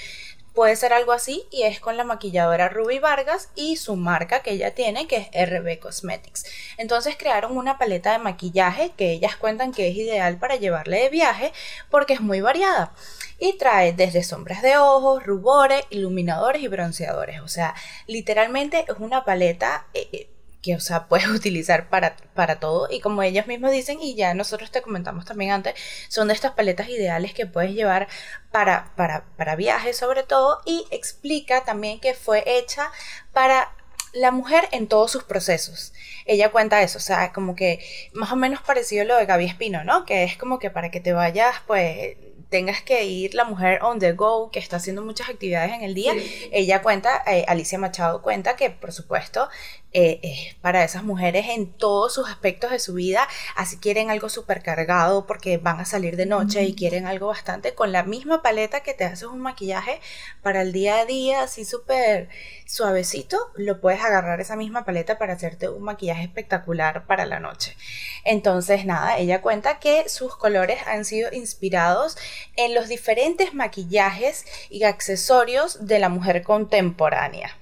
Puede 0.55 0.76
ser 0.76 0.92
algo 0.92 1.11
así 1.11 1.44
y 1.50 1.64
es 1.64 1.80
con 1.80 1.96
la 1.96 2.05
maquilladora 2.05 2.68
Ruby 2.68 3.00
Vargas 3.00 3.50
y 3.57 3.74
su 3.74 3.96
marca 3.96 4.40
que 4.40 4.52
ella 4.52 4.72
tiene 4.72 5.09
que 5.09 5.28
es 5.32 5.50
RB 5.50 5.80
Cosmetics. 5.80 6.46
Entonces 6.78 7.16
crearon 7.16 7.57
una 7.57 7.76
paleta 7.76 8.12
de 8.12 8.18
maquillaje 8.18 8.92
que 8.96 9.11
ellas 9.11 9.34
cuentan 9.34 9.72
que 9.72 9.88
es 9.88 9.96
ideal 9.96 10.38
para 10.38 10.55
llevarle 10.55 11.00
de 11.00 11.09
viaje 11.09 11.52
porque 11.90 12.12
es 12.12 12.20
muy 12.20 12.40
variada 12.40 12.94
y 13.40 13.59
trae 13.59 13.94
desde 13.94 14.22
sombras 14.22 14.62
de 14.62 14.76
ojos, 14.76 15.26
rubores, 15.26 15.84
iluminadores 15.90 16.62
y 16.62 16.68
bronceadores. 16.68 17.40
O 17.40 17.48
sea, 17.48 17.74
literalmente 18.07 18.84
es 18.88 18.96
una 19.00 19.24
paleta... 19.24 19.88
Eh, 19.92 20.09
eh, 20.12 20.34
que, 20.64 20.74
o 20.74 20.80
sea, 20.80 21.04
puedes 21.08 21.28
utilizar 21.28 21.88
para, 21.88 22.16
para 22.34 22.58
todo. 22.58 22.88
Y 22.90 23.00
como 23.00 23.22
ellas 23.22 23.46
mismas 23.46 23.72
dicen, 23.72 24.00
y 24.00 24.14
ya 24.14 24.34
nosotros 24.34 24.70
te 24.70 24.82
comentamos 24.82 25.24
también 25.24 25.50
antes, 25.50 25.74
son 26.08 26.28
de 26.28 26.34
estas 26.34 26.52
paletas 26.52 26.88
ideales 26.88 27.34
que 27.34 27.46
puedes 27.46 27.72
llevar 27.72 28.08
para, 28.50 28.92
para, 28.96 29.24
para 29.36 29.56
viajes 29.56 29.96
sobre 29.96 30.22
todo. 30.22 30.60
Y 30.64 30.86
explica 30.90 31.64
también 31.64 32.00
que 32.00 32.14
fue 32.14 32.42
hecha 32.46 32.90
para 33.32 33.72
la 34.14 34.30
mujer 34.30 34.68
en 34.72 34.86
todos 34.86 35.10
sus 35.10 35.24
procesos. 35.24 35.92
Ella 36.24 36.50
cuenta 36.50 36.82
eso, 36.82 36.98
o 36.98 37.00
sea, 37.00 37.32
como 37.32 37.54
que 37.56 37.84
más 38.12 38.32
o 38.32 38.36
menos 38.36 38.62
parecido 38.62 39.02
a 39.02 39.04
lo 39.04 39.16
de 39.16 39.26
Gaby 39.26 39.44
Espino, 39.44 39.84
¿no? 39.84 40.04
Que 40.06 40.24
es 40.24 40.36
como 40.36 40.58
que 40.58 40.70
para 40.70 40.90
que 40.90 41.00
te 41.00 41.12
vayas, 41.12 41.56
pues, 41.66 42.16
tengas 42.48 42.82
que 42.82 43.04
ir 43.04 43.34
la 43.34 43.42
mujer 43.42 43.82
on 43.82 43.98
the 43.98 44.12
go, 44.12 44.50
que 44.52 44.60
está 44.60 44.76
haciendo 44.76 45.02
muchas 45.02 45.28
actividades 45.28 45.72
en 45.72 45.82
el 45.82 45.92
día, 45.92 46.14
ella 46.52 46.82
cuenta, 46.82 47.20
eh, 47.26 47.44
Alicia 47.48 47.78
Machado 47.78 48.22
cuenta 48.22 48.54
que 48.54 48.70
por 48.70 48.92
supuesto 48.92 49.48
eh, 49.95 50.20
es 50.22 50.55
para 50.57 50.84
esas 50.84 51.05
mujeres 51.05 51.47
en 51.49 51.72
todos 51.72 52.12
sus 52.12 52.28
aspectos 52.28 52.72
de 52.72 52.80
su 52.80 52.95
vida, 52.95 53.28
así 53.55 53.78
quieren 53.78 54.11
algo 54.11 54.28
súper 54.28 54.62
cargado 54.62 55.26
porque 55.26 55.57
van 55.57 55.78
a 55.80 55.84
salir 55.84 56.16
de 56.16 56.26
noche 56.26 56.64
y 56.64 56.74
quieren 56.74 57.07
algo 57.07 57.28
bastante 57.28 57.74
con 57.74 57.92
la 57.92 58.03
misma 58.03 58.42
paleta 58.42 58.80
que 58.80 58.92
te 58.92 59.05
haces 59.05 59.22
un 59.22 59.40
maquillaje 59.40 60.01
para 60.42 60.62
el 60.62 60.72
día 60.72 60.99
a 60.99 61.05
día, 61.07 61.45
así 61.45 61.64
súper 61.64 62.28
suavecito, 62.66 63.38
lo 63.55 63.80
puedes 63.80 64.03
agarrar 64.03 64.40
esa 64.40 64.57
misma 64.57 64.84
paleta 64.84 65.16
para 65.16 65.34
hacerte 65.34 65.68
un 65.68 65.84
maquillaje 65.84 66.24
espectacular 66.24 67.07
para 67.07 67.24
la 67.24 67.38
noche. 67.38 67.76
Entonces, 68.24 68.86
nada, 68.86 69.18
ella 69.18 69.42
cuenta 69.42 69.78
que 69.78 70.09
sus 70.09 70.36
colores 70.36 70.80
han 70.86 71.05
sido 71.05 71.32
inspirados 71.32 72.16
en 72.57 72.74
los 72.74 72.88
diferentes 72.88 73.55
maquillajes 73.55 74.45
y 74.70 74.82
accesorios 74.82 75.86
de 75.86 76.01
la 76.01 76.09
mujer 76.09 76.42
contemporánea. 76.42 77.57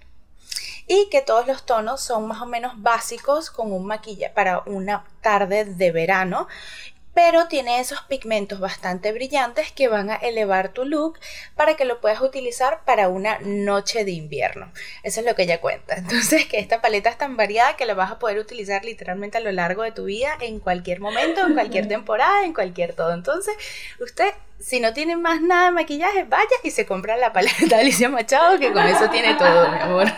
Y 0.87 1.09
que 1.11 1.23
todos 1.23 1.47
los 1.47 1.65
tonos 1.65 2.01
son 2.01 2.27
más 2.27 2.43
o 2.43 2.47
menos 2.47 2.73
básicos 2.77 3.51
con 3.51 3.73
un 3.73 3.87
maquillaje 3.87 4.33
para 4.35 4.63
una 4.67 5.05
tarde 5.21 5.65
de 5.65 5.93
verano 5.93 6.49
pero 7.15 7.47
tiene 7.49 7.81
esos 7.81 8.01
pigmentos 8.03 8.59
bastante 8.59 9.13
brillantes 9.13 9.71
que 9.73 9.89
van 9.89 10.11
a 10.11 10.17
elevar 10.17 10.71
tu 10.71 10.85
look 10.85 11.19
para 11.55 11.75
que 11.75 11.85
lo 11.85 12.01
puedas 12.01 12.21
utilizar 12.23 12.85
para 12.85 13.09
una 13.09 13.39
noche 13.41 14.05
de 14.05 14.13
invierno. 14.13 14.73
Eso 15.03 15.21
es 15.21 15.27
lo 15.27 15.35
que 15.35 15.43
ella 15.43 15.61
cuenta. 15.61 15.95
Entonces, 15.99 16.47
que 16.47 16.59
esta 16.59 16.81
paleta 16.81 17.11
es 17.11 17.19
tan 17.19 17.37
variada 17.37 17.77
que 17.77 17.87
la 17.87 17.95
vas 17.95 18.11
a 18.11 18.19
poder 18.19 18.39
utilizar 18.39 18.85
literalmente 18.85 19.39
a 19.39 19.41
lo 19.41 19.53
largo 19.53 19.83
de 19.83 19.93
tu 19.93 20.05
vida, 20.05 20.37
en 20.41 20.59
cualquier 20.59 21.01
momento, 21.01 21.47
en 21.47 21.55
cualquier 21.55 21.89
temporada, 21.95 22.45
en 22.45 22.55
cualquier 22.55 22.95
todo. 22.95 23.13
Entonces, 23.13 23.55
usted, 24.01 24.33
si 24.59 24.81
no 24.81 24.93
tiene 24.93 25.17
más 25.17 25.43
nada 25.43 25.67
de 25.67 25.73
maquillaje, 25.73 26.25
vaya 26.25 26.47
y 26.63 26.71
se 26.71 26.87
compra 26.87 27.17
la 27.17 27.33
paleta 27.33 27.77
de 27.77 27.83
Alicia 27.83 28.09
Machado, 28.09 28.59
que 28.59 28.73
con 28.73 28.87
eso 28.87 29.11
tiene 29.11 29.35
todo, 29.35 29.71
mi 29.71 29.79
amor. 29.79 30.07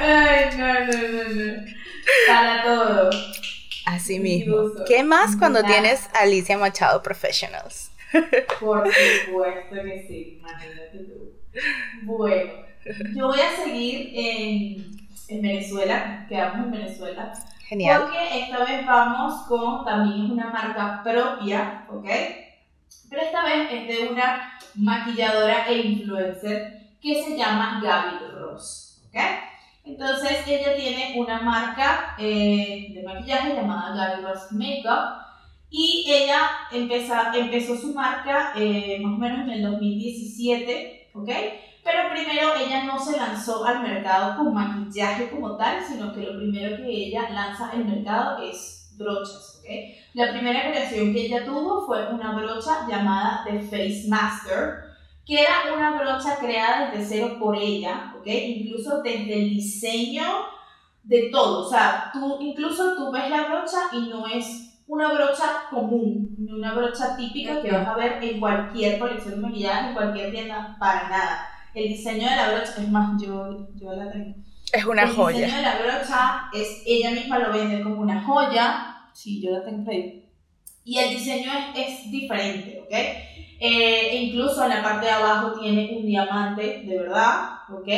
Ay, 0.00 0.46
no, 0.56 0.72
no, 0.72 0.92
no, 0.92 1.24
no. 1.28 1.64
Para 2.26 2.62
todo. 2.64 3.10
Así 3.86 4.18
mismo. 4.18 4.70
¿Qué 4.86 5.02
más 5.02 5.36
cuando 5.36 5.62
tienes 5.62 6.08
Alicia 6.14 6.56
Machado 6.58 7.02
Professionals? 7.02 7.90
Por 8.60 8.86
supuesto 8.92 9.74
que 9.74 10.04
sí, 10.06 10.38
imagínate 10.38 10.98
tú. 10.98 11.32
Bueno, 12.02 12.52
yo 13.14 13.26
voy 13.28 13.40
a 13.40 13.56
seguir 13.56 14.10
en, 14.14 15.08
en 15.28 15.42
Venezuela, 15.42 16.26
quedamos 16.28 16.66
en 16.66 16.72
Venezuela. 16.72 17.32
Genial. 17.66 18.02
Porque 18.02 18.40
esta 18.40 18.64
vez 18.64 18.86
vamos 18.86 19.46
con 19.48 19.84
también 19.84 20.32
una 20.32 20.50
marca 20.50 21.02
propia, 21.02 21.86
¿ok? 21.88 22.06
Pero 23.08 23.22
esta 23.22 23.44
vez 23.44 23.68
es 23.70 23.88
de 23.88 24.08
una 24.08 24.58
maquilladora 24.74 25.66
e 25.68 25.78
influencer 25.78 26.82
que 27.00 27.22
se 27.22 27.36
llama 27.36 27.80
Gaby 27.82 28.32
Ross, 28.34 29.02
¿ok? 29.08 29.20
Entonces 29.84 30.46
ella 30.46 30.76
tiene 30.76 31.14
una 31.16 31.40
marca 31.40 32.14
eh, 32.18 32.92
de 32.94 33.02
maquillaje 33.02 33.54
llamada 33.54 34.20
Ross 34.20 34.52
Makeup 34.52 35.22
y 35.70 36.04
ella 36.06 36.50
empezó, 36.70 37.14
empezó 37.34 37.76
su 37.76 37.92
marca 37.92 38.52
eh, 38.54 39.00
más 39.02 39.14
o 39.14 39.18
menos 39.18 39.40
en 39.40 39.50
el 39.50 39.62
2017, 39.62 41.10
¿ok? 41.14 41.30
Pero 41.82 42.10
primero 42.12 42.54
ella 42.54 42.84
no 42.84 42.98
se 42.98 43.16
lanzó 43.16 43.64
al 43.64 43.82
mercado 43.82 44.36
con 44.36 44.54
maquillaje 44.54 45.30
como 45.30 45.56
tal, 45.56 45.82
sino 45.82 46.12
que 46.14 46.20
lo 46.20 46.38
primero 46.38 46.76
que 46.76 46.88
ella 46.88 47.30
lanza 47.30 47.70
al 47.70 47.84
mercado 47.84 48.42
es 48.42 48.94
brochas, 48.96 49.60
¿ok? 49.60 49.70
La 50.14 50.30
primera 50.30 50.70
creación 50.70 51.12
que 51.12 51.26
ella 51.26 51.44
tuvo 51.44 51.86
fue 51.86 52.06
una 52.12 52.36
brocha 52.36 52.86
llamada 52.88 53.42
The 53.44 53.60
Face 53.62 54.04
Master, 54.08 54.92
que 55.24 55.40
era 55.40 55.74
una 55.74 55.98
brocha 55.98 56.36
creada 56.38 56.90
desde 56.90 57.16
cero 57.16 57.36
por 57.40 57.56
ella, 57.56 58.11
¿ok? 58.22 58.28
Incluso 58.28 59.02
desde 59.02 59.34
el 59.34 59.50
diseño 59.50 60.22
de 61.02 61.28
todo, 61.30 61.66
o 61.66 61.68
sea, 61.68 62.10
tú, 62.12 62.38
incluso 62.40 62.94
tú 62.96 63.10
ves 63.10 63.28
la 63.28 63.48
brocha 63.48 63.78
y 63.92 64.08
no 64.08 64.26
es 64.28 64.80
una 64.86 65.12
brocha 65.12 65.64
común, 65.70 66.36
ni 66.38 66.52
una 66.52 66.74
brocha 66.74 67.16
típica 67.16 67.60
que 67.60 67.72
vas 67.72 67.86
a 67.86 67.96
ver 67.96 68.22
en 68.22 68.38
cualquier 68.38 68.98
colección 68.98 69.34
de 69.34 69.40
maquillaje, 69.48 69.88
en 69.88 69.94
cualquier 69.94 70.30
tienda, 70.30 70.76
para 70.78 71.08
nada. 71.08 71.48
El 71.74 71.88
diseño 71.88 72.28
de 72.28 72.36
la 72.36 72.52
brocha, 72.52 72.74
es 72.78 72.88
más, 72.88 73.20
yo, 73.20 73.68
yo 73.74 73.92
la 73.92 74.12
tengo. 74.12 74.36
Es 74.72 74.84
una 74.84 75.08
joya. 75.08 75.38
El 75.38 75.44
diseño 75.44 75.56
de 75.56 75.62
la 75.62 75.78
brocha 75.78 76.50
es, 76.52 76.82
ella 76.86 77.10
misma 77.10 77.38
lo 77.38 77.52
vende 77.52 77.82
como 77.82 78.00
una 78.02 78.22
joya, 78.22 79.08
sí, 79.12 79.42
yo 79.42 79.50
la 79.50 79.64
tengo 79.64 79.90
ahí. 79.90 80.30
Y 80.84 80.98
el 80.98 81.10
diseño 81.10 81.50
es, 81.74 81.88
es 81.88 82.10
diferente, 82.10 82.80
¿ok? 82.80 82.94
Eh, 83.64 84.16
incluso 84.22 84.64
en 84.64 84.70
la 84.70 84.82
parte 84.82 85.06
de 85.06 85.12
abajo 85.12 85.52
tiene 85.60 85.96
un 85.96 86.04
diamante, 86.06 86.82
de 86.84 86.98
verdad, 86.98 87.60
¿ok? 87.70 87.88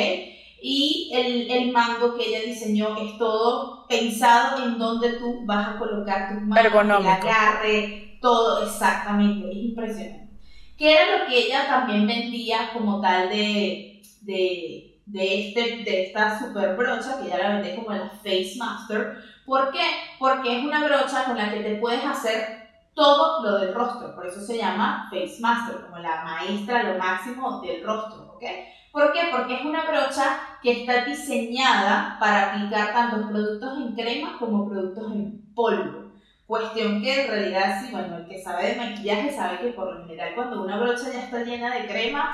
Y 0.61 1.11
el, 1.13 1.49
el 1.49 1.71
mango 1.71 2.15
que 2.15 2.25
ella 2.27 2.41
diseñó 2.45 2.95
es 2.97 3.17
todo 3.17 3.87
pensado 3.87 4.63
en 4.63 4.77
donde 4.77 5.13
tú 5.13 5.43
vas 5.45 5.69
a 5.75 5.77
colocar 5.79 6.29
tus 6.29 6.41
manos, 6.43 6.75
el 6.93 7.05
agarre, 7.07 8.17
todo 8.21 8.63
exactamente, 8.65 9.49
es 9.51 9.57
impresionante. 9.57 10.29
que 10.77 10.91
era 10.93 11.17
lo 11.19 11.25
que 11.27 11.37
ella 11.47 11.67
también 11.67 12.05
vendía 12.07 12.71
como 12.73 13.01
tal 13.01 13.29
de, 13.29 14.01
de, 14.21 15.01
de, 15.05 15.49
este, 15.49 15.83
de 15.83 16.03
esta 16.07 16.37
super 16.39 16.75
brocha, 16.75 17.17
que 17.19 17.27
ella 17.27 17.37
la 17.39 17.49
vende 17.55 17.75
como 17.75 17.91
la 17.91 18.09
Face 18.09 18.55
Master. 18.57 19.17
¿Por 19.45 19.71
qué? 19.71 19.85
Porque 20.19 20.57
es 20.59 20.63
una 20.65 20.83
brocha 20.85 21.25
con 21.25 21.37
la 21.37 21.51
que 21.53 21.61
te 21.61 21.75
puedes 21.75 22.03
hacer 22.03 22.64
todo 22.95 23.43
lo 23.43 23.57
del 23.59 23.73
rostro, 23.73 24.15
por 24.15 24.25
eso 24.25 24.41
se 24.41 24.57
llama 24.57 25.07
Face 25.11 25.37
Master, 25.41 25.81
como 25.81 25.97
la 25.99 26.23
maestra, 26.23 26.83
lo 26.83 26.97
máximo 26.97 27.61
del 27.61 27.83
rostro, 27.83 28.33
¿ok? 28.33 28.43
¿Por 28.91 29.11
qué? 29.11 29.27
Porque 29.29 29.55
es 29.55 29.65
una 29.65 29.83
brocha 29.83 30.39
que 30.63 30.71
está 30.71 31.03
diseñada 31.03 32.15
para 32.17 32.53
aplicar 32.53 32.93
tanto 32.93 33.27
productos 33.27 33.77
en 33.77 33.93
crema 33.93 34.37
como 34.39 34.69
productos 34.69 35.11
en 35.11 35.53
polvo. 35.53 36.05
Cuestión 36.47 37.01
que 37.01 37.23
en 37.23 37.27
realidad, 37.29 37.81
sí, 37.81 37.91
bueno, 37.91 38.17
el 38.17 38.27
que 38.27 38.41
sabe 38.41 38.69
de 38.69 38.75
maquillaje 38.75 39.35
sabe 39.35 39.59
que 39.59 39.71
por 39.71 39.93
lo 39.93 40.05
general 40.05 40.35
cuando 40.35 40.61
una 40.61 40.77
brocha 40.77 41.11
ya 41.11 41.23
está 41.23 41.43
llena 41.43 41.73
de 41.75 41.87
crema, 41.87 42.31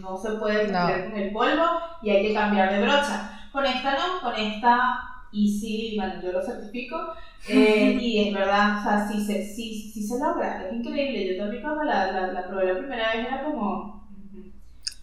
no 0.00 0.16
se 0.16 0.30
puede 0.32 0.68
meter 0.68 1.10
con 1.10 1.20
el 1.20 1.32
polvo 1.32 1.64
y 2.00 2.10
hay 2.10 2.28
que 2.28 2.34
cambiar 2.34 2.72
de 2.72 2.80
brocha. 2.80 3.48
Con 3.52 3.66
esta 3.66 3.92
no, 3.92 4.20
con 4.22 4.34
esta, 4.34 5.17
y 5.32 5.58
sí, 5.58 5.94
bueno, 5.96 6.22
yo 6.22 6.32
lo 6.32 6.42
certifico, 6.42 6.96
eh, 7.48 7.96
y 8.00 8.28
es 8.28 8.34
verdad, 8.34 8.80
o 8.80 8.82
sea, 8.82 9.08
sí 9.08 9.24
se, 9.24 9.44
sí, 9.44 9.90
sí 9.92 10.02
se 10.02 10.18
logra, 10.18 10.66
es 10.68 10.74
increíble. 10.74 11.34
Yo 11.34 11.42
también 11.42 11.62
cuando 11.62 11.84
la, 11.84 12.12
la, 12.12 12.32
la 12.32 12.48
probé 12.48 12.72
la 12.72 12.78
primera 12.78 13.14
vez 13.14 13.26
era 13.26 13.44
como, 13.44 14.08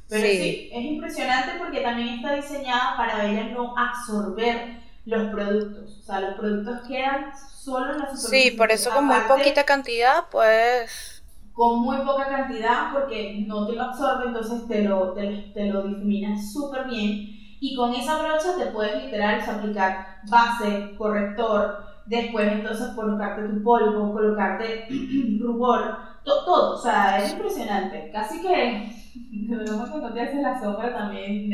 pero 0.07 0.27
sí. 0.27 0.69
es 0.71 0.85
impresionante 0.85 1.53
porque 1.57 1.81
también 1.81 2.09
está 2.09 2.33
diseñada 2.33 2.95
para 2.95 3.25
ella 3.25 3.49
no 3.49 3.75
absorber 3.77 4.79
los 5.05 5.31
productos. 5.31 5.99
O 5.99 6.03
sea, 6.03 6.19
los 6.21 6.35
productos 6.35 6.87
quedan 6.87 7.31
solo 7.37 7.93
en 7.93 7.99
la. 7.99 8.15
Sí, 8.15 8.51
por 8.51 8.71
eso 8.71 8.91
con 8.91 9.05
muy 9.05 9.19
poquita 9.27 9.63
cantidad, 9.63 10.25
pues... 10.29 11.23
Con 11.53 11.79
muy 11.79 11.97
poca 12.05 12.27
cantidad 12.27 12.91
porque 12.91 13.45
no 13.47 13.65
te 13.65 13.73
lo 13.73 13.83
absorbe, 13.83 14.25
entonces 14.27 14.67
te 14.67 14.83
lo, 14.83 15.13
te, 15.13 15.51
te 15.53 15.67
lo 15.67 15.83
difuminas 15.83 16.51
súper 16.51 16.85
bien. 16.85 17.29
Y 17.65 17.73
con 17.73 17.95
esa 17.95 18.19
brocha 18.21 18.55
te 18.59 18.67
puedes 18.67 19.03
literal 19.03 19.41
aplicar 19.41 20.19
base, 20.29 20.95
corrector, 20.99 21.83
después 22.05 22.51
entonces 22.51 22.89
colocarte 22.89 23.41
tu 23.41 23.63
polvo, 23.63 24.13
colocarte 24.13 24.87
rubor, 25.39 25.97
todo. 26.23 26.75
O 26.75 26.77
sea, 26.77 27.17
es 27.17 27.31
impresionante. 27.33 28.11
Casi 28.13 28.39
que 28.39 28.87
verdad 29.49 29.89
cuando 29.89 30.13
te 30.13 30.21
haces 30.21 30.41
la 30.43 30.61
sombra 30.61 30.95
también. 30.95 31.51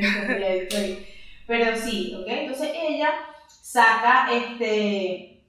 Pero 1.47 1.77
sí, 1.77 2.13
¿ok? 2.19 2.27
Entonces 2.27 2.71
ella 2.75 3.11
saca 3.47 4.33
este, 4.33 5.45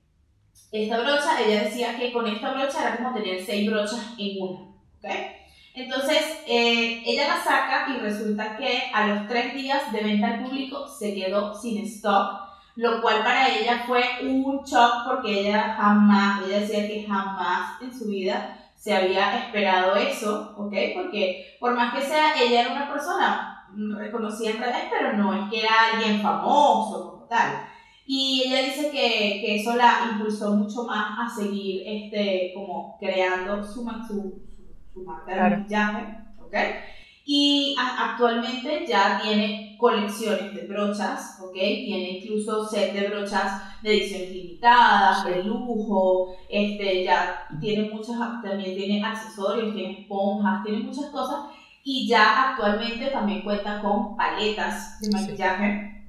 esta 0.70 1.00
brocha, 1.00 1.40
ella 1.44 1.64
decía 1.64 1.96
que 1.98 2.12
con 2.12 2.28
esta 2.28 2.52
brocha 2.52 2.86
era 2.86 2.96
como 2.98 3.14
tener 3.14 3.44
seis 3.44 3.68
brochas 3.68 4.14
en 4.16 4.40
una, 4.40 4.60
¿ok? 4.60 5.41
Entonces 5.74 6.20
eh, 6.46 7.02
ella 7.06 7.28
la 7.28 7.42
saca 7.42 7.86
y 7.88 7.98
resulta 8.00 8.56
que 8.56 8.90
a 8.92 9.06
los 9.06 9.26
tres 9.26 9.54
días 9.54 9.90
de 9.92 10.02
venta 10.02 10.28
al 10.28 10.44
público 10.44 10.86
se 10.86 11.14
quedó 11.14 11.54
sin 11.54 11.84
stock, 11.86 12.40
lo 12.76 13.00
cual 13.00 13.22
para 13.22 13.48
ella 13.48 13.84
fue 13.86 14.02
un 14.22 14.62
shock 14.64 15.06
porque 15.06 15.40
ella 15.40 15.74
jamás, 15.78 16.42
ella 16.46 16.60
decía 16.60 16.86
que 16.86 17.06
jamás 17.08 17.80
en 17.80 17.98
su 17.98 18.06
vida 18.06 18.58
se 18.76 18.94
había 18.94 19.38
esperado 19.38 19.94
eso, 19.96 20.54
¿ok? 20.58 20.74
Porque 20.94 21.56
por 21.60 21.74
más 21.74 21.94
que 21.94 22.02
sea, 22.02 22.34
ella 22.40 22.62
era 22.62 22.72
una 22.72 22.90
persona 22.90 23.68
reconocida 23.96 24.50
en 24.50 24.58
redes, 24.58 24.84
pero 24.90 25.12
no 25.14 25.32
es 25.32 25.50
que 25.50 25.60
era 25.60 25.70
alguien 25.92 26.20
famoso 26.20 27.12
como 27.12 27.24
tal. 27.28 27.68
Y 28.04 28.42
ella 28.46 28.66
dice 28.66 28.90
que, 28.90 29.40
que 29.40 29.56
eso 29.56 29.76
la 29.76 30.10
impulsó 30.12 30.54
mucho 30.54 30.84
más 30.84 31.18
a 31.18 31.34
seguir 31.34 31.82
este, 31.86 32.52
como 32.54 32.98
creando 32.98 33.64
su, 33.64 33.84
su, 34.06 34.42
su 34.92 35.02
marca 35.02 35.34
de 35.34 35.56
maquillaje, 35.56 36.18
¿ok? 36.40 36.54
Y 37.24 37.76
actualmente 37.78 38.84
ya 38.86 39.20
tiene 39.22 39.76
colecciones 39.78 40.54
de 40.54 40.66
brochas, 40.66 41.38
¿ok? 41.40 41.52
Tiene 41.52 42.18
incluso 42.18 42.66
set 42.66 42.92
de 42.92 43.08
brochas 43.08 43.80
de 43.82 43.96
ediciones 43.96 44.30
limitadas, 44.30 45.24
de 45.24 45.44
lujo, 45.44 46.34
este, 46.48 47.04
ya 47.04 47.46
tiene 47.60 47.90
muchas, 47.90 48.16
también 48.42 48.76
tiene 48.76 49.04
accesorios, 49.04 49.74
tiene 49.74 50.00
esponjas, 50.00 50.64
tiene 50.64 50.84
muchas 50.84 51.06
cosas. 51.06 51.46
Y 51.84 52.08
ya 52.08 52.50
actualmente 52.50 53.06
también 53.06 53.42
cuenta 53.42 53.80
con 53.80 54.16
paletas 54.16 55.00
de 55.00 55.10
maquillaje. 55.10 56.04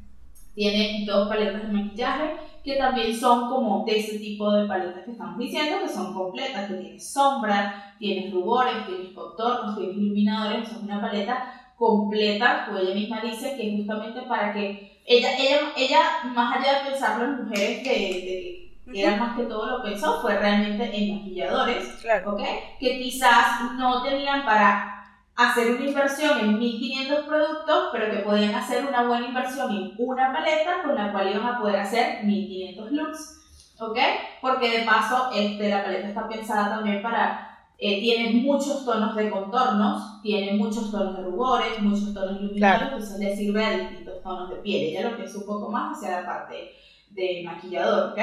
Tiene 0.54 1.04
dos 1.08 1.28
paletas 1.28 1.64
de 1.64 1.74
maquillaje 1.74 2.36
que 2.64 2.78
también 2.78 3.14
son 3.14 3.50
como 3.50 3.86
de 3.86 4.00
ese 4.00 4.20
tipo 4.20 4.50
de 4.52 4.66
paletas 4.68 5.04
que 5.04 5.12
estamos 5.12 5.38
diciendo, 5.38 5.82
que 5.82 5.90
son 5.90 6.14
completas, 6.14 6.70
que 6.70 6.76
tiene 6.76 7.00
sombra, 7.00 7.96
tienes 8.00 8.34
rubores, 8.34 8.86
tienes 8.86 9.12
contornos, 9.14 9.78
tienes 9.78 9.98
iluminadores, 9.98 10.72
es 10.72 10.78
una 10.78 11.02
paleta 11.02 11.72
completa, 11.78 12.68
pues 12.70 12.84
ella 12.84 12.96
misma 12.96 13.22
dice 13.22 13.58
que 13.58 13.76
justamente 13.78 14.22
para 14.22 14.54
que 14.54 15.02
ella, 15.06 15.38
ella, 15.38 15.58
ella 15.76 16.00
más 16.34 16.58
allá 16.58 16.80
de 16.84 16.92
pensarlo 16.92 17.26
en 17.26 17.44
mujeres 17.44 17.84
de, 17.84 18.78
que 18.86 19.02
eran 19.02 19.20
más 19.20 19.38
que 19.38 19.44
todo 19.44 19.66
lo 19.66 19.84
pensó, 19.84 20.22
fue 20.22 20.38
realmente 20.38 20.90
en 20.96 21.18
maquilladores, 21.18 22.00
claro. 22.02 22.38
que 22.80 23.00
quizás 23.00 23.74
no 23.78 24.04
tenían 24.04 24.46
para 24.46 25.03
hacer 25.36 25.76
una 25.76 25.86
inversión 25.86 26.40
en 26.40 26.60
1500 26.60 27.26
productos, 27.26 27.90
pero 27.92 28.12
que 28.12 28.20
podían 28.20 28.54
hacer 28.54 28.86
una 28.86 29.04
buena 29.04 29.28
inversión 29.28 29.72
en 29.72 29.94
una 29.98 30.32
paleta 30.32 30.84
con 30.84 30.96
la 30.96 31.12
cual 31.12 31.32
iban 31.32 31.46
a 31.46 31.60
poder 31.60 31.78
hacer 31.78 32.24
1500 32.24 32.92
looks, 32.92 33.76
¿ok? 33.80 33.98
Porque 34.42 34.80
de 34.80 34.86
paso 34.86 35.32
este, 35.34 35.70
la 35.70 35.84
paleta 35.84 36.08
está 36.10 36.28
pensada 36.28 36.76
también 36.76 37.02
para, 37.02 37.66
eh, 37.80 38.00
tiene 38.00 38.42
muchos 38.42 38.86
tonos 38.86 39.16
de 39.16 39.32
contornos, 39.32 40.22
tiene 40.22 40.54
muchos 40.54 40.92
tonos 40.92 41.18
de 41.18 41.24
rubores, 41.24 41.82
muchos 41.82 42.14
tonos 42.14 42.40
luminosos, 42.40 42.82
entonces 42.84 43.20
le 43.20 43.36
sirve 43.36 43.66
a 43.66 43.78
distintos 43.78 44.22
tonos 44.22 44.50
de 44.50 44.58
piel, 44.58 44.84
ella 44.84 45.10
lo 45.10 45.16
piensa 45.16 45.40
un 45.40 45.46
poco 45.48 45.72
más 45.72 45.98
hacia 45.98 46.22
la 46.22 46.28
parte 46.28 46.74
de 47.10 47.42
maquillador, 47.44 48.12
¿ok? 48.12 48.20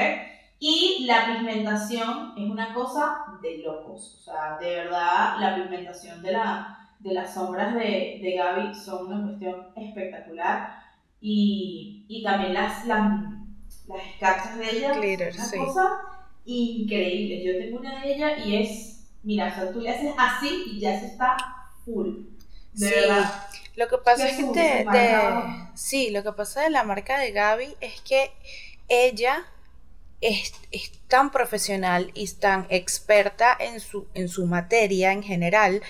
Y 0.59 1.05
la 1.07 1.25
pigmentación 1.25 2.33
es 2.37 2.49
una 2.49 2.73
cosa 2.73 3.17
de 3.41 3.57
locos, 3.57 4.19
o 4.19 4.23
sea, 4.23 4.57
de 4.61 4.75
verdad 4.75 5.35
la 5.39 5.55
pigmentación 5.55 6.21
de 6.21 6.33
la 6.33 6.80
de 7.03 7.13
las 7.13 7.33
sombras 7.33 7.73
de, 7.73 8.19
de 8.21 8.35
Gaby 8.37 8.75
son 8.75 9.07
una 9.07 9.27
cuestión 9.27 9.67
espectacular 9.75 10.81
y, 11.19 12.05
y 12.07 12.23
también 12.23 12.53
las, 12.53 12.85
las, 12.85 13.11
las 13.87 14.05
escarchas 14.07 14.57
de 14.57 14.77
ella, 14.77 14.93
Glitter, 14.93 15.33
una 15.35 15.65
cosa 15.65 15.99
increíble. 16.45 17.43
Yo 17.43 17.57
tengo 17.57 17.79
una 17.79 18.01
de 18.01 18.13
ella 18.13 18.37
y 18.37 18.61
es, 18.61 19.09
mira, 19.23 19.47
o 19.47 19.55
sea, 19.55 19.71
tú 19.71 19.81
le 19.81 19.89
haces 19.89 20.13
así 20.17 20.63
y 20.67 20.79
ya 20.79 20.99
se 20.99 21.07
está 21.07 21.37
full. 21.85 22.25
De 22.73 22.89
verdad. 22.89 23.47
Lo 23.75 23.87
que 23.87 23.97
pasa 23.97 24.27
es 24.27 24.37
que 24.37 24.43
de, 24.43 24.85
sí, 25.75 26.09
lo 26.11 26.23
que 26.23 26.33
pasa 26.33 26.61
de 26.61 26.69
la 26.69 26.83
marca 26.83 27.17
de 27.17 27.31
Gaby 27.31 27.75
es 27.79 28.01
que 28.01 28.31
ella 28.89 29.45
es, 30.19 30.53
es, 30.71 31.00
tan 31.11 31.29
profesional 31.29 32.09
y 32.13 32.25
tan 32.29 32.65
experta 32.69 33.57
en 33.59 33.81
su, 33.81 34.07
en 34.13 34.29
su 34.29 34.45
materia 34.45 35.11
en 35.11 35.23
general 35.23 35.81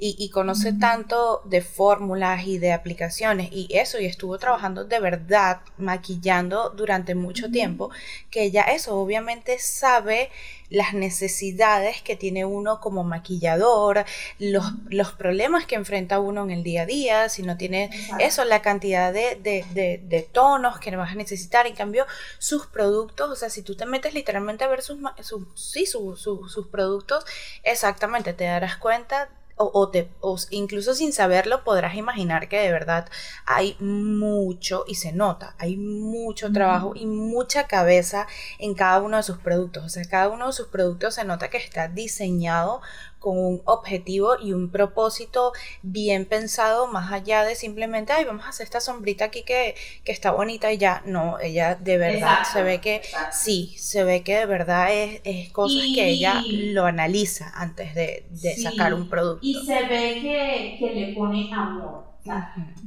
y, 0.00 0.30
conoce 0.30 0.72
tanto 0.74 1.42
de 1.44 1.60
fórmulas 1.60 2.46
y 2.46 2.58
de 2.58 2.72
aplicaciones. 2.72 3.48
Y 3.50 3.66
eso, 3.70 3.98
y 3.98 4.06
estuvo 4.06 4.38
trabajando 4.38 4.84
de 4.84 5.00
verdad 5.00 5.60
maquillando 5.76 6.70
durante 6.70 7.16
mucho 7.16 7.50
tiempo, 7.50 7.90
que 8.30 8.52
ya 8.52 8.62
eso 8.62 8.96
obviamente 8.96 9.58
sabe 9.58 10.30
las 10.70 10.92
necesidades 10.92 12.02
que 12.02 12.14
tiene 12.14 12.44
uno 12.44 12.78
como 12.78 13.02
maquillador, 13.02 14.04
los, 14.38 14.64
los 14.90 15.12
problemas 15.12 15.64
que 15.64 15.76
enfrenta 15.76 16.20
uno 16.20 16.44
en 16.44 16.50
el 16.50 16.62
día 16.62 16.82
a 16.82 16.86
día, 16.86 17.28
si 17.28 17.42
no 17.42 17.56
tiene 17.56 17.90
eso, 18.20 18.44
la 18.44 18.60
cantidad 18.60 19.12
de, 19.12 19.36
de, 19.42 19.64
de, 20.04 20.22
tonos 20.30 20.78
que 20.78 20.94
vas 20.94 21.12
a 21.12 21.14
necesitar. 21.14 21.66
En 21.66 21.74
cambio, 21.74 22.06
sus 22.38 22.66
productos, 22.66 23.30
o 23.30 23.34
sea, 23.34 23.50
si 23.50 23.62
tú 23.62 23.76
te 23.76 23.86
metes 23.86 24.14
literalmente 24.14 24.67
ver 24.68 24.82
sus, 24.82 24.98
sus, 25.22 25.42
sí, 25.54 25.86
sus 25.86 26.66
productos, 26.70 27.24
exactamente, 27.62 28.32
te 28.32 28.44
darás 28.44 28.76
cuenta 28.76 29.28
o, 29.58 29.88
te, 29.88 30.08
o 30.20 30.36
incluso 30.50 30.94
sin 30.94 31.12
saberlo 31.12 31.64
podrás 31.64 31.94
imaginar 31.96 32.48
que 32.48 32.60
de 32.60 32.72
verdad 32.72 33.08
hay 33.44 33.76
mucho 33.80 34.84
y 34.86 34.94
se 34.94 35.12
nota, 35.12 35.54
hay 35.58 35.76
mucho 35.76 36.52
trabajo 36.52 36.92
y 36.94 37.06
mucha 37.06 37.66
cabeza 37.66 38.26
en 38.58 38.74
cada 38.74 39.00
uno 39.00 39.16
de 39.16 39.22
sus 39.22 39.38
productos. 39.38 39.84
O 39.84 39.88
sea, 39.88 40.04
cada 40.04 40.28
uno 40.28 40.46
de 40.46 40.52
sus 40.52 40.68
productos 40.68 41.16
se 41.16 41.24
nota 41.24 41.50
que 41.50 41.58
está 41.58 41.88
diseñado 41.88 42.80
con 43.18 43.38
un 43.38 43.62
objetivo 43.64 44.36
y 44.40 44.52
un 44.52 44.70
propósito 44.70 45.52
bien 45.82 46.24
pensado 46.24 46.86
más 46.86 47.12
allá 47.12 47.44
de 47.44 47.54
simplemente, 47.54 48.12
ay, 48.12 48.24
vamos 48.24 48.46
a 48.46 48.50
hacer 48.50 48.64
esta 48.64 48.80
sombrita 48.80 49.26
aquí 49.26 49.42
que, 49.42 49.74
que 50.04 50.12
está 50.12 50.30
bonita 50.30 50.72
y 50.72 50.78
ya. 50.78 51.02
No, 51.06 51.38
ella 51.40 51.74
de 51.74 51.98
verdad 51.98 52.44
se 52.50 52.62
ve 52.62 52.80
que 52.80 53.02
sí, 53.32 53.74
se 53.78 54.04
ve 54.04 54.22
que 54.22 54.36
de 54.36 54.46
verdad 54.46 54.94
es, 54.94 55.20
es 55.24 55.50
cosas 55.52 55.82
que 55.94 56.08
ella 56.08 56.42
lo 56.46 56.84
analiza 56.84 57.52
antes 57.54 57.94
de, 57.94 58.26
de 58.30 58.56
sacar 58.56 58.94
un 58.94 59.08
producto. 59.08 59.46
Y 59.46 59.54
se 59.66 59.86
ve 59.86 60.18
que, 60.20 60.76
que 60.78 60.94
le 60.94 61.14
pone 61.14 61.50
amor. 61.52 62.04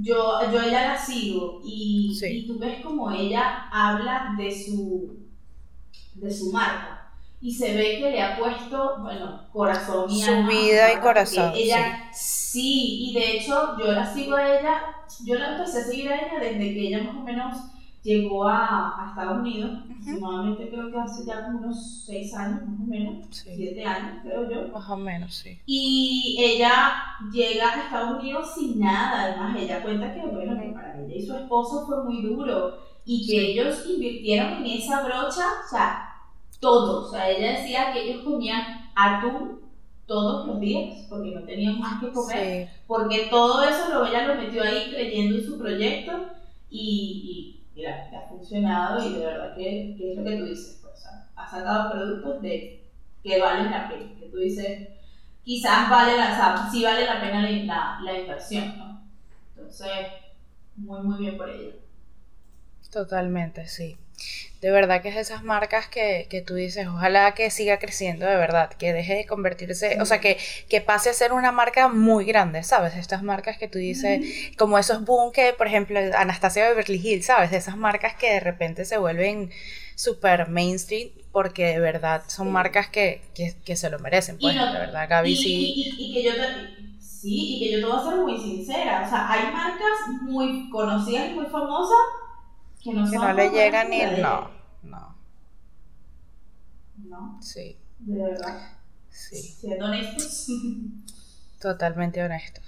yo, 0.02 0.40
yo 0.52 0.62
ella 0.62 0.94
la 0.94 0.98
sigo 0.98 1.62
y, 1.66 2.18
y 2.22 2.48
tú 2.48 2.60
ves 2.60 2.82
como 2.82 3.12
ella 3.12 3.68
habla 3.72 4.36
de 4.38 4.52
su, 4.52 5.18
de 6.16 6.32
su 6.32 6.52
marca 6.52 7.01
y 7.42 7.52
se 7.52 7.76
ve 7.76 7.98
que 8.00 8.12
le 8.12 8.22
ha 8.22 8.38
puesto, 8.38 8.98
bueno, 9.02 9.48
corazón 9.52 10.10
y 10.12 10.22
Su 10.22 10.44
vida 10.46 10.94
y 10.94 10.98
corazón. 10.98 11.52
Ella, 11.56 12.10
sí. 12.14 13.10
y 13.10 13.14
de 13.16 13.38
hecho 13.38 13.78
yo 13.80 13.92
la 13.92 14.14
sigo 14.14 14.36
a 14.36 14.60
ella, 14.60 14.82
yo 15.26 15.40
la 15.40 15.58
empecé 15.58 15.80
a 15.80 15.84
seguir 15.84 16.10
a 16.10 16.16
ella 16.16 16.40
desde 16.40 16.60
que 16.60 16.88
ella 16.88 17.04
más 17.04 17.16
o 17.16 17.22
menos 17.22 17.58
llegó 18.04 18.48
a, 18.48 19.06
a 19.06 19.10
Estados 19.10 19.40
Unidos, 19.40 19.80
aproximadamente 19.84 20.70
creo 20.70 20.92
que 20.92 21.00
hace 21.00 21.26
ya 21.26 21.46
como 21.46 21.60
unos 21.60 22.04
6 22.06 22.34
años, 22.36 22.62
más 22.68 22.80
o 22.80 22.84
menos, 22.84 23.28
7 23.32 23.86
años 23.86 24.20
creo 24.24 24.50
yo. 24.50 24.68
Más 24.72 24.90
o 24.90 24.98
menos, 24.98 25.34
sí. 25.36 25.60
Y 25.66 26.38
ella 26.40 26.94
llega 27.32 27.74
a 27.74 27.84
Estados 27.86 28.20
Unidos 28.20 28.54
sin 28.56 28.80
nada, 28.80 29.24
además 29.24 29.58
ella 29.60 29.82
cuenta 29.82 30.14
que, 30.14 30.22
bueno, 30.28 30.60
que 30.62 30.70
para 30.70 31.00
ella 31.00 31.16
y 31.16 31.26
su 31.26 31.36
esposo 31.36 31.88
fue 31.88 32.04
muy 32.04 32.22
duro 32.22 32.78
y 33.04 33.26
que 33.26 33.52
ellos 33.52 33.84
invirtieron 33.88 34.64
en 34.64 34.66
esa 34.66 35.04
brocha, 35.04 35.46
o 35.66 35.70
sea, 35.70 36.11
todo, 36.62 37.08
o 37.08 37.12
sea, 37.12 37.30
ella 37.30 37.60
decía 37.60 37.92
que 37.92 38.04
ellos 38.04 38.24
comían 38.24 38.92
atún 38.96 39.60
todos 40.06 40.48
los 40.48 40.60
días 40.60 41.06
porque 41.10 41.32
no 41.32 41.44
tenían 41.44 41.80
más 41.80 42.00
que 42.00 42.12
comer, 42.12 42.70
porque 42.88 43.28
todo 43.30 43.64
eso 43.64 43.90
lo, 43.90 44.06
ella 44.06 44.28
lo 44.28 44.36
metió 44.36 44.62
ahí 44.64 44.92
creyendo 44.92 45.38
en 45.38 45.44
su 45.44 45.58
proyecto 45.58 46.28
y 46.70 47.64
mira, 47.76 48.10
ha 48.16 48.30
funcionado 48.30 49.04
y 49.06 49.14
de 49.14 49.26
verdad 49.26 49.56
que, 49.56 49.92
es 49.92 50.18
lo 50.18 50.24
que 50.24 50.38
tú 50.38 50.46
dices, 50.46 50.80
pues, 50.82 51.04
ha 51.36 51.50
sacado 51.50 51.92
productos 51.92 52.42
de 52.42 52.90
que 53.24 53.40
valen 53.40 53.72
la 53.72 53.90
pena, 53.90 54.20
que 54.20 54.28
tú 54.28 54.38
dices, 54.38 54.88
quizás 55.44 55.90
vale 55.90 56.16
la, 56.16 56.70
sí 56.72 56.84
vale 56.84 57.06
la 57.06 57.20
pena 57.20 57.42
la, 57.42 58.00
la 58.04 58.20
inversión, 58.20 58.78
¿no? 58.78 59.02
Entonces, 59.56 59.90
muy, 60.76 61.02
muy 61.02 61.18
bien 61.18 61.38
por 61.38 61.50
ello. 61.50 61.72
Totalmente, 62.92 63.66
sí 63.68 63.98
de 64.62 64.70
verdad 64.70 65.02
que 65.02 65.10
es 65.10 65.16
esas 65.16 65.44
marcas 65.44 65.88
que, 65.88 66.28
que, 66.30 66.42
tú 66.42 66.54
dices, 66.54 66.88
ojalá 66.88 67.34
que 67.34 67.50
siga 67.50 67.80
creciendo 67.80 68.28
de 68.28 68.36
verdad, 68.36 68.70
que 68.70 68.94
deje 68.94 69.16
de 69.16 69.26
convertirse, 69.26 69.98
o 70.00 70.06
sea, 70.06 70.20
que, 70.20 70.38
que 70.70 70.82
pase 70.82 71.10
a 71.10 71.14
ser 71.14 71.34
una 71.34 71.52
marca 71.52 71.88
muy 71.88 72.26
grande, 72.26 72.62
¿sabes? 72.62 72.96
Estas 72.96 73.24
marcas 73.24 73.58
que 73.58 73.68
tú 73.68 73.80
dices, 73.80 74.22
como 74.58 74.78
esos 74.78 75.04
boom 75.04 75.32
que, 75.32 75.54
por 75.54 75.66
ejemplo, 75.66 76.00
Anastasia 76.16 76.70
Beverly 76.70 77.02
Hills, 77.04 77.26
¿sabes? 77.26 77.50
De 77.50 77.58
esas 77.58 77.76
marcas 77.76 78.14
que 78.16 78.34
de 78.34 78.40
repente 78.40 78.86
se 78.86 79.00
vuelven 79.00 79.50
super 79.96 80.48
mainstream 80.48 81.10
porque 81.32 81.66
de 81.66 81.80
verdad 81.80 82.22
son 82.28 82.52
marcas 82.52 82.88
que, 82.88 83.22
que, 83.34 83.76
se 83.76 83.90
lo 83.90 83.98
merecen, 83.98 84.38
pues, 84.38 84.54
de 84.54 84.62
verdad, 84.62 85.10
Gaby 85.10 85.36
sí. 85.36 85.74
Y, 85.98 86.14
que 86.14 86.24
yo 86.24 86.36
te, 86.36 87.02
sí, 87.02 87.56
y 87.56 87.60
que 87.60 87.72
yo 87.72 87.80
te 87.80 87.86
voy 87.92 88.00
a 88.00 88.10
ser 88.10 88.20
muy 88.20 88.40
sincera, 88.40 89.04
o 89.08 89.10
sea, 89.10 89.32
hay 89.32 89.52
marcas 89.52 90.22
muy 90.22 90.70
conocidas 90.70 91.32
y 91.32 91.34
muy 91.34 91.48
famosas 91.48 91.98
que 92.84 92.94
no, 92.94 93.34
le 93.34 93.50
llega 93.50 93.84
ni 93.84 94.02
el 94.02 94.22
no. 94.22 94.50
No. 94.84 95.16
No. 96.98 97.42
Sí. 97.42 97.78
De 98.00 98.24
verdad. 98.24 98.80
Sí. 99.10 99.38
Siendo 99.38 99.86
honestos. 99.86 100.48
Totalmente 101.62 102.24
honestos. 102.24 102.64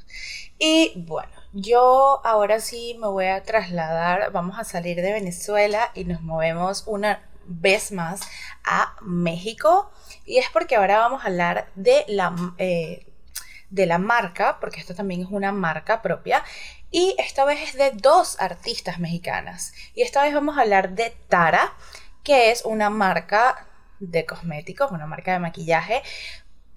Y 0.60 0.94
bueno, 1.08 1.32
yo 1.52 2.22
ahora 2.24 2.60
sí 2.60 2.96
me 3.00 3.08
voy 3.08 3.26
a 3.26 3.44
trasladar, 3.44 4.32
vamos 4.32 4.60
a 4.60 4.64
salir 4.64 5.02
de 5.02 5.12
Venezuela 5.12 5.92
y 5.96 6.06
nos 6.06 6.22
movemos 6.22 6.84
una 6.86 7.28
vez 7.46 7.92
más 7.92 8.22
a 8.64 8.96
México. 9.02 9.92
Y 10.26 10.38
es 10.38 10.46
porque 10.54 10.76
ahora 10.76 11.00
vamos 11.00 11.24
a 11.24 11.28
hablar 11.28 11.68
de 11.76 12.06
la, 12.08 12.36
eh, 12.60 13.08
de 13.70 13.86
la 13.88 13.98
marca, 13.98 14.60
porque 14.60 14.80
esto 14.80 14.94
también 14.94 15.22
es 15.22 15.28
una 15.32 15.52
marca 15.52 16.02
propia, 16.02 16.44
y 16.94 17.16
esta 17.18 17.44
vez 17.44 17.60
es 17.70 17.74
de 17.74 17.90
dos 17.90 18.40
artistas 18.40 19.00
mexicanas. 19.00 19.74
Y 19.96 20.04
esta 20.04 20.22
vez 20.22 20.32
vamos 20.32 20.56
a 20.56 20.62
hablar 20.62 20.92
de 20.92 21.10
Tara, 21.28 21.74
que 22.24 22.52
es 22.52 22.64
una 22.66 22.92
marca 22.92 23.66
de 24.00 24.28
cosméticos, 24.28 24.92
una 24.92 25.08
marca 25.08 25.34
de 25.34 25.40
maquillaje. 25.40 26.04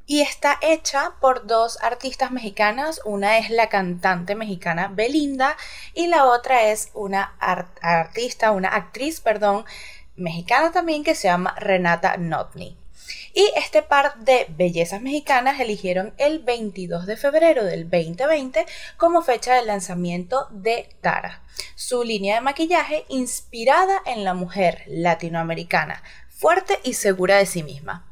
Y 0.06 0.22
está 0.22 0.58
hecha 0.62 1.12
por 1.20 1.46
dos 1.46 1.78
artistas 1.82 2.30
mexicanas. 2.30 3.02
Una 3.04 3.36
es 3.36 3.50
la 3.50 3.68
cantante 3.68 4.34
mexicana 4.34 4.88
Belinda 4.88 5.54
y 5.92 6.06
la 6.06 6.24
otra 6.24 6.62
es 6.62 6.88
una 6.94 7.34
artista, 7.82 8.52
una 8.52 8.70
actriz, 8.70 9.20
perdón, 9.20 9.66
mexicana 10.16 10.72
también 10.72 11.04
que 11.04 11.14
se 11.14 11.28
llama 11.28 11.54
Renata 11.58 12.16
Notni. 12.16 12.78
Y 13.36 13.52
este 13.54 13.82
par 13.82 14.14
de 14.20 14.46
bellezas 14.48 15.02
mexicanas 15.02 15.60
eligieron 15.60 16.14
el 16.16 16.38
22 16.38 17.04
de 17.04 17.18
febrero 17.18 17.64
del 17.64 17.82
2020 17.82 18.64
como 18.96 19.20
fecha 19.20 19.52
de 19.52 19.62
lanzamiento 19.66 20.48
de 20.50 20.88
Tara, 21.02 21.42
su 21.74 22.02
línea 22.02 22.36
de 22.36 22.40
maquillaje 22.40 23.04
inspirada 23.10 24.00
en 24.06 24.24
la 24.24 24.32
mujer 24.32 24.84
latinoamericana, 24.86 26.02
fuerte 26.30 26.80
y 26.82 26.94
segura 26.94 27.36
de 27.36 27.44
sí 27.44 27.62
misma 27.62 28.06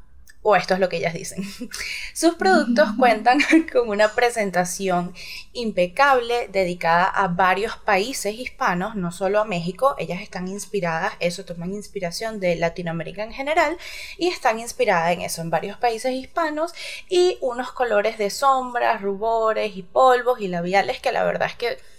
o 0.45 0.55
esto 0.57 0.75
es 0.75 0.81
lo 0.81 0.91
que 0.91 0.99
ellas 0.99 1.15
dicen. 1.15 1.43
Sus 2.15 2.35
productos 2.35 2.91
cuentan 2.99 3.39
con 3.73 3.89
una 3.89 4.13
presentación 4.15 5.15
impecable 5.55 6.49
dedicada 6.49 7.07
a 7.07 7.29
varios 7.29 7.79
países 7.79 8.35
hispanos, 8.35 8.95
no 8.95 9.11
solo 9.11 9.41
a 9.41 9.47
México. 9.47 9.95
Ellas 9.99 10.21
están 10.21 10.47
inspiradas, 10.47 11.15
eso 11.19 11.47
toman 11.47 11.73
inspiración 11.73 12.41
de 12.41 12.57
Latinoamérica 12.57 13.25
en 13.25 13.33
general 13.33 13.79
y 14.19 14.29
están 14.29 14.61
inspiradas 14.61 15.13
en 15.13 15.23
eso, 15.23 15.41
en 15.41 15.49
varios 15.49 15.79
países 15.79 16.13
hispanos 16.13 16.75
y 17.09 17.39
unos 17.41 17.73
colores 17.73 18.19
de 18.19 18.29
sombras, 18.29 19.01
rubores 19.01 19.75
y 19.77 19.83
polvos 19.83 20.41
y 20.41 20.49
labiales 20.49 21.01
que 21.01 21.11
la 21.11 21.25
verdad 21.25 21.49
es 21.49 21.57
que 21.57 21.94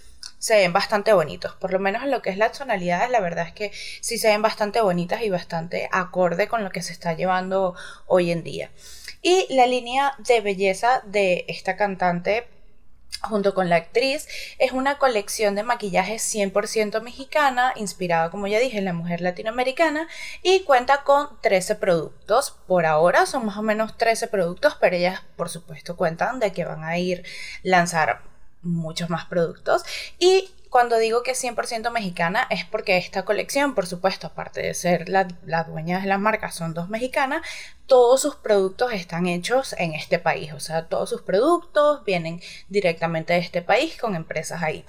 se 0.45 0.57
ven 0.57 0.73
bastante 0.73 1.11
bonitos. 1.11 1.55
Por 1.55 1.73
lo 1.73 1.79
menos 1.79 2.03
en 2.03 2.11
lo 2.11 2.21
que 2.21 2.29
es 2.29 2.37
las 2.37 2.55
tonalidades, 2.55 3.09
la 3.09 3.19
verdad 3.19 3.47
es 3.47 3.53
que 3.53 3.71
sí 4.01 4.19
se 4.19 4.27
ven 4.27 4.43
bastante 4.43 4.79
bonitas 4.79 5.23
y 5.23 5.31
bastante 5.31 5.89
acorde 5.91 6.47
con 6.47 6.63
lo 6.63 6.69
que 6.69 6.83
se 6.83 6.93
está 6.93 7.13
llevando 7.13 7.73
hoy 8.05 8.29
en 8.29 8.43
día. 8.43 8.69
Y 9.23 9.47
la 9.49 9.65
línea 9.65 10.13
de 10.19 10.41
belleza 10.41 11.01
de 11.03 11.45
esta 11.47 11.75
cantante 11.77 12.47
junto 13.21 13.55
con 13.55 13.69
la 13.69 13.77
actriz, 13.77 14.27
es 14.59 14.71
una 14.71 14.99
colección 14.99 15.55
de 15.55 15.63
maquillaje 15.63 16.17
100% 16.17 17.01
mexicana, 17.01 17.73
inspirada, 17.75 18.29
como 18.29 18.45
ya 18.45 18.59
dije, 18.59 18.77
en 18.77 18.85
la 18.85 18.93
mujer 18.93 19.21
latinoamericana, 19.21 20.07
y 20.43 20.59
cuenta 20.59 21.03
con 21.03 21.41
13 21.41 21.75
productos. 21.75 22.51
Por 22.67 22.85
ahora 22.85 23.25
son 23.25 23.47
más 23.47 23.57
o 23.57 23.63
menos 23.63 23.97
13 23.97 24.27
productos, 24.27 24.77
pero 24.79 24.95
ellas, 24.95 25.21
por 25.37 25.49
supuesto, 25.49 25.95
cuentan 25.97 26.39
de 26.39 26.51
que 26.51 26.65
van 26.65 26.83
a 26.83 26.99
ir 26.99 27.23
lanzar 27.63 28.34
muchos 28.65 29.09
más 29.09 29.25
productos. 29.25 29.83
Y 30.19 30.49
cuando 30.69 30.97
digo 30.97 31.23
que 31.23 31.31
es 31.31 31.41
100% 31.41 31.89
mexicana 31.91 32.47
es 32.49 32.65
porque 32.65 32.97
esta 32.97 33.23
colección, 33.23 33.75
por 33.75 33.87
supuesto, 33.87 34.27
aparte 34.27 34.61
de 34.61 34.73
ser 34.73 35.07
la, 35.07 35.27
la, 35.45 35.63
dueña 35.63 36.01
de 36.01 36.07
la 36.07 36.17
marca, 36.17 36.51
son 36.51 36.73
dos 36.73 36.89
mexicanas, 36.89 37.47
todos 37.85 38.21
sus 38.21 38.35
productos 38.35 38.91
están 38.91 39.27
hechos 39.27 39.73
en 39.77 39.93
este 39.93 40.19
país. 40.19 40.51
O 40.51 40.59
sea, 40.59 40.87
todos 40.87 41.09
sus 41.09 41.21
productos 41.21 42.03
vienen 42.03 42.41
directamente 42.67 43.31
de 43.31 43.39
este 43.39 43.61
país 43.61 43.95
con 43.97 44.15
empresas 44.15 44.61
ahí. 44.63 44.83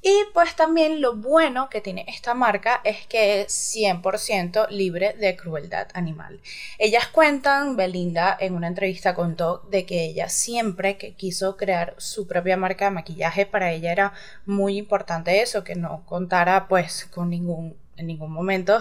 Y 0.00 0.14
pues 0.32 0.54
también 0.54 1.00
lo 1.00 1.16
bueno 1.16 1.68
que 1.68 1.80
tiene 1.80 2.04
esta 2.06 2.32
marca 2.32 2.80
es 2.84 3.06
que 3.06 3.42
es 3.42 3.76
100% 3.76 4.68
libre 4.68 5.14
de 5.14 5.36
crueldad 5.36 5.88
animal. 5.92 6.40
Ellas 6.78 7.08
cuentan, 7.08 7.76
Belinda 7.76 8.36
en 8.38 8.54
una 8.54 8.68
entrevista 8.68 9.14
contó 9.14 9.58
de 9.70 9.86
que 9.86 10.04
ella 10.04 10.28
siempre 10.28 10.98
que 10.98 11.14
quiso 11.14 11.56
crear 11.56 11.94
su 11.98 12.28
propia 12.28 12.56
marca 12.56 12.84
de 12.84 12.92
maquillaje, 12.92 13.44
para 13.44 13.72
ella 13.72 13.90
era 13.90 14.12
muy 14.46 14.78
importante 14.78 15.42
eso, 15.42 15.64
que 15.64 15.74
no 15.74 16.04
contara 16.06 16.68
pues 16.68 17.06
con 17.06 17.30
ningún, 17.30 17.76
en 17.96 18.06
ningún 18.06 18.30
momento 18.30 18.78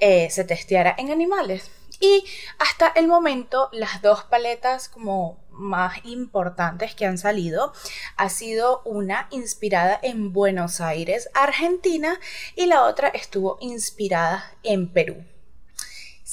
eh, 0.00 0.28
se 0.30 0.42
testeara 0.44 0.94
en 0.98 1.12
animales. 1.12 1.70
Y 2.00 2.24
hasta 2.58 2.88
el 2.88 3.08
momento 3.08 3.68
las 3.72 4.02
dos 4.02 4.24
paletas 4.24 4.88
como 4.88 5.38
más 5.58 5.98
importantes 6.04 6.94
que 6.94 7.04
han 7.04 7.18
salido 7.18 7.72
ha 8.16 8.28
sido 8.28 8.82
una 8.84 9.28
inspirada 9.30 9.98
en 10.02 10.32
Buenos 10.32 10.80
Aires, 10.80 11.28
Argentina, 11.34 12.18
y 12.56 12.66
la 12.66 12.84
otra 12.84 13.08
estuvo 13.08 13.58
inspirada 13.60 14.52
en 14.62 14.92
Perú. 14.92 15.24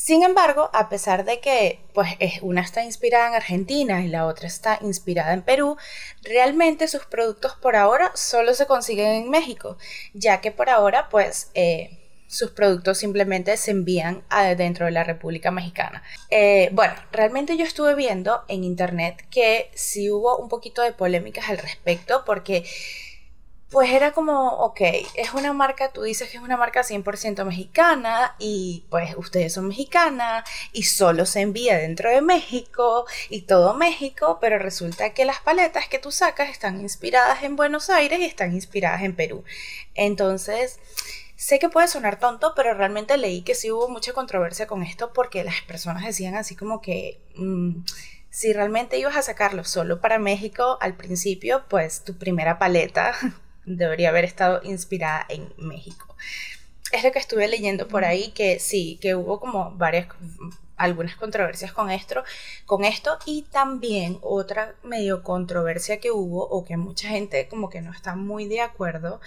Sin 0.06 0.24
embargo, 0.24 0.70
a 0.74 0.90
pesar 0.90 1.26
de 1.26 1.40
que 1.40 1.80
pues, 1.94 2.10
una 2.42 2.62
está 2.62 2.84
inspirada 2.84 3.30
en 3.30 3.34
Argentina 3.34 4.02
y 4.02 4.08
la 4.08 4.28
otra 4.28 4.46
está 4.46 4.78
inspirada 4.82 5.34
en 5.34 5.42
Perú, 5.42 5.78
realmente 6.22 6.88
sus 6.88 7.06
productos 7.06 7.56
por 7.56 7.76
ahora 7.76 8.12
solo 8.14 8.54
se 8.54 8.68
consiguen 8.68 9.08
en 9.08 9.30
México, 9.30 9.78
ya 10.14 10.42
que 10.42 10.52
por 10.52 10.70
ahora 10.70 11.10
pues 11.10 11.50
eh, 11.56 12.05
sus 12.28 12.52
productos 12.52 12.98
simplemente 12.98 13.56
se 13.58 13.72
envían 13.72 14.24
dentro 14.58 14.86
de 14.86 14.92
la 14.92 15.04
República 15.04 15.52
Mexicana. 15.52 16.04
Eh, 16.30 16.70
bueno, 16.74 16.94
realmente 17.12 17.58
yo 17.58 17.66
estuve 17.66 17.96
viendo 17.96 18.44
en 18.48 18.64
internet 18.64 19.26
que 19.30 19.70
sí 19.74 20.10
hubo 20.10 20.38
un 20.38 20.50
poquito 20.50 20.82
de 20.82 20.92
polémicas 20.92 21.50
al 21.50 21.58
respecto 21.58 22.24
porque 22.26 22.66
pues 23.70 23.90
era 23.90 24.14
como, 24.14 24.52
ok, 24.52 24.80
es 25.16 25.34
una 25.34 25.52
marca, 25.52 25.92
tú 25.92 26.04
dices 26.04 26.30
que 26.30 26.38
es 26.38 26.44
una 26.44 26.56
marca 26.56 26.82
100% 26.82 27.44
mexicana 27.46 28.36
y 28.40 28.86
pues 28.90 29.16
ustedes 29.18 29.54
son 29.54 29.68
mexicanas 29.68 30.48
y 30.72 30.84
solo 30.84 31.26
se 31.26 31.42
envía 31.42 31.78
dentro 31.78 32.10
de 32.10 32.22
México 32.22 33.06
y 33.30 33.42
todo 33.42 33.74
México, 33.74 34.38
pero 34.40 34.60
resulta 34.60 35.14
que 35.14 35.26
las 35.26 35.40
paletas 35.40 35.90
que 35.90 36.00
tú 36.00 36.12
sacas 36.12 36.50
están 36.50 36.80
inspiradas 36.80 37.44
en 37.44 37.56
Buenos 37.56 37.90
Aires 37.90 38.20
y 38.20 38.26
están 38.26 38.54
inspiradas 38.54 39.02
en 39.02 39.16
Perú. 39.16 39.44
Entonces, 39.94 40.80
sé 41.36 41.60
que 41.60 41.70
puede 41.70 41.88
sonar 41.88 42.20
tonto, 42.20 42.54
pero 42.56 42.74
realmente 42.74 43.18
leí 43.18 43.42
que 43.42 43.56
sí 43.56 43.72
hubo 43.72 43.90
mucha 43.90 44.14
controversia 44.14 44.68
con 44.68 44.84
esto 44.84 45.14
porque 45.14 45.44
las 45.44 45.62
personas 45.62 46.06
decían 46.06 46.36
así 46.36 46.56
como 46.56 46.82
que 46.82 47.20
mm, 47.36 47.84
si 48.30 48.54
realmente 48.54 48.98
ibas 48.98 49.16
a 49.16 49.22
sacarlo 49.22 49.64
solo 49.64 50.02
para 50.02 50.20
México 50.20 50.78
al 50.82 50.96
principio, 50.96 51.64
pues 51.70 52.04
tu 52.04 52.18
primera 52.18 52.60
paleta 52.60 53.14
debería 53.66 54.10
haber 54.10 54.26
estado 54.26 54.62
inspirada 54.64 55.26
en 55.30 55.54
México. 55.58 56.16
Es 56.92 57.04
lo 57.04 57.12
que 57.12 57.20
estuve 57.20 57.48
leyendo 57.48 57.88
por 57.88 58.06
ahí, 58.06 58.32
que 58.32 58.60
sí, 58.60 59.00
que 59.02 59.16
hubo 59.16 59.40
como 59.40 59.72
varias, 59.72 60.08
algunas 60.78 61.16
controversias 61.16 61.72
con 61.72 61.90
esto, 61.90 62.24
con 62.66 62.86
esto 62.86 63.18
y 63.26 63.44
también 63.44 64.20
otra 64.22 64.76
medio 64.84 65.24
controversia 65.24 66.00
que 66.00 66.12
hubo 66.12 66.48
o 66.48 66.64
que 66.64 66.78
mucha 66.78 67.08
gente 67.10 67.48
como 67.48 67.70
que 67.70 67.82
no 67.82 67.92
está 67.92 68.16
muy 68.16 68.48
de 68.48 68.62
acuerdo 68.62 69.20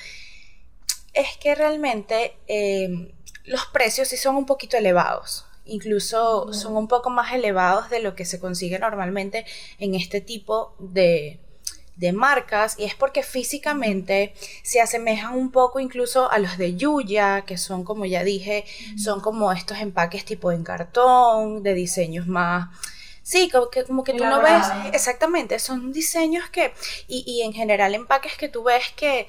es 1.15 1.37
que 1.39 1.55
realmente 1.55 2.37
em, 2.47 3.11
los 3.45 3.67
precios 3.67 4.09
sí 4.09 4.17
son 4.17 4.37
un 4.37 4.47
poquito 4.47 4.77
elevados. 4.77 5.47
Incluso 5.65 6.53
son 6.55 6.77
un 6.77 6.89
poco 6.89 7.11
más 7.11 7.35
elevados 7.35 7.91
de 7.91 8.01
lo 8.01 8.15
que 8.15 8.25
se 8.25 8.41
consigue 8.41 8.79
normalmente 8.79 9.45
en 9.79 9.95
este 9.95 10.23
tipo 10.23 10.75
de, 10.79 11.41
de 11.97 12.13
marcas. 12.13 12.77
Y 12.79 12.85
es 12.85 12.95
porque 12.95 13.23
físicamente 13.23 14.33
se 14.63 14.81
asemejan 14.81 15.35
un 15.35 15.51
poco 15.51 15.79
incluso 15.79 16.31
a 16.31 16.39
los 16.39 16.57
de 16.57 16.77
Yuya, 16.77 17.43
que 17.43 17.59
son 17.59 17.85
como 17.85 18.07
ya 18.07 18.25
dije, 18.25 18.65
son 18.97 19.21
como 19.21 19.53
estos 19.53 19.79
empaques 19.79 20.25
tipo 20.25 20.53
en 20.53 20.65
cartón, 20.65 21.63
de 21.63 21.75
diseños 21.75 22.27
más... 22.27 22.69
Sí, 23.23 23.51
como 23.51 23.69
que, 23.69 23.85
como 23.85 24.05
que 24.05 24.15
tú 24.15 24.25
no 24.25 24.41
ves, 24.41 24.65
exactamente, 24.95 25.59
son 25.59 25.93
diseños 25.93 26.49
que, 26.49 26.73
y, 27.09 27.25
y 27.27 27.43
en 27.43 27.53
general 27.53 27.95
empaques 27.95 28.39
que 28.39 28.49
tú 28.49 28.63
ves 28.63 28.85
que 28.97 29.27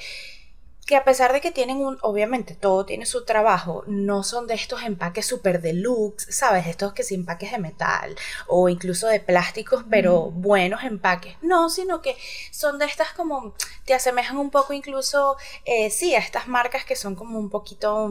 que 0.90 0.96
a 0.96 1.04
pesar 1.04 1.34
de 1.34 1.40
que 1.40 1.52
tienen 1.52 1.78
un, 1.78 2.00
obviamente 2.02 2.56
todo 2.56 2.84
tiene 2.84 3.06
su 3.06 3.24
trabajo, 3.24 3.84
no 3.86 4.24
son 4.24 4.48
de 4.48 4.56
estos 4.56 4.82
empaques 4.82 5.24
super 5.24 5.62
deluxe, 5.62 6.26
¿sabes? 6.36 6.66
Estos 6.66 6.94
que 6.94 7.04
son 7.04 7.20
empaques 7.20 7.52
de 7.52 7.60
metal 7.60 8.16
o 8.48 8.70
incluso 8.70 9.06
de 9.06 9.20
plásticos, 9.20 9.86
pero 9.88 10.32
buenos 10.32 10.84
empaques. 10.84 11.36
No, 11.44 11.70
sino 11.70 12.02
que 12.02 12.18
son 12.50 12.80
de 12.80 12.86
estas 12.86 13.14
como, 13.14 13.54
te 13.86 13.94
asemejan 13.94 14.38
un 14.38 14.50
poco 14.50 14.74
incluso, 14.74 15.38
eh, 15.64 15.92
sí, 15.92 16.16
a 16.16 16.18
estas 16.18 16.48
marcas 16.48 16.86
que 16.86 16.96
son 16.96 17.14
como 17.14 17.38
un 17.38 17.52
poquito 17.52 18.10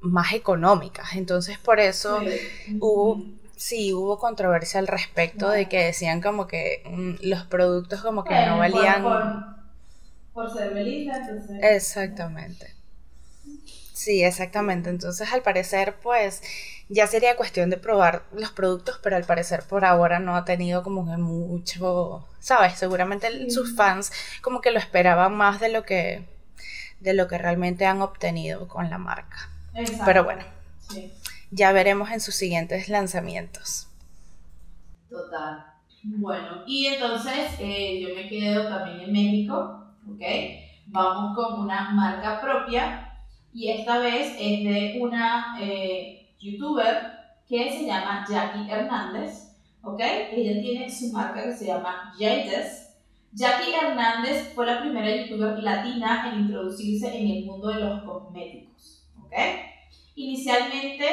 más 0.00 0.32
económicas. 0.32 1.16
Entonces 1.16 1.58
por 1.58 1.78
eso 1.78 2.22
hubo 2.80 3.22
sí 3.54 3.92
hubo 3.92 4.18
controversia 4.18 4.80
al 4.80 4.86
respecto 4.86 5.50
de 5.50 5.68
que 5.68 5.84
decían 5.84 6.22
como 6.22 6.46
que 6.46 6.82
mm, 6.86 7.28
los 7.28 7.42
productos 7.44 8.02
como 8.02 8.24
que 8.24 8.34
no 8.46 8.58
valían 8.58 9.53
por 10.34 10.52
ser 10.52 10.74
Belinda, 10.74 11.16
entonces. 11.16 11.58
Exactamente. 11.62 12.74
Sí, 13.92 14.24
exactamente. 14.24 14.90
Entonces, 14.90 15.32
al 15.32 15.42
parecer, 15.42 15.96
pues 16.02 16.42
ya 16.88 17.06
sería 17.06 17.36
cuestión 17.36 17.70
de 17.70 17.76
probar 17.78 18.24
los 18.32 18.50
productos, 18.50 19.00
pero 19.02 19.16
al 19.16 19.24
parecer 19.24 19.62
por 19.64 19.84
ahora 19.84 20.18
no 20.18 20.36
ha 20.36 20.44
tenido 20.44 20.82
como 20.82 21.06
que 21.08 21.16
mucho, 21.16 22.26
¿sabes? 22.40 22.74
Seguramente 22.78 23.50
sus 23.50 23.74
fans 23.74 24.12
como 24.42 24.60
que 24.60 24.70
lo 24.72 24.78
esperaban 24.78 25.34
más 25.36 25.60
de 25.60 25.68
lo 25.70 25.84
que 25.84 26.24
de 27.00 27.14
lo 27.14 27.28
que 27.28 27.38
realmente 27.38 27.86
han 27.86 28.02
obtenido 28.02 28.68
con 28.68 28.90
la 28.90 28.98
marca. 28.98 29.50
Pero 30.04 30.24
bueno, 30.24 30.44
ya 31.50 31.72
veremos 31.72 32.10
en 32.10 32.20
sus 32.20 32.34
siguientes 32.34 32.88
lanzamientos. 32.90 33.88
Total. 35.08 35.64
Bueno, 36.02 36.62
y 36.66 36.86
entonces 36.86 37.52
eh, 37.60 38.00
yo 38.02 38.14
me 38.14 38.28
quedo 38.28 38.68
también 38.68 39.00
en 39.00 39.12
México 39.12 39.83
¿ok? 40.10 40.22
Vamos 40.86 41.34
con 41.34 41.60
una 41.60 41.90
marca 41.90 42.40
propia 42.40 43.12
y 43.52 43.70
esta 43.70 43.98
vez 43.98 44.34
es 44.38 44.64
de 44.64 44.98
una 45.00 45.56
eh, 45.60 46.34
youtuber 46.40 47.14
que 47.48 47.70
se 47.70 47.86
llama 47.86 48.24
Jackie 48.28 48.70
Hernández, 48.70 49.56
¿ok? 49.82 50.00
Ella 50.00 50.60
tiene 50.60 50.90
su 50.90 51.12
marca 51.12 51.44
que 51.44 51.56
se 51.56 51.66
llama 51.66 52.12
Jades. 52.18 52.96
Jackie 53.32 53.74
Hernández 53.74 54.52
fue 54.54 54.66
la 54.66 54.80
primera 54.80 55.14
youtuber 55.14 55.62
latina 55.62 56.32
en 56.32 56.40
introducirse 56.40 57.16
en 57.16 57.28
el 57.28 57.44
mundo 57.44 57.68
de 57.68 57.80
los 57.80 58.02
cosméticos, 58.02 59.06
¿ok? 59.24 59.32
Inicialmente 60.16 61.06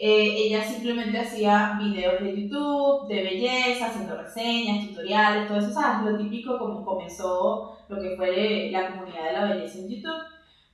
eh, 0.00 0.46
ella 0.46 0.62
simplemente 0.62 1.18
hacía 1.18 1.76
videos 1.82 2.22
de 2.22 2.42
YouTube, 2.42 3.08
de 3.08 3.22
belleza, 3.22 3.86
haciendo 3.86 4.16
reseñas, 4.16 4.86
tutoriales, 4.86 5.48
todo 5.48 5.58
eso, 5.58 5.72
¿sabes? 5.72 6.12
Lo 6.12 6.18
típico 6.18 6.56
como 6.56 6.84
comenzó 6.84 7.76
lo 7.88 8.00
que 8.00 8.14
fue 8.16 8.70
la 8.70 8.92
comunidad 8.92 9.24
de 9.24 9.32
la 9.32 9.44
belleza 9.46 9.78
en 9.78 9.88
YouTube. 9.88 10.22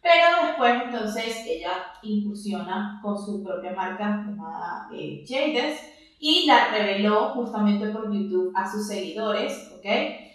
Pero 0.03 0.47
después 0.47 0.83
entonces 0.85 1.47
ella 1.47 1.73
incursiona 2.03 3.01
con 3.03 3.17
su 3.17 3.43
propia 3.43 3.73
marca 3.73 4.23
llamada 4.27 4.89
eh, 4.93 5.25
Jades 5.27 5.81
y 6.21 6.45
la 6.47 6.69
reveló 6.69 7.31
justamente 7.31 7.89
por 7.89 8.13
YouTube 8.13 8.53
a 8.55 8.71
sus 8.71 8.87
seguidores, 8.87 9.73
¿ok? 9.79 9.87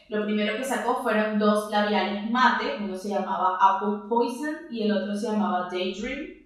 Lo 0.10 0.26
primero 0.26 0.58
que 0.58 0.64
sacó 0.64 1.04
fueron 1.04 1.38
dos 1.38 1.70
labiales 1.70 2.32
mate, 2.32 2.78
uno 2.84 2.96
se 2.96 3.10
llamaba 3.10 3.60
Apple 3.62 4.10
Poison 4.10 4.56
y 4.72 4.82
el 4.82 4.92
otro 4.92 5.16
se 5.16 5.28
llamaba 5.32 5.70
Daydream. 5.72 6.39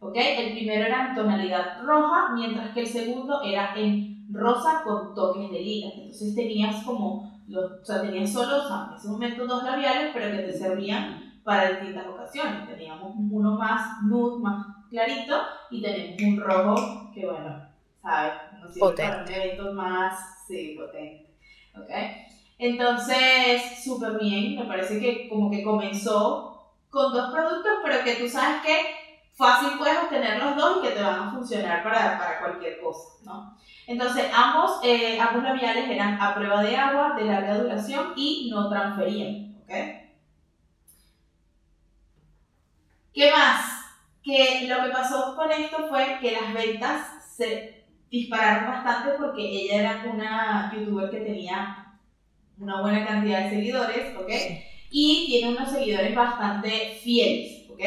¿Ok? 0.00 0.16
El 0.16 0.52
primero 0.52 0.86
era 0.86 1.08
en 1.08 1.14
tonalidad 1.14 1.82
roja, 1.84 2.32
mientras 2.34 2.74
que 2.74 2.80
el 2.80 2.86
segundo 2.86 3.42
era 3.42 3.74
en 3.76 4.26
rosa 4.32 4.82
con 4.84 5.14
toques 5.14 5.50
de 5.50 5.60
lila. 5.60 5.88
Entonces 5.94 6.34
tenías 6.34 6.82
como, 6.84 7.42
o 7.48 7.84
sea, 7.84 8.02
tenías 8.02 8.32
solo, 8.32 8.64
o 8.64 8.68
sea, 8.68 8.88
en 8.90 8.96
ese 8.96 9.08
momento 9.08 9.46
dos 9.46 9.62
labiales, 9.62 10.10
pero 10.12 10.36
que 10.36 10.42
te 10.42 10.52
servían 10.52 11.40
para 11.44 11.70
distintas 11.70 12.06
ocasiones. 12.06 12.68
Teníamos 12.68 13.12
uno 13.16 13.56
más 13.56 14.02
nude, 14.04 14.42
más 14.42 14.66
clarito, 14.90 15.36
y 15.70 15.82
tenemos 15.82 16.20
un 16.22 16.40
rojo 16.40 17.10
que, 17.14 17.26
bueno, 17.26 17.62
¿sabes? 18.02 18.32
Nos 18.60 18.74
sirve 18.74 18.92
para 18.96 19.22
un 19.22 19.30
evento 19.30 19.72
más, 19.72 20.18
sí, 20.48 20.76
potente, 20.76 21.36
¿ok? 21.76 21.90
Entonces, 22.58 23.82
súper 23.82 24.18
bien, 24.18 24.56
me 24.56 24.64
parece 24.64 25.00
que 25.00 25.28
como 25.28 25.50
que 25.50 25.62
comenzó 25.62 26.74
con 26.90 27.12
dos 27.12 27.30
productos, 27.32 27.72
pero 27.82 28.04
que 28.04 28.16
tú 28.16 28.28
sabes 28.28 28.60
que 28.62 28.99
fácil 29.40 29.78
puedes 29.78 29.98
obtener 29.98 30.38
los 30.38 30.54
dos 30.54 30.78
y 30.78 30.86
que 30.86 30.94
te 30.94 31.02
van 31.02 31.20
a 31.20 31.30
funcionar 31.32 31.82
para, 31.82 32.18
para 32.18 32.38
cualquier 32.38 32.80
cosa, 32.80 33.08
¿no? 33.24 33.56
Entonces, 33.86 34.26
ambos, 34.32 34.78
eh, 34.84 35.18
ambos 35.18 35.42
labiales 35.42 35.88
eran 35.90 36.20
a 36.20 36.34
prueba 36.34 36.62
de 36.62 36.76
agua, 36.76 37.14
de 37.16 37.24
larga 37.24 37.58
duración 37.58 38.12
y 38.14 38.50
no 38.52 38.68
transferían, 38.68 39.56
¿ok? 39.62 39.72
¿Qué 43.12 43.32
más? 43.32 43.64
Que 44.22 44.68
lo 44.68 44.84
que 44.84 44.90
pasó 44.90 45.34
con 45.34 45.50
esto 45.50 45.88
fue 45.88 46.18
que 46.20 46.32
las 46.32 46.52
ventas 46.52 47.00
se 47.34 47.86
dispararon 48.10 48.70
bastante 48.70 49.12
porque 49.18 49.42
ella 49.42 49.80
era 49.80 50.12
una 50.12 50.72
youtuber 50.72 51.10
que 51.10 51.20
tenía 51.20 51.98
una 52.58 52.82
buena 52.82 53.06
cantidad 53.06 53.44
de 53.44 53.50
seguidores, 53.50 54.16
¿ok? 54.16 54.30
Y 54.90 55.26
tiene 55.26 55.56
unos 55.56 55.70
seguidores 55.70 56.14
bastante 56.14 56.98
fieles, 57.02 57.70
¿ok? 57.70 57.80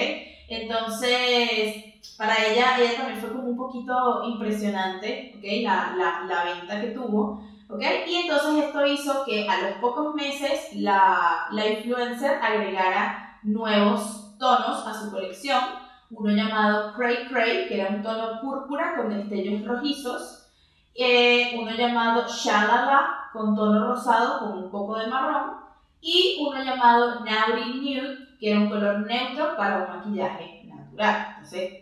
Entonces, 0.47 1.93
para 2.17 2.45
ella, 2.45 2.77
ella 2.77 2.97
también 2.97 3.19
fue 3.19 3.31
como 3.31 3.49
un 3.49 3.57
poquito 3.57 4.23
impresionante, 4.25 5.33
¿ok? 5.37 5.43
La, 5.63 5.95
la, 5.97 6.25
la 6.27 6.43
venta 6.43 6.81
que 6.81 6.87
tuvo, 6.87 7.43
¿ok? 7.69 7.81
Y 8.07 8.15
entonces 8.15 8.65
esto 8.65 8.85
hizo 8.85 9.25
que 9.25 9.47
a 9.47 9.61
los 9.61 9.77
pocos 9.79 10.13
meses 10.15 10.69
la, 10.75 11.47
la 11.51 11.67
influencer 11.67 12.39
agregara 12.41 13.39
nuevos 13.43 14.37
tonos 14.37 14.85
a 14.85 14.93
su 14.93 15.11
colección, 15.11 15.63
uno 16.11 16.31
llamado 16.31 16.93
Cray 16.93 17.27
Cray, 17.29 17.67
que 17.67 17.81
era 17.81 17.89
un 17.89 18.03
tono 18.03 18.39
púrpura 18.41 18.95
con 18.95 19.09
destellos 19.09 19.65
rojizos, 19.65 20.47
eh, 20.95 21.57
uno 21.59 21.71
llamado 21.71 22.27
Shalala, 22.27 23.29
con 23.33 23.55
tono 23.55 23.87
rosado 23.87 24.39
con 24.39 24.63
un 24.63 24.69
poco 24.69 24.97
de 24.97 25.07
marrón, 25.07 25.55
y 26.01 26.37
uno 26.39 26.63
llamado 26.63 27.21
Naughty 27.21 27.79
Nude, 27.79 28.32
que 28.39 28.51
era 28.51 28.59
un 28.59 28.69
color 28.69 29.05
neutro 29.05 29.55
para 29.57 29.83
un 29.83 29.97
maquillaje 29.97 30.63
natural. 30.65 31.27
Entonces, 31.35 31.73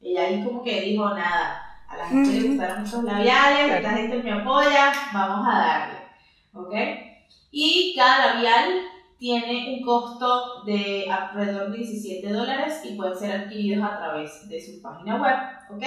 ella 0.00 0.22
ahí 0.22 0.44
como 0.44 0.62
que 0.62 0.80
dijo, 0.80 1.08
nada, 1.10 1.62
a 1.88 1.96
la 1.96 2.08
gente 2.08 2.30
le 2.30 2.48
gustaron 2.48 2.84
estos 2.84 3.04
labiales, 3.04 3.82
la 3.82 3.90
gente 3.90 4.22
me 4.22 4.32
apoya, 4.32 4.92
vamos 5.12 5.46
a 5.48 5.58
darle. 5.58 5.98
¿Ok? 6.52 6.74
Y 7.50 7.94
cada 7.96 8.34
labial 8.34 8.80
tiene 9.18 9.76
un 9.76 9.84
costo 9.84 10.64
de 10.64 11.10
alrededor 11.10 11.70
de 11.70 11.78
17 11.78 12.32
dólares 12.32 12.82
y 12.84 12.96
pueden 12.96 13.16
ser 13.16 13.32
adquiridos 13.32 13.84
a 13.84 13.96
través 13.96 14.48
de 14.48 14.60
su 14.60 14.82
página 14.82 15.16
web. 15.16 15.36
¿Ok? 15.70 15.84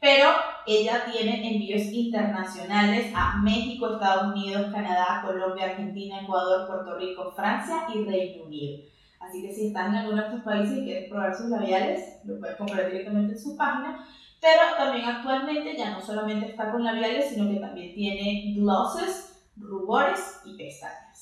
pero 0.00 0.30
ella 0.66 1.04
tiene 1.10 1.54
envíos 1.54 1.92
internacionales 1.92 3.12
a 3.14 3.38
México, 3.38 3.94
Estados 3.94 4.32
Unidos, 4.32 4.72
Canadá, 4.72 5.22
Colombia, 5.24 5.66
Argentina, 5.66 6.20
Ecuador, 6.20 6.68
Puerto 6.68 6.96
Rico, 6.96 7.32
Francia 7.34 7.86
y 7.92 8.04
Reino 8.04 8.44
Unido. 8.44 8.78
Así 9.20 9.42
que 9.42 9.52
si 9.52 9.66
estás 9.66 9.86
en 9.88 9.96
alguno 9.96 10.20
de 10.20 10.26
estos 10.26 10.42
países 10.42 10.78
y 10.78 10.84
quieres 10.84 11.08
probar 11.08 11.36
sus 11.36 11.48
labiales, 11.50 12.00
lo 12.22 12.38
puedes 12.38 12.56
comprar 12.56 12.86
directamente 12.86 13.32
en 13.32 13.38
su 13.38 13.56
página. 13.56 13.98
Pero 14.40 14.62
también 14.76 15.04
actualmente 15.06 15.76
ya 15.76 15.90
no 15.90 16.00
solamente 16.00 16.46
está 16.46 16.70
con 16.70 16.84
labiales, 16.84 17.28
sino 17.28 17.50
que 17.50 17.58
también 17.60 17.92
tiene 17.92 18.52
glosses, 18.54 19.30
rubores 19.58 20.40
y 20.44 20.54
pestañas. 20.54 21.18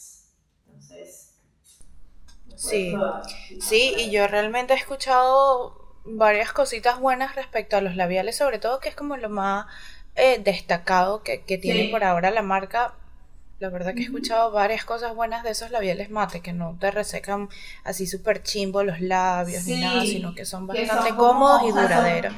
Entonces, 0.67 1.35
sí, 2.55 3.07
sí, 3.59 3.95
y 3.97 4.11
yo 4.11 4.27
realmente 4.29 4.75
he 4.75 4.77
escuchado 4.77 6.01
varias 6.05 6.53
cositas 6.53 6.99
buenas 7.01 7.35
respecto 7.35 7.77
a 7.77 7.81
los 7.81 7.97
labiales, 7.97 8.37
sobre 8.37 8.59
todo 8.59 8.81
que 8.81 8.89
es 8.89 8.97
como 8.97 9.17
lo 9.17 9.29
más 9.31 9.67
eh, 10.15 10.39
destacado 10.43 11.23
que, 11.23 11.39
tiene 11.59 11.85
por 11.85 12.05
ahora 12.05 12.31
la 12.31 12.43
marca. 12.43 12.95
La 13.59 13.71
verdad 13.71 13.95
que 13.95 14.01
he 14.01 14.05
escuchado 14.05 14.51
varias 14.51 14.85
cosas 14.85 15.15
buenas 15.15 15.43
de 15.43 15.51
esos 15.51 15.71
labiales 15.71 16.11
mate, 16.11 16.41
que 16.41 16.53
no 16.53 16.77
te 16.79 16.91
resecan 16.91 17.49
así 17.85 18.07
súper 18.07 18.43
chimbo 18.43 18.83
los 18.83 19.01
labios 19.01 19.65
ni 19.67 19.81
nada, 19.81 20.03
sino 20.03 20.35
que 20.35 20.45
son 20.45 20.67
bastante 20.67 21.15
cómodos 21.15 21.63
y 21.63 21.69
duraderos. 21.69 22.35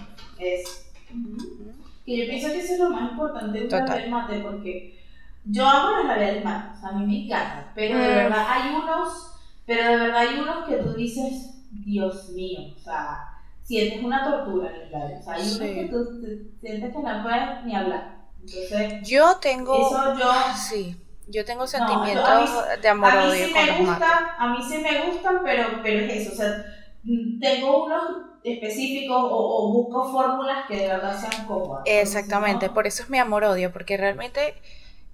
Y 2.05 2.21
yo 2.21 2.27
pienso 2.27 2.49
que 2.49 2.61
eso 2.61 2.73
es 2.75 2.79
lo 2.79 2.91
más 2.91 3.11
importante 3.11 3.59
de 3.59 3.64
un 3.64 3.71
labial 3.71 4.11
mate, 4.11 4.39
porque 4.41 5.05
yo 5.45 5.66
amo 5.66 5.97
los 5.97 6.07
labiales 6.07 6.45
mate, 6.45 6.77
o 6.77 6.81
sea, 6.81 6.89
a 6.91 6.93
mí 6.93 7.07
me 7.07 7.25
encanta, 7.25 7.73
pero 7.75 7.99
de 7.99 8.05
mm. 8.05 8.14
verdad 8.14 8.47
hay 8.49 8.75
unos, 8.75 9.33
pero 9.66 9.91
de 9.91 9.97
verdad 9.97 10.19
hay 10.19 10.39
unos 10.39 10.69
que 10.69 10.77
tú 10.77 10.95
dices, 10.95 11.64
Dios 11.71 12.29
mío, 12.31 12.61
o 12.77 12.79
sea, 12.79 13.25
sientes 13.64 14.03
una 14.03 14.25
tortura 14.25 14.71
en 14.71 14.83
el 14.83 14.93
labio. 14.93 15.19
O 15.19 15.23
sea, 15.23 15.35
hay 15.35 15.43
unos 15.43 15.59
que 15.59 15.89
tú 15.91 16.59
sientes 16.61 16.93
que 16.93 17.03
no 17.03 17.23
puedes 17.23 17.64
ni 17.64 17.77
hablar. 17.77 18.19
Entonces, 18.41 19.09
yo 19.09 19.37
tengo. 19.37 19.75
Eso 19.75 20.19
yo. 20.19 20.33
Sí. 20.57 20.97
Yo 21.29 21.45
tengo 21.45 21.66
sentimientos 21.66 22.51
de 22.83 22.89
amor 22.89 23.16
a 23.16 23.22
mí 23.22 23.31
sí 23.39 23.53
me 23.53 23.70
gustan, 23.72 24.18
A 24.39 24.49
mí 24.49 24.62
sí 24.62 24.79
me 24.79 25.05
gustan, 25.07 25.37
pero, 25.45 25.81
pero 25.83 26.01
es 26.01 26.09
eso. 26.22 26.33
O 26.33 26.37
sea, 26.37 26.64
tengo 27.41 27.85
unos 27.85 28.03
específicos 28.45 29.16
o, 29.18 29.29
o 29.68 29.72
busco 29.72 30.11
fórmulas 30.12 30.66
que 30.68 30.76
de 30.76 30.89
verdad 30.89 31.16
sean 31.20 31.47
cómodas. 31.47 31.85
Exactamente, 31.85 32.70
por 32.70 32.87
eso 32.87 33.03
es 33.03 33.11
mi 33.11 33.18
amor-odio, 33.18 33.72
porque 33.72 33.97
realmente 33.97 34.55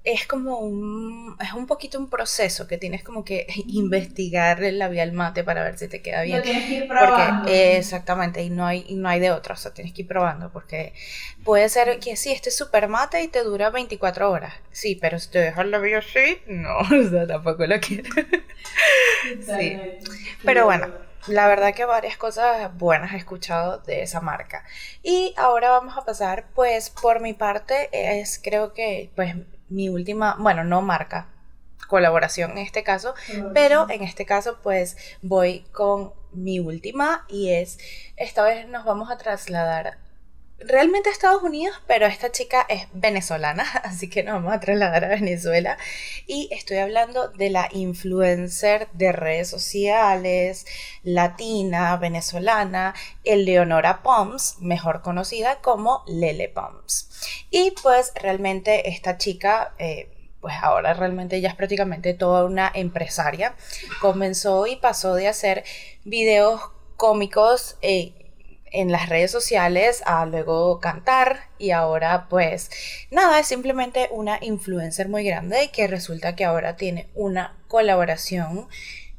es 0.05 0.27
como 0.27 0.59
un, 0.59 1.35
es 1.41 1.55
un 1.55 1.67
poquito 1.67 1.99
un 1.99 2.11
proceso 2.11 2.69
que 2.69 2.77
tienes 2.77 3.03
como 3.03 3.25
que 3.25 3.47
investigar 3.67 4.63
el 4.63 4.79
labial 4.79 5.13
mate 5.13 5.43
para 5.43 5.65
ver 5.65 5.79
si 5.79 5.89
te 5.89 6.03
queda 6.03 6.23
bien. 6.23 6.39
Lo 6.39 6.43
tienes 6.43 6.67
que 6.67 6.75
ir 6.75 6.89
probando. 6.89 7.51
exactamente, 7.51 8.43
y 8.43 8.51
no 8.51 8.67
hay, 8.67 8.85
y 8.87 8.97
no 8.97 9.09
hay 9.09 9.19
de 9.19 9.31
otra, 9.31 9.55
o 9.55 9.57
sea, 9.57 9.73
tienes 9.73 9.95
que 9.95 10.03
ir 10.03 10.09
probando, 10.09 10.53
porque 10.53 10.93
puede 11.43 11.71
ser 11.71 11.99
que 12.01 12.17
sí, 12.17 12.33
este 12.33 12.51
es 12.51 12.57
súper 12.57 12.89
mate 12.89 13.23
y 13.23 13.29
te 13.29 13.43
dura 13.43 13.71
24 13.71 14.31
horas. 14.31 14.53
Sí, 14.73 14.95
pero 15.01 15.19
si 15.19 15.31
te 15.31 15.39
dejas 15.39 15.65
el 15.65 15.71
labio 15.71 15.99
así, 15.99 16.39
no, 16.47 16.77
o 16.79 17.09
sea, 17.11 17.27
tampoco 17.27 17.67
lo 17.67 17.81
quiero. 17.81 18.11
sí. 19.59 19.81
Pero 20.45 20.67
bueno, 20.67 20.89
la 21.29 21.49
verdad 21.49 21.73
que 21.73 21.87
varias 21.87 22.19
cosas 22.19 22.77
buenas 22.77 23.15
he 23.15 23.17
escuchado 23.17 23.79
de 23.79 24.03
esa 24.03 24.21
marca. 24.21 24.65
Y 25.03 25.33
ahora 25.39 25.71
vamos 25.71 25.97
a 25.97 26.05
pasar, 26.05 26.45
pues, 26.55 26.91
por 26.91 27.21
mi 27.21 27.33
parte, 27.33 27.89
es 27.93 28.39
creo 28.43 28.75
que, 28.75 29.11
pues, 29.17 29.35
mi 29.75 29.89
última, 29.89 30.37
bueno, 30.39 30.65
no 30.65 30.83
marca, 30.83 31.29
colaboración 31.89 32.53
en 32.53 32.59
este 32.59 32.83
caso, 32.83 33.15
pero 33.53 33.87
en 33.91 34.03
este 34.03 34.25
caso 34.25 34.59
pues 34.63 34.97
voy 35.23 35.67
con 35.73 36.13
mi 36.33 36.59
última 36.59 37.25
y 37.29 37.51
es, 37.51 37.79
esta 38.17 38.43
vez 38.43 38.69
nos 38.69 38.85
vamos 38.85 39.11
a 39.11 39.19
trasladar 39.19 39.99
realmente 40.59 41.09
a 41.09 41.13
Estados 41.13 41.43
Unidos, 41.43 41.77
pero 41.87 42.07
esta 42.07 42.33
chica 42.33 42.65
es 42.69 42.87
venezolana, 42.93 43.63
así 43.85 44.09
que 44.09 44.23
nos 44.23 44.35
vamos 44.35 44.53
a 44.53 44.61
trasladar 44.61 45.05
a 45.05 45.09
Venezuela. 45.09 45.79
Y 46.27 46.49
estoy 46.53 46.79
hablando 46.79 47.29
de 47.29 47.51
la 47.51 47.69
influencer 47.73 48.89
de 48.93 49.13
redes 49.13 49.49
sociales, 49.49 50.67
latina, 51.03 51.97
venezolana, 51.97 52.95
Eleonora 53.25 54.03
Poms, 54.03 54.57
mejor 54.61 55.03
conocida 55.03 55.61
como 55.61 56.03
Lele 56.07 56.49
Poms. 56.49 57.11
Y 57.51 57.73
pues 57.83 58.13
realmente 58.15 58.89
esta 58.89 59.19
chica... 59.19 59.75
Eh, 59.79 60.11
pues 60.41 60.57
ahora 60.61 60.93
realmente 60.93 61.37
ella 61.37 61.49
es 61.49 61.55
prácticamente 61.55 62.13
toda 62.13 62.45
una 62.45 62.71
empresaria. 62.75 63.57
Comenzó 64.03 64.67
y 64.67 64.77
pasó 64.77 65.15
de 65.15 65.27
hacer 65.27 65.65
videos 66.05 66.61
cómicos 66.99 67.79
eh, 67.81 68.24
en 68.75 68.91
las 68.91 69.09
redes 69.09 69.31
sociales 69.31 70.03
a 70.05 70.27
luego 70.27 70.81
cantar 70.81 71.49
y 71.59 71.71
ahora 71.71 72.27
pues 72.29 72.71
nada, 73.11 73.39
es 73.41 73.47
simplemente 73.47 74.09
una 74.11 74.39
influencer 74.41 75.09
muy 75.09 75.25
grande 75.25 75.71
que 75.73 75.87
resulta 75.87 76.35
que 76.35 76.45
ahora 76.45 76.77
tiene 76.77 77.09
una 77.15 77.57
colaboración 77.69 78.69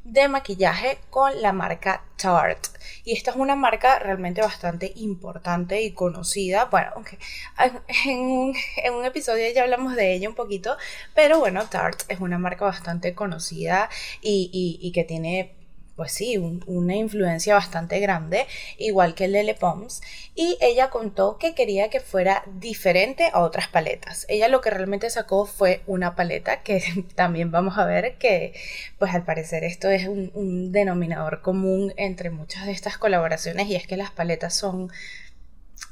de 0.04 0.28
maquillaje 0.28 0.98
con 1.10 1.42
la 1.42 1.52
marca 1.52 2.04
Tarte. 2.16 2.68
Y 3.04 3.12
esta 3.12 3.32
es 3.32 3.36
una 3.36 3.56
marca 3.56 3.98
realmente 3.98 4.40
bastante 4.40 4.92
importante 4.96 5.82
y 5.82 5.92
conocida. 5.92 6.66
Bueno, 6.66 6.92
aunque 6.94 7.18
en, 8.04 8.94
un, 8.94 9.04
episodio 9.04 9.52
ya 9.52 9.62
hablamos 9.62 9.96
de 9.96 10.14
ella 10.14 10.28
un 10.28 10.36
poquito, 10.36 10.76
pero 11.14 11.40
bueno, 11.40 11.66
Tarte 11.68 12.04
es 12.08 12.20
una 12.20 12.38
marca 12.38 12.64
bastante 12.64 13.14
conocida 13.14 13.90
y, 14.22 14.78
y 14.80 14.92
que 14.92 15.04
tiene 15.04 15.55
pues 15.96 16.12
sí, 16.12 16.36
una 16.36 16.94
influencia 16.94 17.54
bastante 17.54 17.98
grande, 18.00 18.46
igual 18.78 19.14
que 19.14 19.28
Lele 19.28 19.54
Pons, 19.54 20.02
y 20.34 20.58
ella 20.60 20.90
contó 20.90 21.38
que 21.38 21.54
quería 21.54 21.88
que 21.88 22.00
fuera 22.00 22.44
diferente 22.52 23.30
a 23.32 23.40
otras 23.40 23.68
paletas. 23.68 24.26
Ella 24.28 24.48
lo 24.48 24.60
que 24.60 24.70
realmente 24.70 25.08
sacó 25.08 25.46
fue 25.46 25.80
una 25.86 26.14
paleta 26.14 26.62
que 26.62 26.82
también 27.14 27.50
vamos 27.50 27.78
a 27.78 27.86
ver 27.86 28.16
que, 28.18 28.54
pues 28.98 29.14
al 29.14 29.24
parecer 29.24 29.64
esto 29.64 29.88
es 29.88 30.06
un 30.06 30.70
denominador 30.72 31.40
común 31.40 31.94
entre 31.96 32.30
muchas 32.30 32.66
de 32.66 32.72
estas 32.72 32.98
colaboraciones 32.98 33.68
y 33.68 33.76
es 33.76 33.86
que 33.86 33.96
las 33.96 34.10
paletas 34.10 34.54
son 34.54 34.90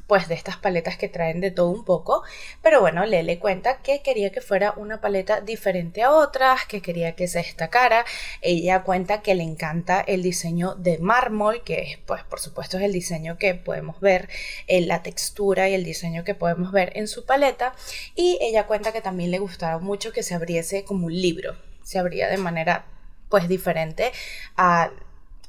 pues 0.07 0.28
de 0.28 0.35
estas 0.35 0.57
paletas 0.57 0.97
que 0.97 1.09
traen 1.09 1.41
de 1.41 1.51
todo 1.51 1.70
un 1.70 1.85
poco, 1.85 2.22
pero 2.62 2.80
bueno, 2.80 3.05
Lele 3.07 3.39
cuenta 3.39 3.78
que 3.82 4.03
quería 4.03 4.30
que 4.30 4.41
fuera 4.41 4.72
una 4.76 5.01
paleta 5.01 5.41
diferente 5.41 6.03
a 6.03 6.12
otras, 6.12 6.66
que 6.66 6.82
quería 6.82 7.14
que 7.14 7.26
se 7.26 7.39
destacara. 7.39 8.05
Ella 8.43 8.82
cuenta 8.82 9.22
que 9.22 9.35
le 9.35 9.43
encanta 9.43 10.01
el 10.01 10.22
diseño 10.22 10.74
de 10.74 10.99
mármol, 10.99 11.62
que 11.64 12.03
pues 12.07 12.22
por 12.24 12.41
supuesto 12.41 12.76
es 12.76 12.85
el 12.85 12.93
diseño 12.93 13.39
que 13.39 13.55
podemos 13.55 14.01
ver 14.01 14.28
en 14.66 14.89
la 14.89 15.03
textura 15.03 15.68
y 15.68 15.74
el 15.74 15.85
diseño 15.85 16.24
que 16.24 16.35
podemos 16.35 16.70
ver 16.72 16.93
en 16.97 17.09
su 17.09 17.24
paleta, 17.24 17.74
y 18.14 18.39
ella 18.41 18.66
cuenta 18.66 18.93
que 18.93 19.01
también 19.01 19.30
le 19.30 19.39
gustaba 19.39 19.78
mucho 19.78 20.12
que 20.12 20.22
se 20.22 20.35
abriese 20.35 20.85
como 20.85 21.07
un 21.07 21.14
libro, 21.14 21.57
se 21.82 21.99
abría 21.99 22.28
de 22.28 22.39
manera 22.39 22.87
pues 23.28 23.49
diferente 23.49 24.12
a 24.57 24.91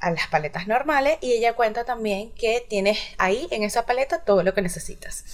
a 0.00 0.10
las 0.10 0.26
paletas 0.28 0.66
normales 0.66 1.18
y 1.20 1.32
ella 1.32 1.54
cuenta 1.54 1.84
también 1.84 2.30
que 2.32 2.64
tienes 2.68 2.98
ahí 3.18 3.48
en 3.50 3.62
esa 3.62 3.86
paleta 3.86 4.24
todo 4.24 4.42
lo 4.42 4.54
que 4.54 4.62
necesitas 4.62 5.24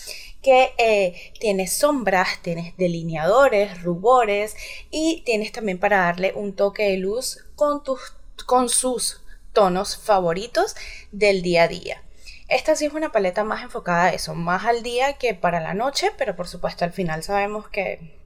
que 0.43 0.75
eh, 0.77 1.33
tienes 1.39 1.73
sombras, 1.73 2.41
tienes 2.43 2.77
delineadores, 2.77 3.83
rubores 3.83 4.57
y 4.91 5.23
tienes 5.25 5.53
también 5.53 5.79
para 5.79 5.99
darle 5.99 6.33
un 6.35 6.55
toque 6.55 6.83
de 6.83 6.97
luz 6.97 7.45
con, 7.55 7.83
tus, 7.85 8.15
con 8.45 8.69
sus 8.69 9.23
tonos 9.53 9.97
favoritos 9.97 10.75
del 11.13 11.43
día 11.43 11.65
a 11.65 11.69
día. 11.69 12.03
Esta 12.49 12.75
sí 12.75 12.85
es 12.85 12.93
una 12.93 13.13
paleta 13.13 13.45
más 13.45 13.63
enfocada 13.63 14.07
a 14.07 14.13
eso, 14.13 14.35
más 14.35 14.67
al 14.67 14.83
día 14.83 15.15
que 15.15 15.33
para 15.35 15.61
la 15.61 15.75
noche, 15.75 16.11
pero 16.19 16.37
por 16.37 16.49
supuesto 16.49 16.85
al 16.85 16.93
final 16.93 17.23
sabemos 17.23 17.69
que 17.69 18.21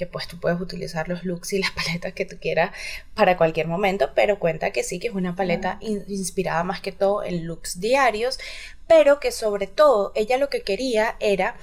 que 0.00 0.06
pues 0.06 0.26
tú 0.26 0.40
puedes 0.40 0.58
utilizar 0.58 1.10
los 1.10 1.24
looks 1.24 1.52
y 1.52 1.58
las 1.58 1.70
paletas 1.76 2.14
que 2.14 2.24
tú 2.24 2.38
quieras 2.40 2.70
para 3.14 3.36
cualquier 3.36 3.66
momento, 3.66 4.12
pero 4.14 4.38
cuenta 4.38 4.70
que 4.70 4.82
sí 4.82 4.98
que 4.98 5.08
es 5.08 5.14
una 5.14 5.36
paleta 5.36 5.78
inspirada 5.82 6.64
más 6.64 6.80
que 6.80 6.90
todo 6.90 7.22
en 7.22 7.46
looks 7.46 7.80
diarios, 7.80 8.38
pero 8.88 9.20
que 9.20 9.30
sobre 9.30 9.66
todo 9.66 10.12
ella 10.14 10.38
lo 10.38 10.48
que 10.48 10.62
quería 10.62 11.16
era 11.20 11.54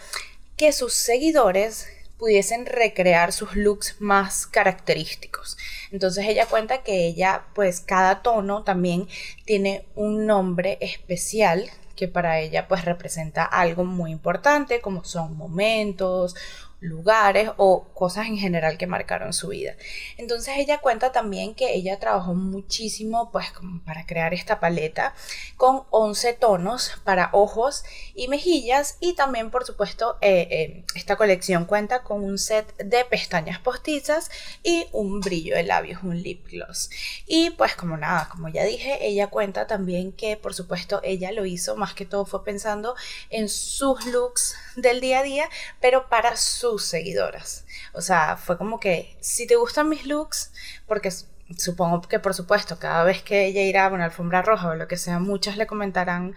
que 0.55 0.71
sus 0.71 0.93
seguidores 0.93 1.87
pudiesen 2.19 2.67
recrear 2.67 3.33
sus 3.33 3.55
looks 3.55 3.95
más 3.97 4.45
característicos. 4.45 5.57
Entonces 5.91 6.25
ella 6.27 6.45
cuenta 6.45 6.83
que 6.83 7.07
ella, 7.07 7.45
pues 7.55 7.79
cada 7.79 8.21
tono 8.21 8.63
también 8.63 9.07
tiene 9.45 9.83
un 9.95 10.27
nombre 10.27 10.77
especial 10.79 11.71
que 11.95 12.07
para 12.07 12.39
ella 12.39 12.67
pues 12.67 12.85
representa 12.85 13.43
algo 13.43 13.83
muy 13.83 14.11
importante 14.11 14.79
como 14.79 15.03
son 15.03 15.35
momentos 15.35 16.35
lugares 16.79 17.49
o 17.57 17.85
cosas 17.93 18.27
en 18.27 18.37
general 18.37 18.77
que 18.77 18.85
marcaron 18.85 19.33
su 19.33 19.49
vida. 19.49 19.75
Entonces 20.17 20.55
ella 20.57 20.77
cuenta 20.79 21.11
también 21.11 21.55
que 21.55 21.73
ella 21.73 21.97
trabajó 21.99 22.35
muchísimo 22.35 23.31
pues 23.31 23.47
para 23.85 24.05
crear 24.05 24.33
esta 24.33 24.59
paleta 24.59 25.15
con 25.55 25.83
11 25.89 26.33
tonos 26.33 26.91
para 27.03 27.29
ojos 27.33 27.83
y 28.13 28.27
mejillas 28.27 28.97
y 28.99 29.13
también 29.13 29.49
por 29.49 29.65
supuesto 29.65 30.17
eh, 30.21 30.47
eh, 30.51 30.83
esta 30.93 31.15
colección 31.15 31.65
cuenta 31.65 32.03
con 32.03 32.23
un 32.23 32.37
set 32.37 32.75
de 32.77 33.05
pestañas 33.05 33.59
postizas 33.59 34.29
y 34.63 34.85
un 34.91 35.19
brillo 35.19 35.55
de 35.55 35.63
labios, 35.63 36.03
un 36.03 36.21
lip 36.21 36.47
gloss. 36.47 36.89
Y 37.25 37.49
pues 37.51 37.75
como 37.75 37.97
nada, 37.97 38.29
como 38.29 38.49
ya 38.49 38.63
dije, 38.63 39.05
ella 39.05 39.27
cuenta 39.27 39.65
también 39.65 40.11
que 40.11 40.37
por 40.37 40.53
supuesto 40.53 41.01
ella 41.03 41.31
lo 41.31 41.45
hizo 41.45 41.75
más 41.75 41.93
que 41.93 42.05
todo 42.05 42.25
fue 42.25 42.43
pensando 42.43 42.95
en 43.29 43.49
sus 43.49 44.05
looks 44.05 44.55
del 44.75 45.01
día 45.01 45.19
a 45.19 45.23
día, 45.23 45.49
pero 45.79 46.07
para 46.09 46.37
su 46.37 46.66
seguidoras. 46.77 47.65
O 47.93 48.01
sea, 48.01 48.37
fue 48.37 48.57
como 48.57 48.79
que, 48.79 49.15
si 49.19 49.47
te 49.47 49.55
gustan 49.55 49.89
mis 49.89 50.05
looks, 50.05 50.51
porque 50.87 51.09
supongo 51.57 52.01
que 52.01 52.19
por 52.19 52.33
supuesto, 52.33 52.77
cada 52.79 53.03
vez 53.03 53.23
que 53.23 53.45
ella 53.45 53.61
irá 53.61 53.85
a 53.85 53.89
una 53.89 54.05
alfombra 54.05 54.41
roja 54.41 54.69
o 54.69 54.75
lo 54.75 54.87
que 54.87 54.97
sea, 54.97 55.19
muchas 55.19 55.57
le 55.57 55.67
comentarán 55.67 56.35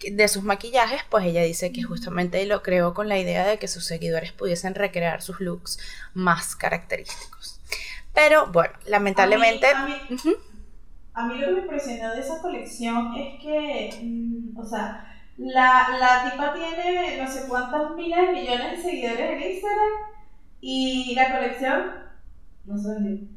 de 0.00 0.28
sus 0.28 0.42
maquillajes, 0.42 1.02
pues 1.08 1.24
ella 1.24 1.42
dice 1.42 1.72
que 1.72 1.82
justamente 1.82 2.44
lo 2.46 2.62
creó 2.62 2.94
con 2.94 3.08
la 3.08 3.18
idea 3.18 3.46
de 3.46 3.58
que 3.58 3.68
sus 3.68 3.84
seguidores 3.84 4.32
pudiesen 4.32 4.74
recrear 4.74 5.22
sus 5.22 5.40
looks 5.40 5.78
más 6.12 6.56
característicos. 6.56 7.60
Pero 8.12 8.46
bueno, 8.48 8.74
lamentablemente... 8.86 9.66
A 11.16 11.28
mí, 11.28 11.38
lo 11.38 11.46
que 11.46 11.52
me 11.52 11.60
impresionó 11.60 12.12
de 12.12 12.20
esa 12.20 12.42
colección 12.42 13.14
es 13.16 13.40
que, 13.40 14.00
mm, 14.02 14.58
o 14.58 14.66
sea, 14.66 15.13
La, 15.36 15.88
la 15.98 16.30
tipa 16.30 16.54
tiene 16.54 17.16
no 17.20 17.30
sé 17.30 17.46
cuántos 17.48 17.96
miles 17.96 18.18
de 18.18 18.32
millones 18.32 18.76
de 18.76 18.90
seguidores 18.90 19.30
en 19.32 19.52
Instagram 19.52 19.92
y 20.60 21.14
la 21.14 21.32
colección 21.32 21.92
no 22.64 22.78
se 22.78 22.88
vendió. 22.88 23.28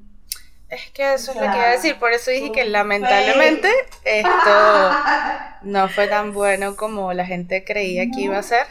Es 0.70 0.92
que 0.92 1.14
eso 1.14 1.32
es 1.32 1.38
lo 1.38 1.44
que 1.44 1.58
iba 1.58 1.68
a 1.68 1.72
decir, 1.72 1.98
por 1.98 2.12
eso 2.12 2.30
dije 2.30 2.52
que 2.52 2.66
lamentablemente 2.66 3.70
esto 4.04 4.30
no 5.64 5.88
fue 5.88 6.08
tan 6.08 6.34
bueno 6.34 6.76
como 6.76 7.14
la 7.14 7.26
gente 7.26 7.64
creía 7.64 8.06
que 8.14 8.22
iba 8.22 8.38
a 8.38 8.44
ser. 8.44 8.68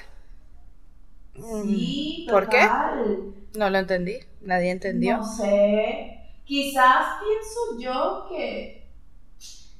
Sí, 1.35 2.27
¿Por 2.31 2.49
qué? 2.49 2.69
No 3.57 3.71
lo 3.71 3.79
entendí, 3.79 4.19
nadie 4.43 4.71
entendió. 4.71 5.19
No 5.19 5.25
sé, 5.25 6.21
quizás 6.45 7.19
pienso 7.21 7.81
yo 7.81 8.27
que 8.29 8.86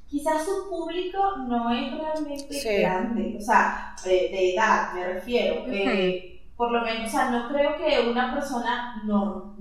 quizás 0.09 0.45
su 0.45 0.69
público 0.69 1.37
no 1.47 1.71
es 1.71 1.93
realmente 1.93 2.79
grande, 2.79 3.37
o 3.37 3.41
sea, 3.41 3.95
de, 4.03 4.53
edad 4.53 4.93
me 4.93 5.13
refiero. 5.13 5.65
Eh, 5.67 6.41
por 6.55 6.71
lo 6.71 6.81
menos, 6.81 7.07
o 7.07 7.11
sea, 7.11 7.29
no 7.29 7.49
creo 7.49 7.77
que 7.77 8.09
una 8.09 8.33
persona 8.33 9.03
no, 9.05 9.55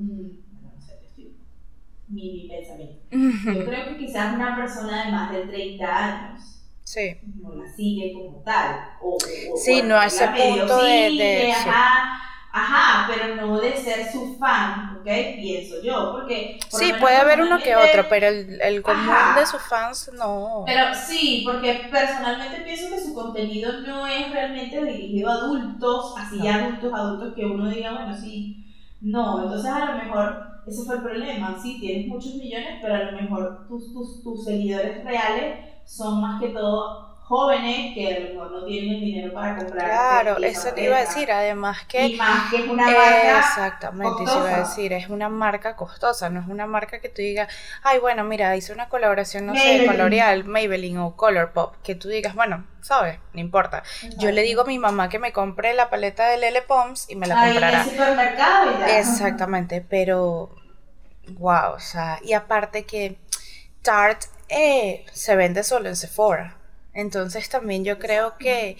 mi 2.08 2.48
pensamiento. 2.48 3.02
Yo 3.10 3.64
creo 3.64 3.88
que 3.88 3.98
quizás 3.98 4.34
una 4.34 4.56
persona 4.56 5.04
de 5.04 5.12
más 5.12 5.32
de 5.32 5.40
30 5.42 6.04
años 6.04 6.56
sí. 6.86 7.18
no 7.42 7.54
la 7.54 7.70
sigue 7.72 8.12
como 8.12 8.42
tal. 8.42 8.76
O, 9.02 9.18
sí, 9.56 9.82
no 9.82 9.96
a 9.96 10.06
ese 10.06 10.26
punto 10.28 10.82
de... 10.82 11.52
ajá, 11.52 12.15
ajá, 12.56 13.06
pero 13.06 13.36
no 13.36 13.60
de 13.60 13.76
ser 13.76 14.10
su 14.10 14.34
fan, 14.38 14.96
¿ok? 14.96 15.04
Pienso 15.04 15.82
yo, 15.82 16.12
porque... 16.12 16.58
Sí, 16.68 16.90
puede 16.98 17.16
haber 17.16 17.42
uno 17.42 17.58
que 17.58 17.76
otro, 17.76 18.06
pero 18.08 18.28
el, 18.28 18.58
el 18.62 18.82
común 18.82 19.14
de 19.36 19.44
sus 19.44 19.60
fans 19.60 20.10
no... 20.14 20.62
Pero 20.64 20.94
sí, 20.94 21.42
porque 21.44 21.88
personalmente 21.90 22.62
pienso 22.62 22.88
que 22.88 23.00
su 23.00 23.14
contenido 23.14 23.80
no 23.82 24.06
es 24.06 24.30
realmente 24.30 24.82
dirigido 24.82 25.30
a 25.30 25.34
adultos, 25.34 26.14
así 26.16 26.48
adultos, 26.48 26.94
adultos 26.94 27.34
que 27.34 27.44
uno 27.44 27.68
diga, 27.68 27.92
bueno, 27.92 28.16
sí, 28.16 28.64
no, 29.02 29.42
entonces 29.42 29.70
a 29.70 29.92
lo 29.92 29.98
mejor 29.98 30.46
ese 30.66 30.84
fue 30.84 30.96
el 30.96 31.02
problema. 31.02 31.58
Sí, 31.62 31.78
tienes 31.78 32.08
muchos 32.08 32.34
millones, 32.36 32.78
pero 32.80 32.94
a 32.94 33.10
lo 33.10 33.20
mejor 33.20 33.68
tus, 33.68 33.92
tus, 33.92 34.22
tus 34.22 34.44
seguidores 34.44 35.04
reales 35.04 35.58
son 35.84 36.22
más 36.22 36.40
que 36.40 36.48
todo 36.48 37.15
jóvenes 37.26 37.92
que 37.92 38.34
no 38.36 38.64
tienen 38.64 38.94
el 38.94 39.00
dinero 39.00 39.34
para 39.34 39.56
comprar. 39.56 39.84
Claro, 39.84 40.36
eso 40.38 40.72
te 40.72 40.84
iba 40.84 40.96
a 40.96 41.00
decir, 41.00 41.32
además 41.32 41.84
que... 41.86 42.06
Y 42.06 42.16
más 42.16 42.50
que 42.50 42.58
es 42.58 42.68
una 42.68 42.84
marca 42.84 43.38
Exactamente, 43.40 44.22
eso 44.22 44.38
iba 44.38 44.54
a 44.54 44.58
decir, 44.60 44.92
es 44.92 45.08
una 45.08 45.28
marca 45.28 45.74
costosa, 45.74 46.30
no 46.30 46.40
es 46.40 46.46
una 46.46 46.66
marca 46.66 47.00
que 47.00 47.08
tú 47.08 47.22
digas, 47.22 47.52
ay, 47.82 47.98
bueno, 47.98 48.22
mira, 48.22 48.54
hice 48.54 48.72
una 48.72 48.88
colaboración, 48.88 49.46
no 49.46 49.56
sé, 49.56 49.84
con 49.86 49.98
L'Oreal, 49.98 50.44
Maybelline 50.44 50.98
o 50.98 51.16
Colourpop, 51.16 51.74
que 51.82 51.96
tú 51.96 52.08
digas, 52.08 52.36
bueno, 52.36 52.64
¿sabes? 52.80 53.18
No 53.32 53.40
importa. 53.40 53.82
Yo 54.18 54.30
le 54.30 54.42
digo 54.42 54.62
a 54.62 54.66
mi 54.66 54.78
mamá 54.78 55.08
que 55.08 55.18
me 55.18 55.32
compre 55.32 55.74
la 55.74 55.90
paleta 55.90 56.28
de 56.28 56.36
Lele 56.36 56.62
Pons 56.62 57.10
y 57.10 57.16
me 57.16 57.26
la 57.26 57.44
comprará. 57.44 57.82
En 57.82 57.88
el 57.88 57.90
supermercado 57.90 58.70
y 58.70 58.78
ya. 58.78 58.98
Exactamente, 59.00 59.84
pero... 59.88 60.54
Wow, 61.28 61.72
o 61.74 61.80
sea, 61.80 62.20
y 62.22 62.34
aparte 62.34 62.84
que 62.84 63.18
Tarte 63.82 64.28
eh, 64.48 65.04
se 65.12 65.34
vende 65.34 65.64
solo 65.64 65.88
en 65.88 65.96
Sephora. 65.96 66.56
Entonces 66.96 67.50
también 67.50 67.84
yo 67.84 67.98
creo 67.98 68.38
que, 68.38 68.78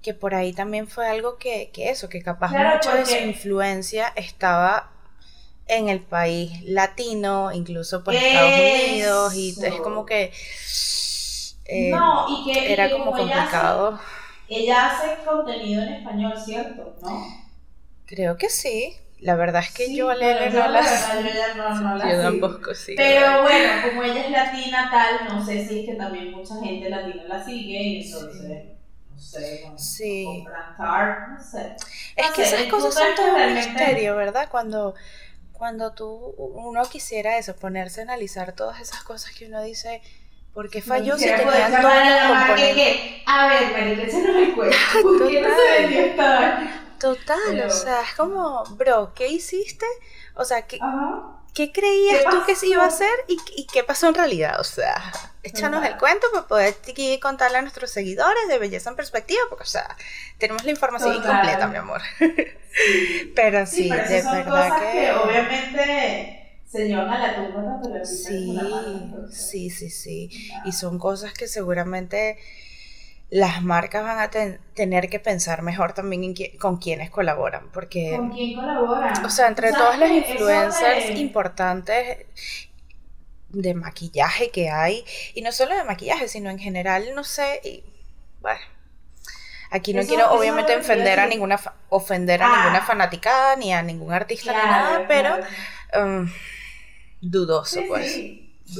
que 0.00 0.14
por 0.14 0.36
ahí 0.36 0.52
también 0.52 0.86
fue 0.86 1.08
algo 1.08 1.36
que, 1.36 1.70
que 1.72 1.90
eso, 1.90 2.08
que 2.08 2.22
capaz 2.22 2.52
mucha 2.52 2.94
de 2.94 3.04
su 3.04 3.16
influencia 3.16 4.12
estaba 4.14 4.92
en 5.66 5.88
el 5.88 6.00
país 6.00 6.62
latino, 6.62 7.50
incluso 7.52 8.04
pues 8.04 8.22
Estados 8.22 8.52
Unidos, 8.52 9.34
y 9.34 9.56
es 9.60 9.80
como 9.80 10.06
que, 10.06 10.32
eh, 11.64 11.90
no, 11.90 12.26
y 12.28 12.52
que 12.52 12.72
era 12.72 12.88
como, 12.88 13.10
complicado. 13.10 13.98
Ella 14.48 14.92
hace, 14.92 15.24
contenido 15.24 15.82
en 15.82 15.94
español, 15.94 16.34
¿cierto? 16.38 16.94
¿No? 17.02 17.26
Creo 18.06 18.36
que 18.36 18.48
sí. 18.48 18.96
La 19.20 19.34
verdad 19.34 19.62
es 19.62 19.72
que 19.72 19.94
yo 19.94 20.10
a 20.10 20.14
Lele 20.14 20.50
no 20.52 20.68
la 20.68 20.82
Yo 20.82 22.22
tampoco 22.22 22.74
sí. 22.74 22.94
Pero 22.96 23.42
bueno, 23.42 23.72
como 23.88 24.02
ella 24.02 24.24
es 24.26 24.30
latina 24.30 24.88
tal, 24.90 25.34
no 25.36 25.44
sé 25.44 25.66
si 25.66 25.80
es 25.80 25.86
que 25.86 25.94
también 25.94 26.32
mucha 26.32 26.54
gente 26.56 26.88
latina 26.88 27.24
la 27.28 27.44
sigue 27.44 27.82
y 27.82 28.04
entonces 28.04 28.42
no 29.14 29.20
sé, 29.20 29.72
sí. 29.76 30.44
no 30.46 31.42
sé. 31.42 31.76
Es 32.16 32.30
que 32.30 32.42
esas 32.42 32.62
cosas 32.64 32.94
son 32.94 33.14
todo 33.14 33.34
un 33.36 33.54
misterio, 33.54 34.16
¿verdad? 34.16 34.48
Cuando, 34.50 34.94
cuando 35.52 35.92
tú, 35.92 36.34
uno 36.38 36.82
quisiera 36.88 37.38
eso, 37.38 37.56
ponerse 37.56 38.00
a 38.00 38.04
analizar 38.04 38.52
todas 38.52 38.80
esas 38.80 39.02
cosas 39.02 39.32
que 39.32 39.46
uno 39.46 39.62
dice, 39.62 40.02
¿por 40.52 40.70
qué 40.70 40.82
falló 40.82 41.16
si 41.18 41.24
tenían 41.26 41.80
todo 41.82 41.90
el 41.90 42.28
componente? 42.28 43.22
A 43.26 43.48
ver, 43.48 43.72
Marica, 43.72 44.02
ese 44.02 44.22
no 44.22 44.32
me 44.32 44.52
cuento. 44.54 44.76
¿Por 45.02 45.28
qué 45.28 45.40
no 45.42 45.48
se 45.56 45.82
vendió 45.82 46.00
esta 46.00 46.85
Total, 46.98 47.60
o 47.66 47.70
sea, 47.70 48.02
es 48.02 48.14
como, 48.14 48.64
bro, 48.76 49.12
¿qué 49.14 49.28
hiciste? 49.28 49.86
O 50.34 50.44
sea, 50.44 50.62
¿qué, 50.66 50.78
¿qué 51.54 51.72
creías 51.72 52.24
tú 52.30 52.44
que 52.46 52.54
se 52.54 52.68
iba 52.68 52.84
a 52.84 52.88
hacer 52.88 53.12
y, 53.28 53.66
qué 53.66 53.82
pasó 53.82 54.08
en 54.08 54.14
realidad? 54.14 54.60
O 54.60 54.64
sea, 54.64 55.12
échanos 55.42 55.84
el 55.84 55.96
cuento 55.96 56.26
para 56.32 56.46
poder 56.46 56.74
contarle 57.20 57.58
a 57.58 57.62
nuestros 57.62 57.90
seguidores 57.90 58.48
de 58.48 58.58
Belleza 58.58 58.90
en 58.90 58.96
Perspectiva, 58.96 59.40
porque, 59.48 59.64
o 59.64 59.66
sea, 59.66 59.96
tenemos 60.38 60.64
la 60.64 60.70
información 60.70 61.14
incompleta, 61.14 61.66
mi 61.68 61.76
amor. 61.76 62.02
pero 63.34 63.66
sí, 63.66 63.88
de 63.88 64.22
verdad 64.22 64.92
que... 64.92 65.12
obviamente 65.12 66.42
se 66.70 66.88
llevan 66.88 67.08
a 67.08 67.18
la 67.18 67.36
tumba 67.36 67.80
pero 67.82 68.04
sí, 68.04 68.58
sí, 69.30 69.70
sí, 69.70 69.90
sí. 69.90 70.50
Y 70.64 70.72
son 70.72 70.98
cosas 70.98 71.32
que 71.32 71.46
seguramente 71.48 72.38
las 73.30 73.62
marcas 73.62 74.04
van 74.04 74.18
a 74.18 74.30
tener 74.74 75.10
que 75.10 75.18
pensar 75.18 75.62
mejor 75.62 75.92
también 75.92 76.24
en 76.24 76.58
con 76.58 76.76
quiénes 76.78 77.10
colaboran, 77.10 77.70
porque... 77.72 78.14
¿Con 78.16 78.30
quién 78.30 78.54
colaboran? 78.54 79.24
O 79.24 79.30
sea, 79.30 79.48
entre 79.48 79.72
todas 79.72 79.98
las 79.98 80.10
influencers 80.10 81.10
importantes 81.18 82.26
de 83.48 83.74
maquillaje 83.74 84.50
que 84.50 84.70
hay, 84.70 85.04
y 85.34 85.42
no 85.42 85.50
solo 85.50 85.74
de 85.74 85.84
maquillaje, 85.84 86.28
sino 86.28 86.50
en 86.50 86.58
general, 86.58 87.14
no 87.14 87.24
sé, 87.24 87.60
y, 87.64 87.82
bueno, 88.40 88.60
aquí 89.70 89.92
no 89.92 90.04
quiero 90.04 90.30
obviamente 90.32 90.76
ofender 90.76 91.18
a 91.18 91.26
ninguna 91.26 91.58
ofender 91.88 92.42
a 92.42 92.48
ninguna 92.48 92.78
ah. 92.78 92.86
fanaticada 92.86 93.56
ni 93.56 93.72
a 93.72 93.82
ningún 93.82 94.12
artista 94.12 94.52
ni 94.52 94.58
nada, 94.58 95.04
pero 95.08 95.36
um, 96.00 96.30
dudoso 97.20 97.80
pues. 97.88 98.16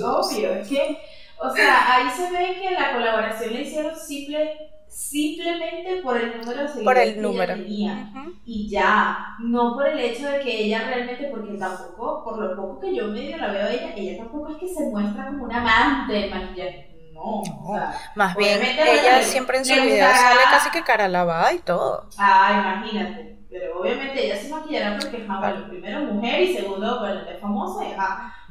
Obvio, 0.03 0.55
es 0.55 0.69
que 0.69 0.99
o 1.39 1.51
sea, 1.51 1.95
ahí 1.97 2.11
se 2.11 2.31
ve 2.31 2.59
que 2.61 2.71
la 2.73 2.93
colaboración 2.93 3.55
la 3.55 3.61
hicieron 3.61 3.97
simple, 3.97 4.71
simplemente 4.89 6.01
por 6.03 6.17
el 6.17 6.39
número 6.39 6.63
de 6.63 6.69
seguidores 6.69 6.85
por 6.85 6.99
el 6.99 7.23
número. 7.23 7.55
que 7.55 7.61
ella 7.61 7.69
tenía. 7.69 8.13
Y 8.45 8.69
ya, 8.71 9.19
no 9.41 9.75
por 9.75 9.87
el 9.89 9.99
hecho 9.99 10.29
de 10.29 10.41
que 10.41 10.65
ella 10.65 10.85
realmente, 10.87 11.29
porque 11.31 11.59
tampoco, 11.59 12.25
por 12.25 12.39
lo 12.39 12.57
poco 12.57 12.81
que 12.81 12.95
yo 12.95 13.09
medio 13.09 13.37
la 13.37 13.49
veo 13.49 13.67
a 13.67 13.71
ella, 13.71 13.95
ella 13.97 14.19
tampoco 14.19 14.53
es 14.53 14.57
que 14.59 14.69
se 14.69 14.89
muestra 14.91 15.27
como 15.27 15.45
una 15.45 15.61
amante 15.61 16.13
del 16.13 16.31
maquillaje. 16.31 16.93
No, 17.13 17.41
o 17.41 17.75
sea, 17.75 17.95
más 18.15 18.37
bien 18.37 18.61
ella 18.63 19.23
siempre 19.23 19.57
en 19.59 19.65
su 19.65 19.75
vida 19.75 20.15
sale 20.15 20.41
casi 20.51 20.71
que 20.71 20.85
cara 20.85 21.09
lavada 21.09 21.53
y 21.55 21.59
todo. 21.61 22.09
Ah, 22.19 22.79
imagínate. 22.83 23.36
Pero 23.49 23.81
obviamente 23.81 24.27
ella 24.27 24.37
se 24.37 24.49
maquillará 24.49 24.99
porque 24.99 25.19
es 25.19 25.29
bueno, 25.29 25.69
primero 25.69 26.01
mujer 26.13 26.43
y 26.43 26.55
segundo, 26.57 27.01
bueno, 27.01 27.21
es 27.21 27.41
famosa 27.41 27.85
y 27.85 27.95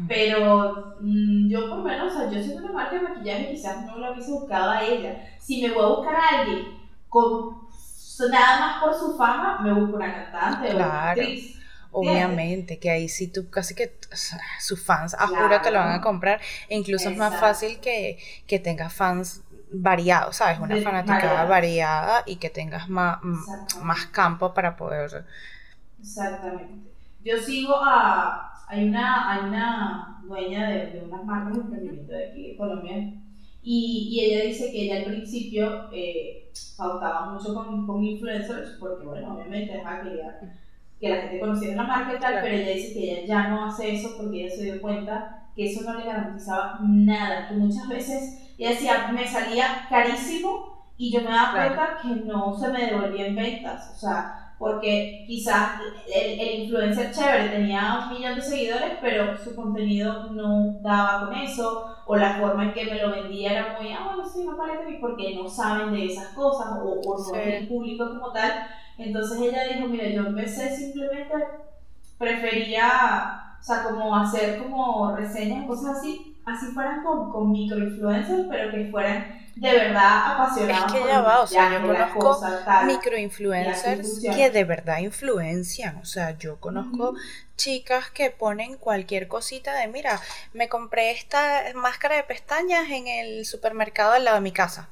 Pero 0.08 0.96
mm, 1.02 1.50
yo 1.50 1.70
por 1.70 1.84
menos, 1.84 2.14
o 2.14 2.18
sea, 2.18 2.30
yo 2.30 2.42
siendo 2.42 2.64
una 2.64 2.74
marca 2.74 2.96
de 2.96 3.02
maquillaje 3.02 3.52
quizás 3.52 3.86
no 3.86 3.98
la 3.98 4.12
hubiese 4.12 4.32
buscado 4.32 4.72
a 4.72 4.84
ella. 4.84 5.38
Si 5.40 5.62
me 5.62 5.74
voy 5.74 5.84
a 5.84 5.88
buscar 5.88 6.16
a 6.16 6.40
alguien 6.40 6.66
con 7.10 7.66
nada 8.32 8.60
más 8.60 8.84
por 8.84 8.94
su 8.94 9.18
fama, 9.18 9.60
me 9.62 9.74
busco 9.74 9.98
una 9.98 10.32
cantante 10.32 10.74
o 10.74 10.76
una 10.76 11.10
actriz. 11.10 11.56
Obviamente, 11.98 12.78
que 12.78 12.90
ahí 12.90 13.08
sí 13.08 13.30
tú 13.30 13.50
casi 13.50 13.74
que 13.74 13.98
sus 14.60 14.84
fans, 14.84 15.14
a 15.14 15.28
juro 15.28 15.62
te 15.62 15.72
lo 15.72 15.80
van 15.80 15.94
a 15.94 16.02
comprar. 16.02 16.42
E 16.68 16.76
incluso 16.76 17.10
es 17.10 17.16
más 17.16 17.40
fácil 17.40 17.80
que, 17.80 18.18
que 18.48 18.60
tengas 18.60 18.92
fans 18.92 19.44
variado, 19.72 20.32
¿sabes? 20.34 20.60
Una 20.60 20.78
fanática 20.78 21.46
variada 21.46 22.24
y 22.26 22.38
que 22.38 22.50
tengas 22.50 22.90
más, 22.90 23.20
más 23.82 24.06
campo 24.08 24.54
para 24.54 24.76
poder... 24.76 25.26
Exactamente. 26.00 26.92
Yo 27.24 27.38
sigo 27.38 27.76
a... 27.76 28.52
Hay 28.68 28.90
una, 28.90 29.32
hay 29.32 29.48
una 29.48 30.22
dueña 30.24 30.70
de, 30.70 30.88
de 30.88 31.02
unas 31.06 31.24
marcas 31.24 31.54
de 31.54 31.62
emprendimiento 31.62 32.14
de 32.14 32.30
aquí, 32.30 32.48
de 32.52 32.58
Colombia, 32.58 33.14
y, 33.62 34.10
y, 34.12 34.20
ella 34.26 34.46
dice 34.46 34.72
que 34.72 34.84
ella 34.84 34.98
al 34.98 35.06
principio 35.06 35.90
eh, 35.92 36.52
pautaba 36.78 37.32
mucho 37.32 37.54
con, 37.54 37.88
con, 37.88 38.04
influencers, 38.04 38.78
porque 38.80 39.06
bueno, 39.06 39.34
obviamente 39.34 39.82
quería 40.04 40.40
que 41.00 41.10
la 41.10 41.22
gente 41.22 41.40
conociera 41.40 41.76
la 41.76 41.84
marca 41.84 42.16
y 42.16 42.20
tal, 42.20 42.42
pero 42.42 42.56
ella 42.56 42.76
dice 42.76 42.94
que 42.94 43.12
ella 43.12 43.26
ya 43.26 43.48
no 43.50 43.66
hace 43.66 43.96
eso 43.96 44.16
porque 44.18 44.46
ella 44.46 44.56
se 44.56 44.64
dio 44.66 44.82
cuenta 44.82 45.45
que 45.56 45.72
eso 45.72 45.84
no 45.84 45.98
le 45.98 46.06
garantizaba 46.06 46.80
nada, 46.82 47.48
que 47.48 47.56
muchas 47.56 47.88
veces 47.88 48.46
y 48.58 48.68
decía, 48.68 49.10
me 49.12 49.28
salía 49.28 49.86
carísimo 49.90 50.76
y 50.98 51.12
yo 51.12 51.22
me 51.22 51.32
daba 51.32 51.52
cuenta 51.52 51.98
que 52.02 52.08
no 52.26 52.58
se 52.58 52.70
me 52.70 52.86
devolvía 52.86 53.28
en 53.28 53.36
ventas. 53.36 53.92
O 53.96 54.00
sea, 54.00 54.54
porque 54.58 55.26
quizás 55.28 55.82
el, 56.14 56.40
el, 56.40 56.60
influencer 56.62 57.12
chévere 57.12 57.50
tenía 57.50 58.00
un 58.04 58.14
millón 58.14 58.36
de 58.36 58.42
seguidores, 58.42 58.94
pero 59.02 59.38
su 59.38 59.54
contenido 59.54 60.30
no 60.32 60.80
daba 60.82 61.26
con 61.26 61.36
eso, 61.36 61.98
o 62.06 62.16
la 62.16 62.36
forma 62.40 62.64
en 62.64 62.74
que 62.74 62.86
me 62.86 63.02
lo 63.02 63.12
vendía 63.12 63.52
era 63.52 63.78
muy, 63.78 63.92
ah, 63.92 64.06
bueno, 64.06 64.30
sí, 64.30 64.46
no 64.46 64.56
parece 64.56 64.98
porque 65.02 65.36
no 65.36 65.50
saben 65.50 65.92
de 65.92 66.06
esas 66.06 66.30
cosas, 66.30 66.68
o, 66.82 67.02
o 67.02 67.32
no 67.32 67.36
es 67.36 67.62
el 67.62 67.68
público 67.68 68.08
como 68.10 68.32
tal. 68.32 68.68
Entonces 68.98 69.42
ella 69.42 69.68
dijo, 69.68 69.88
mira, 69.88 70.08
yo 70.08 70.28
empecé 70.28 70.74
simplemente, 70.74 71.34
prefería, 72.18 73.55
o 73.66 73.68
sea, 73.68 73.84
como 73.84 74.16
hacer 74.16 74.60
como 74.60 75.16
reseñas, 75.16 75.66
cosas 75.66 75.98
así, 75.98 76.38
así 76.46 76.68
fueran 76.68 77.04
con, 77.04 77.32
con 77.32 77.52
microinfluencers, 77.52 78.46
pero 78.48 78.70
que 78.70 78.90
fueran 78.92 79.26
de 79.56 79.72
verdad 79.72 80.34
apasionados. 80.36 80.86
Es 80.86 80.94
que 80.94 81.08
ya 81.08 81.22
va, 81.22 81.42
o 81.42 81.48
sea, 81.48 81.66
yo 81.66 81.82
conozco 81.82 82.44
microinfluencers 82.78 84.20
que 84.30 84.52
de 84.52 84.64
verdad 84.66 85.00
influencian. 85.00 85.98
O 85.98 86.06
sea, 86.06 86.38
yo 86.38 86.60
conozco 86.60 87.16
chicas 87.58 88.12
que 88.12 88.30
ponen 88.30 88.78
cualquier 88.78 89.28
cosita 89.28 89.74
de, 89.74 89.88
mira, 89.88 90.22
me 90.54 90.70
compré 90.70 91.10
esta 91.12 91.64
máscara 91.74 92.18
de 92.18 92.24
pestañas 92.24 92.88
en 92.92 93.08
el 93.08 93.46
supermercado 93.48 94.12
al 94.12 94.26
lado 94.26 94.36
de 94.38 94.42
mi 94.42 94.52
casa. 94.52 94.90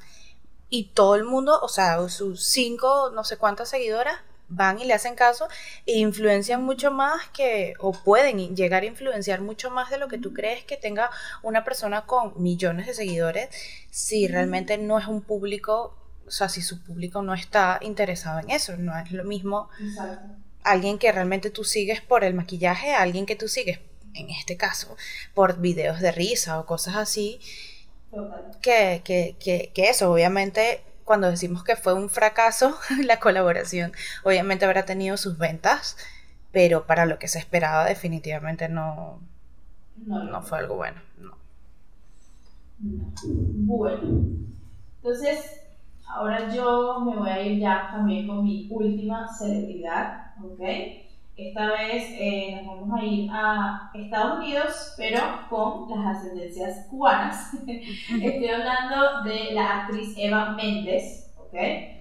Y 0.70 0.86
todo 0.94 1.16
el 1.16 1.24
mundo, 1.26 1.60
o 1.62 1.68
sea, 1.70 2.08
sus 2.10 2.44
cinco, 2.46 3.12
no 3.14 3.24
sé 3.24 3.38
cuántas 3.38 3.70
seguidoras, 3.70 4.20
van 4.56 4.80
y 4.80 4.86
le 4.86 4.94
hacen 4.94 5.16
caso 5.16 5.48
e 5.86 5.98
influencian 5.98 6.64
mucho 6.64 6.92
más 6.92 7.28
que, 7.30 7.74
o 7.80 7.92
pueden 7.92 8.56
llegar 8.56 8.84
a 8.84 8.86
influenciar 8.86 9.42
mucho 9.42 9.70
más 9.70 9.90
de 9.90 9.98
lo 9.98 10.08
que 10.08 10.18
tú 10.18 10.34
crees 10.34 10.64
que 10.64 10.78
tenga 10.78 11.10
una 11.42 11.64
persona 11.64 12.06
con 12.06 12.42
millones 12.42 12.88
de 12.88 12.94
seguidores 12.94 13.50
si 13.92 14.28
realmente 14.28 14.78
no 14.78 14.98
es 14.98 15.08
un 15.08 15.22
público, 15.22 15.98
o 16.26 16.32
sea, 16.32 16.50
si 16.50 16.62
su 16.62 16.84
público 16.84 17.22
no 17.22 17.34
está 17.34 17.80
interesado 17.82 18.40
en 18.40 18.52
eso, 18.52 18.78
no 18.78 18.98
es 18.98 19.12
lo 19.12 19.24
mismo 19.24 19.70
alguien 20.64 20.98
que 20.98 21.12
realmente 21.12 21.50
tú 21.50 21.64
sigues 21.64 22.02
por 22.02 22.24
el 22.24 22.34
maquillaje, 22.34 22.94
alguien 22.94 23.26
que 23.26 23.36
tú 23.36 23.48
sigues, 23.48 23.80
en 24.14 24.30
este 24.30 24.58
caso, 24.58 24.96
por 25.34 25.60
videos 25.60 26.00
de 26.00 26.12
risa 26.12 26.60
o 26.60 26.66
cosas 26.66 26.96
así, 26.96 27.40
que, 28.62 29.02
que, 29.04 29.36
que, 29.40 29.72
que 29.74 29.90
eso, 29.90 30.12
obviamente 30.12 30.84
cuando 31.04 31.30
decimos 31.30 31.64
que 31.64 31.76
fue 31.76 31.94
un 31.94 32.10
fracaso 32.10 32.78
la 33.04 33.20
colaboración, 33.20 33.92
obviamente 34.24 34.66
habrá 34.66 34.86
tenido 34.86 35.18
sus 35.18 35.38
ventas, 35.38 35.98
pero 36.52 36.86
para 36.86 37.06
lo 37.06 37.20
que 37.20 37.28
se 37.28 37.40
esperaba 37.40 37.86
definitivamente 37.86 38.70
no, 38.70 39.20
no, 40.06 40.42
fue 40.42 40.60
algo 40.60 40.76
bueno. 40.76 41.02
No. 41.18 41.38
Bueno, 42.80 44.02
entonces 44.98 45.62
ahora 46.08 46.54
yo 46.54 47.00
me 47.00 47.16
voy 47.16 47.30
a 47.30 47.42
ir 47.42 47.60
ya 47.60 47.90
también 47.92 48.28
con 48.28 48.44
mi 48.44 48.68
última 48.70 49.28
celebridad, 49.34 50.34
¿ok? 50.44 50.62
Esta 51.36 51.72
vez 51.72 52.06
eh, 52.12 52.62
nos 52.64 52.82
vamos 52.82 53.02
a 53.02 53.06
ir 53.06 53.30
a 53.32 53.92
Estados 53.96 54.38
Unidos, 54.38 54.94
pero 54.98 55.20
con 55.50 55.90
las 55.90 56.18
ascendencias 56.18 56.86
cubanas. 56.92 57.54
Estoy 57.68 58.48
hablando 58.48 59.24
de 59.24 59.52
la 59.54 59.82
actriz 59.82 60.14
Eva 60.16 60.52
Méndez, 60.52 61.34
¿ok? 61.40 61.56
Eh, 61.56 61.98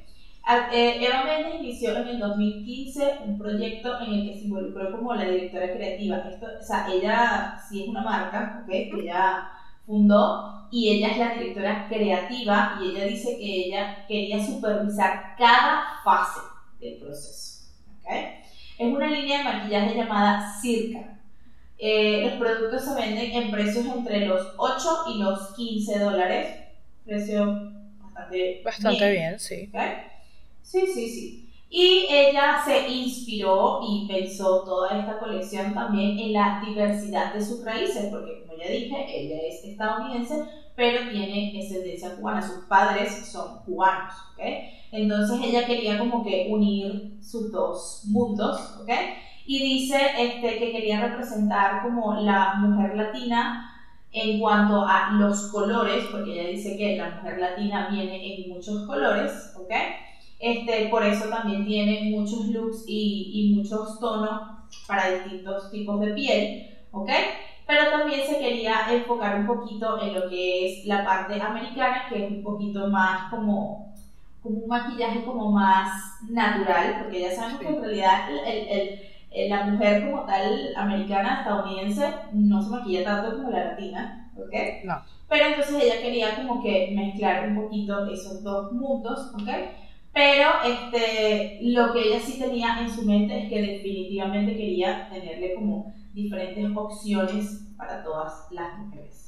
Eva 0.75 1.25
Méndez 1.25 1.61
inició 1.61 1.97
en 1.97 2.09
el 2.09 2.19
2015 2.19 3.21
un 3.25 3.39
proyecto 3.39 4.01
en 4.03 4.13
el 4.13 4.29
que 4.29 4.39
se 4.39 4.45
involucró 4.45 4.93
como 4.93 5.15
la 5.15 5.25
directora 5.25 5.73
creativa. 5.73 6.19
Esto, 6.19 6.47
o 6.61 6.63
sea, 6.63 6.87
ella 6.93 7.59
sí 7.67 7.85
es 7.85 7.89
una 7.89 8.03
marca, 8.03 8.63
¿ok? 8.63 8.69
Que 8.69 9.01
ella 9.01 9.49
fundó 9.87 10.69
y 10.71 10.91
ella 10.91 11.09
es 11.09 11.19
la 11.19 11.35
directora 11.35 11.89
creativa 11.89 12.79
y 12.83 12.91
ella 12.91 13.05
dice 13.07 13.39
que 13.39 13.67
ella 13.67 14.05
quería 14.07 14.45
supervisar 14.45 15.37
cada 15.39 15.85
fase 16.05 16.41
del 16.81 16.99
proceso, 16.99 17.71
¿ok? 18.03 18.42
Es 18.79 18.93
una 18.93 19.11
línea 19.11 19.39
de 19.39 19.45
maquillaje 19.45 19.95
llamada 19.97 20.61
Circa. 20.61 21.21
Eh, 21.79 22.23
los 22.25 22.35
productos 22.35 22.85
se 22.85 22.95
venden 22.95 23.33
en 23.33 23.51
precios 23.51 23.87
entre 23.87 24.27
los 24.27 24.55
8 24.57 25.05
y 25.15 25.19
los 25.19 25.55
15 25.55 25.99
dólares. 25.99 26.57
Precio 27.05 27.73
bastante, 28.01 28.63
bastante 28.65 29.11
bien, 29.11 29.39
sí. 29.39 29.71
Sí, 30.63 30.87
sí, 30.87 31.09
sí. 31.09 31.53
Y 31.69 32.07
ella 32.11 32.63
se 32.65 32.89
inspiró 32.89 33.81
y 33.89 34.07
pensó 34.07 34.63
toda 34.65 34.99
esta 35.01 35.19
colección 35.19 35.73
también 35.75 36.19
en 36.19 36.33
la 36.35 36.63
diversidad 36.67 37.33
de 37.35 37.45
sus 37.45 37.65
raíces, 37.65 38.09
porque 38.11 38.43
como 38.47 38.59
ya 38.59 38.69
dije, 38.69 39.07
ella 39.09 39.37
es 39.49 39.65
estadounidense, 39.65 40.45
pero 40.77 41.11
tiene 41.11 41.59
ascendencia 41.59 42.15
cubana. 42.17 42.43
Sus 42.47 42.65
padres 42.67 43.27
son 43.27 43.61
cubanos, 43.65 44.15
¿ok? 44.35 44.43
Entonces 44.93 45.41
ella 45.43 45.67
quería 45.67 45.99
como 45.99 46.23
que 46.23 46.49
unir 46.51 47.17
sus 47.23 47.51
dos 47.51 48.03
mundos, 48.09 48.77
¿ok? 48.81 48.91
Y 49.47 49.59
dice 49.59 49.97
este, 50.19 50.59
que 50.59 50.71
quería 50.71 51.01
representar 51.01 51.83
como 51.83 52.15
la 52.21 52.55
mujer 52.57 52.95
latina 52.95 53.71
en 54.13 54.39
cuanto 54.39 54.85
a 54.87 55.13
los 55.15 55.51
colores, 55.51 56.05
porque 56.13 56.33
ella 56.39 56.51
dice 56.51 56.77
que 56.77 56.99
la 56.99 57.11
mujer 57.11 57.39
latina 57.39 57.89
viene 57.91 58.45
en 58.45 58.51
muchos 58.51 58.87
colores, 58.87 59.55
¿ok? 59.57 59.73
Este, 60.39 60.89
por 60.89 61.03
eso 61.05 61.29
también 61.31 61.65
tiene 61.65 62.11
muchos 62.11 62.47
looks 62.49 62.85
y, 62.87 63.31
y 63.33 63.55
muchos 63.55 63.99
tonos 63.99 64.43
para 64.87 65.11
distintos 65.11 65.71
tipos 65.71 66.01
de 66.01 66.13
piel, 66.13 66.69
¿ok? 66.91 67.09
Pero 67.67 67.91
también 67.91 68.27
se 68.27 68.39
quería 68.39 68.93
enfocar 68.93 69.41
un 69.41 69.47
poquito 69.47 70.03
en 70.03 70.15
lo 70.15 70.29
que 70.29 70.67
es 70.67 70.87
la 70.87 71.03
parte 71.03 71.41
americana, 71.41 72.07
que 72.11 72.27
es 72.27 72.31
un 72.31 72.43
poquito 72.43 72.89
más 72.89 73.31
como 73.31 73.92
como 74.43 74.59
un 74.59 74.69
maquillaje 74.69 75.25
como 75.25 75.53
más 75.53 76.21
natural, 76.29 76.97
porque 77.03 77.21
ya 77.21 77.35
sabemos 77.35 77.61
que 77.61 77.69
en 77.69 77.83
realidad 77.83 78.29
el, 78.47 78.99
el, 79.31 79.49
la 79.49 79.65
mujer 79.65 80.11
como 80.11 80.25
tal 80.25 80.75
americana, 80.77 81.41
estadounidense, 81.41 82.13
no 82.33 82.61
se 82.61 82.71
maquilla 82.71 83.05
tanto 83.05 83.37
como 83.37 83.51
la 83.51 83.65
latina, 83.67 84.33
¿ok? 84.37 84.85
No. 84.85 85.03
Pero 85.29 85.47
entonces 85.47 85.83
ella 85.83 86.03
quería 86.03 86.37
como 86.37 86.63
que 86.63 86.93
mezclar 86.95 87.49
un 87.49 87.63
poquito 87.63 88.07
esos 88.07 88.43
dos 88.43 88.73
mundos, 88.73 89.33
¿ok? 89.35 89.49
Pero 90.13 90.51
este, 90.67 91.59
lo 91.63 91.93
que 91.93 92.09
ella 92.09 92.21
sí 92.21 92.39
tenía 92.39 92.81
en 92.81 92.91
su 92.91 93.03
mente 93.03 93.45
es 93.45 93.49
que 93.49 93.63
definitivamente 93.63 94.57
quería 94.57 95.09
tenerle 95.09 95.55
como 95.55 95.95
diferentes 96.13 96.71
opciones 96.77 97.73
para 97.79 98.03
todas 98.05 98.47
las 98.51 98.79
mujeres. 98.79 99.22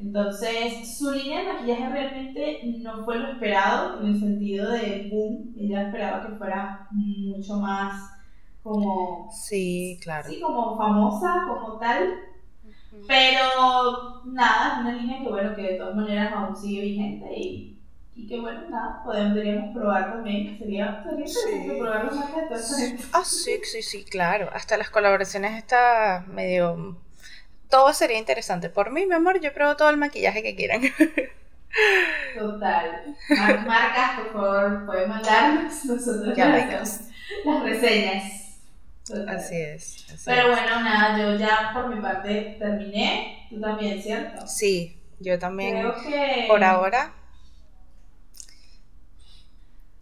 Entonces, 0.00 0.96
su 0.96 1.10
línea 1.10 1.40
de 1.42 1.52
maquillaje 1.52 1.88
realmente 1.88 2.60
no 2.82 3.04
fue 3.04 3.18
lo 3.18 3.32
esperado 3.32 4.00
en 4.00 4.06
el 4.08 4.20
sentido 4.20 4.70
de 4.70 5.08
boom. 5.10 5.54
Ella 5.58 5.88
esperaba 5.88 6.26
que 6.26 6.36
fuera 6.36 6.86
mucho 6.92 7.56
más 7.56 8.10
como. 8.62 9.28
Sí, 9.32 9.98
claro. 10.02 10.28
Sí, 10.28 10.40
como 10.40 10.76
famosa, 10.76 11.42
como 11.48 11.78
tal. 11.78 12.14
Pero 13.06 14.22
nada, 14.26 14.74
es 14.74 14.80
una 14.80 14.92
línea 14.92 15.22
que, 15.22 15.28
bueno, 15.28 15.54
que 15.56 15.62
de 15.62 15.74
todas 15.74 15.96
maneras 15.96 16.32
aún 16.32 16.56
sigue 16.56 16.82
vigente 16.82 17.26
y, 17.36 17.78
y 18.14 18.26
que, 18.26 18.40
bueno, 18.40 18.68
nada, 18.68 19.02
podríamos 19.04 19.74
probar 19.74 20.12
también. 20.12 20.58
Sería, 20.58 21.02
sería 21.02 21.26
interesante 21.26 21.78
probar 21.78 22.04
los 22.04 22.14
marcas 22.14 22.70
de 22.70 22.98
Ah, 23.12 23.24
sí, 23.24 23.58
sí, 23.64 23.82
sí, 23.82 24.04
claro. 24.04 24.48
Hasta 24.52 24.76
las 24.76 24.90
colaboraciones 24.90 25.56
está 25.56 26.24
medio 26.28 26.96
todo 27.68 27.92
sería 27.92 28.18
interesante. 28.18 28.70
Por 28.70 28.90
mí, 28.90 29.06
mi 29.06 29.14
amor, 29.14 29.40
yo 29.40 29.52
pruebo 29.52 29.76
todo 29.76 29.90
el 29.90 29.96
maquillaje 29.96 30.42
que 30.42 30.56
quieran. 30.56 30.82
Total. 32.38 33.16
marcas, 33.66 34.20
por 34.20 34.32
favor, 34.32 34.86
pueden 34.86 35.08
mandarnos 35.08 35.84
nosotros 35.84 36.36
las, 36.36 37.10
las 37.44 37.62
reseñas. 37.62 38.38
Así 39.26 39.56
es. 39.56 40.06
Pero 40.24 40.48
bueno, 40.48 40.80
nada, 40.82 41.18
yo 41.18 41.38
ya 41.38 41.70
por 41.72 41.94
mi 41.94 42.00
parte 42.00 42.56
terminé. 42.58 43.46
Tú 43.48 43.60
también, 43.60 44.02
¿cierto? 44.02 44.46
Sí, 44.46 45.00
yo 45.18 45.38
también. 45.38 45.78
Creo 45.78 45.94
que... 46.02 46.44
Por 46.46 46.62
ahora. 46.62 47.14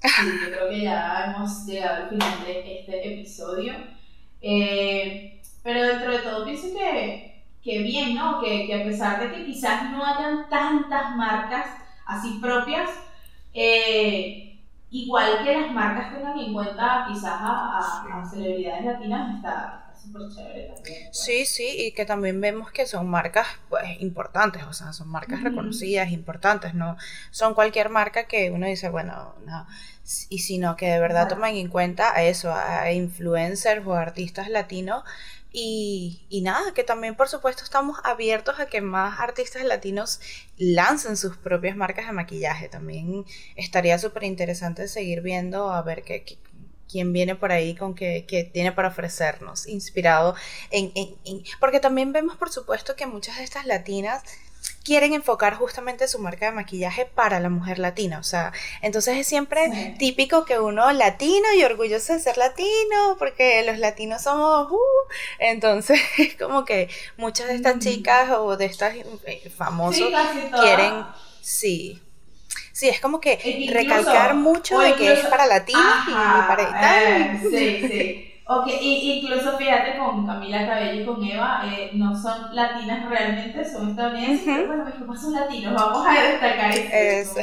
Sí, 0.02 0.38
yo 0.42 0.50
creo 0.50 0.68
que 0.68 0.82
ya 0.82 1.24
hemos 1.26 1.66
llegado 1.66 2.04
al 2.04 2.08
final 2.10 2.44
de 2.44 2.80
este 2.80 3.14
episodio. 3.14 3.74
Eh, 4.40 5.40
pero 5.62 5.82
dentro 5.82 6.12
de 6.12 6.18
todo 6.18 6.44
pienso 6.44 6.68
que 6.76 7.35
que 7.66 7.82
bien, 7.82 8.14
¿no? 8.14 8.40
Que, 8.40 8.66
que, 8.66 8.80
a 8.80 8.84
pesar 8.84 9.20
de 9.20 9.34
que 9.34 9.44
quizás 9.44 9.90
no 9.90 10.06
hayan 10.06 10.48
tantas 10.48 11.16
marcas 11.16 11.66
así 12.06 12.38
propias, 12.40 12.88
eh, 13.52 14.56
igual 14.90 15.44
que 15.44 15.52
las 15.52 15.72
marcas 15.72 16.14
tengan 16.14 16.38
en 16.38 16.52
cuenta 16.52 17.04
quizás 17.08 17.34
a, 17.40 18.28
celebridades 18.30 18.84
latinas, 18.84 19.36
está 19.36 19.92
súper 20.00 20.22
chévere 20.32 20.72
también. 20.74 20.98
Pues. 21.08 21.18
Sí, 21.18 21.44
sí, 21.44 21.74
y 21.76 21.90
que 21.92 22.06
también 22.06 22.40
vemos 22.40 22.70
que 22.70 22.86
son 22.86 23.08
marcas 23.10 23.48
pues, 23.68 24.00
importantes, 24.00 24.62
o 24.62 24.72
sea, 24.72 24.92
son 24.92 25.08
marcas 25.08 25.42
reconocidas, 25.42 26.12
importantes, 26.12 26.72
no 26.72 26.96
son 27.32 27.54
cualquier 27.54 27.88
marca 27.88 28.28
que 28.28 28.52
uno 28.52 28.66
dice, 28.66 28.90
bueno, 28.90 29.34
no, 29.44 29.66
y 30.28 30.38
sino 30.38 30.76
que 30.76 30.86
de 30.86 31.00
verdad 31.00 31.26
toman 31.28 31.56
en 31.56 31.66
cuenta 31.66 32.14
a 32.14 32.22
eso, 32.22 32.54
a 32.54 32.92
influencers 32.92 33.84
o 33.84 33.94
artistas 33.94 34.48
latinos 34.48 35.02
y, 35.58 36.42
nada, 36.42 36.74
que 36.74 36.84
también 36.84 37.16
por 37.16 37.28
supuesto 37.28 37.64
estamos 37.64 37.98
abiertos 38.04 38.60
a 38.60 38.66
que 38.66 38.82
más 38.82 39.20
artistas 39.20 39.64
latinos 39.64 40.20
lancen 40.58 41.16
sus 41.16 41.38
propias 41.38 41.76
marcas 41.76 42.06
de 42.06 42.12
maquillaje. 42.12 42.68
También 42.68 43.24
estaría 43.56 43.98
súper 43.98 44.24
interesante 44.24 44.86
seguir 44.86 45.22
viendo 45.22 45.70
a 45.70 45.80
ver 45.80 46.02
qué, 46.02 46.26
quién 46.90 47.14
viene 47.14 47.36
por 47.36 47.52
ahí 47.52 47.74
con 47.74 47.94
qué, 47.94 48.50
tiene 48.52 48.72
para 48.72 48.88
ofrecernos, 48.88 49.66
inspirado 49.66 50.34
en, 50.70 50.92
Porque 51.58 51.80
también 51.80 52.12
vemos, 52.12 52.36
por 52.36 52.50
supuesto, 52.50 52.94
que 52.94 53.06
muchas 53.06 53.38
de 53.38 53.44
estas 53.44 53.64
latinas 53.64 54.22
quieren 54.86 55.14
enfocar 55.14 55.56
justamente 55.56 56.06
su 56.06 56.20
marca 56.20 56.46
de 56.46 56.52
maquillaje 56.52 57.06
para 57.06 57.40
la 57.40 57.50
mujer 57.50 57.80
latina. 57.80 58.20
O 58.20 58.22
sea, 58.22 58.52
entonces 58.82 59.18
es 59.18 59.26
siempre 59.26 59.96
típico 59.98 60.44
que 60.44 60.60
uno 60.60 60.92
latino 60.92 61.52
y 61.58 61.64
orgulloso 61.64 62.12
de 62.12 62.20
ser 62.20 62.38
latino, 62.38 63.16
porque 63.18 63.64
los 63.66 63.78
latinos 63.78 64.22
somos... 64.22 64.70
Uh, 64.70 64.76
entonces 65.40 66.00
es 66.18 66.36
como 66.36 66.64
que 66.64 66.88
muchas 67.16 67.48
de 67.48 67.56
estas 67.56 67.80
chicas 67.80 68.30
o 68.30 68.56
de 68.56 68.66
estas 68.66 68.94
eh, 68.94 69.50
famosos 69.54 70.08
quieren... 70.60 71.04
Sí, 71.40 72.00
Sí, 72.72 72.88
es 72.88 73.00
como 73.00 73.20
que 73.20 73.70
recalcar 73.72 74.34
mucho 74.34 74.78
de 74.80 74.94
que 74.96 75.14
es 75.14 75.20
para 75.26 75.46
latinos 75.46 75.82
y 76.08 76.12
para. 76.12 77.32
Eh, 77.32 77.40
sí, 77.40 77.88
sí. 77.88 78.32
Ok, 78.48 78.68
incluso 78.80 79.58
fíjate 79.58 79.96
con 79.98 80.24
Camila 80.24 80.64
Cabello 80.64 81.02
y 81.02 81.04
con 81.04 81.24
Eva, 81.24 81.62
eh, 81.64 81.90
no 81.94 82.14
son 82.14 82.54
latinas 82.54 83.08
realmente, 83.08 83.64
son 83.64 83.90
estadounidenses, 83.90 84.46
pero 84.54 84.68
bueno, 84.68 84.84
mis 84.84 84.94
papás 84.94 85.20
son 85.20 85.32
latinos, 85.32 85.74
vamos 85.74 86.06
a 86.06 86.22
destacar 86.30 86.70
eso. 86.92 87.40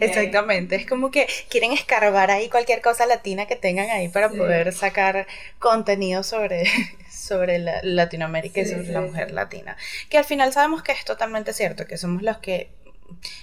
Exactamente, 0.00 0.76
es 0.76 0.86
como 0.86 1.10
que 1.10 1.26
quieren 1.50 1.72
escarbar 1.72 2.30
ahí 2.30 2.48
cualquier 2.48 2.80
cosa 2.80 3.04
latina 3.04 3.46
que 3.46 3.56
tengan 3.56 3.90
ahí 3.90 4.08
para 4.08 4.30
poder 4.34 4.72
sacar 4.72 5.26
contenido 5.58 6.22
sobre, 6.22 6.64
sobre 7.10 7.58
la, 7.58 7.80
Latinoamérica 7.82 8.60
y 8.60 8.66
sobre 8.66 8.88
la 8.90 9.02
mujer 9.02 9.32
latina. 9.32 9.76
Que 10.08 10.16
al 10.16 10.24
final 10.24 10.54
sabemos 10.54 10.82
que 10.82 10.92
es 10.92 11.04
totalmente 11.04 11.52
cierto, 11.52 11.86
que 11.86 11.98
somos 11.98 12.22
los 12.22 12.38
que 12.38 12.70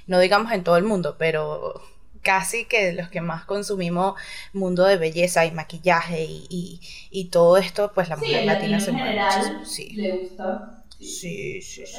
no 0.07 0.19
digamos 0.19 0.51
en 0.51 0.63
todo 0.63 0.77
el 0.77 0.83
mundo, 0.83 1.15
pero 1.19 1.81
casi 2.25 2.65
que 2.65 2.91
los 2.91 3.07
que 3.09 3.21
más 3.21 3.45
consumimos 3.45 4.19
mundo 4.51 4.83
de 4.83 4.97
belleza 4.97 5.45
y 5.45 5.51
maquillaje 5.51 6.25
y, 6.27 7.29
todo 7.31 7.57
esto, 7.57 7.91
pues 7.93 8.09
la 8.09 8.17
mujer 8.17 8.45
latina 8.45 8.79
se 8.79 8.91
mueve 8.91 9.21
Sí. 9.63 9.91
Le 9.91 10.17
gusta. 10.17 10.83
Sí, 10.99 11.61
sí, 11.61 11.85
sí, 11.85 11.93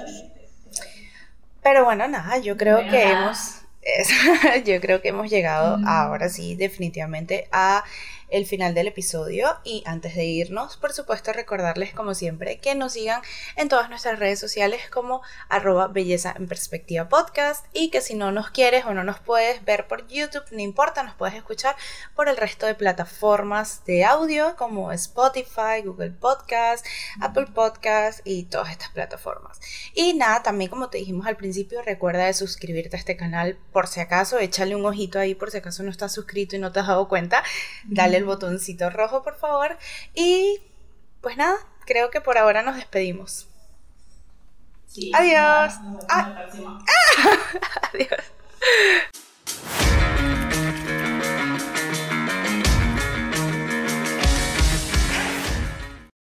Pero 1.63 1.85
bueno, 1.85 2.09
nada, 2.09 2.39
yo 2.39 2.57
creo 2.57 2.79
que 2.89 3.11
hemos 3.11 3.61
yo 4.65 4.81
creo 4.81 5.01
que 5.01 5.09
hemos 5.09 5.31
llegado 5.31 5.79
ahora 5.87 6.29
sí 6.29 6.57
definitivamente 6.57 7.47
a 7.53 7.85
el 8.29 8.47
final 8.47 8.75
del 8.75 8.89
episodio. 8.89 9.57
Y 9.65 9.83
antes 9.87 10.15
de 10.15 10.25
irnos, 10.25 10.77
por 10.77 10.93
supuesto, 10.93 11.33
recordarles 11.33 11.93
como 11.95 12.15
siempre 12.15 12.59
que 12.59 12.75
nos 12.75 12.95
sigan 12.95 13.23
en 13.57 13.69
todas 13.69 13.89
nuestras 13.89 14.19
redes 14.19 14.39
sociales 14.39 14.83
como 14.91 15.23
arroba 15.49 15.89
belleza 15.89 16.35
en 16.37 16.49
perspectiva 16.49 17.09
podcast. 17.09 17.67
Y 17.73 17.91
que 17.91 18.01
si 18.01 18.15
no 18.15 18.33
nos 18.33 18.51
quieres 18.51 18.85
o 18.85 18.95
no 18.95 19.05
nos 19.05 19.21
puedes 19.21 19.65
ver 19.65 19.87
por 19.87 20.07
YouTube, 20.09 20.45
no 20.51 20.61
importa, 20.61 21.03
nos 21.03 21.15
puedes 21.15 21.35
escuchar 21.35 21.77
por 22.15 22.29
el 22.29 22.37
resto 22.37 22.67
de 22.67 22.75
plataformas 22.75 23.85
de 23.85 24.05
audio 24.05 24.57
como 24.57 24.93
Spotify, 24.93 25.83
Google 25.85 26.11
Podcast, 26.11 26.87
Apple 27.21 27.47
Podcast 27.55 28.21
y 28.25 28.45
todas 28.45 28.71
estas 28.71 28.91
plataformas. 28.91 29.61
Y 29.95 30.15
nada, 30.15 30.43
también 30.43 30.71
como 30.71 30.89
te 30.89 30.99
dijimos 30.99 31.27
al 31.27 31.37
principio, 31.37 31.83
recuerda 31.83 32.27
de 32.27 32.35
suscribirte 32.35 32.97
a 32.97 32.99
este 32.99 33.17
canal 33.17 33.59
por 33.73 33.87
si 33.87 34.01
acaso, 34.01 34.39
échale 34.39 34.75
un 34.75 34.85
ojito 34.87 35.19
ahí 35.19 35.35
por 35.35 35.51
si 35.51 35.59
acaso 35.59 35.83
no 35.83 35.91
estás 35.91 36.13
suscrito 36.13 36.57
y 36.57 36.59
no 36.59 36.73
te 36.73 36.81
has 36.81 36.87
dado 36.87 37.09
cuenta, 37.09 37.43
dale 37.85 38.16
el 38.17 38.25
botoncito 38.25 38.91
rojo, 38.91 39.23
por 39.23 39.37
favor. 39.37 39.77
Y 40.15 40.61
pues 41.21 41.37
nada, 41.37 41.57
creo 41.85 42.11
que 42.11 42.21
por 42.21 42.39
ahora 42.39 42.63
nos 42.63 42.77
despedimos. 42.77 43.49
Adiós. 45.15 45.75
Ah. 46.09 46.47
Adiós. 47.93 48.23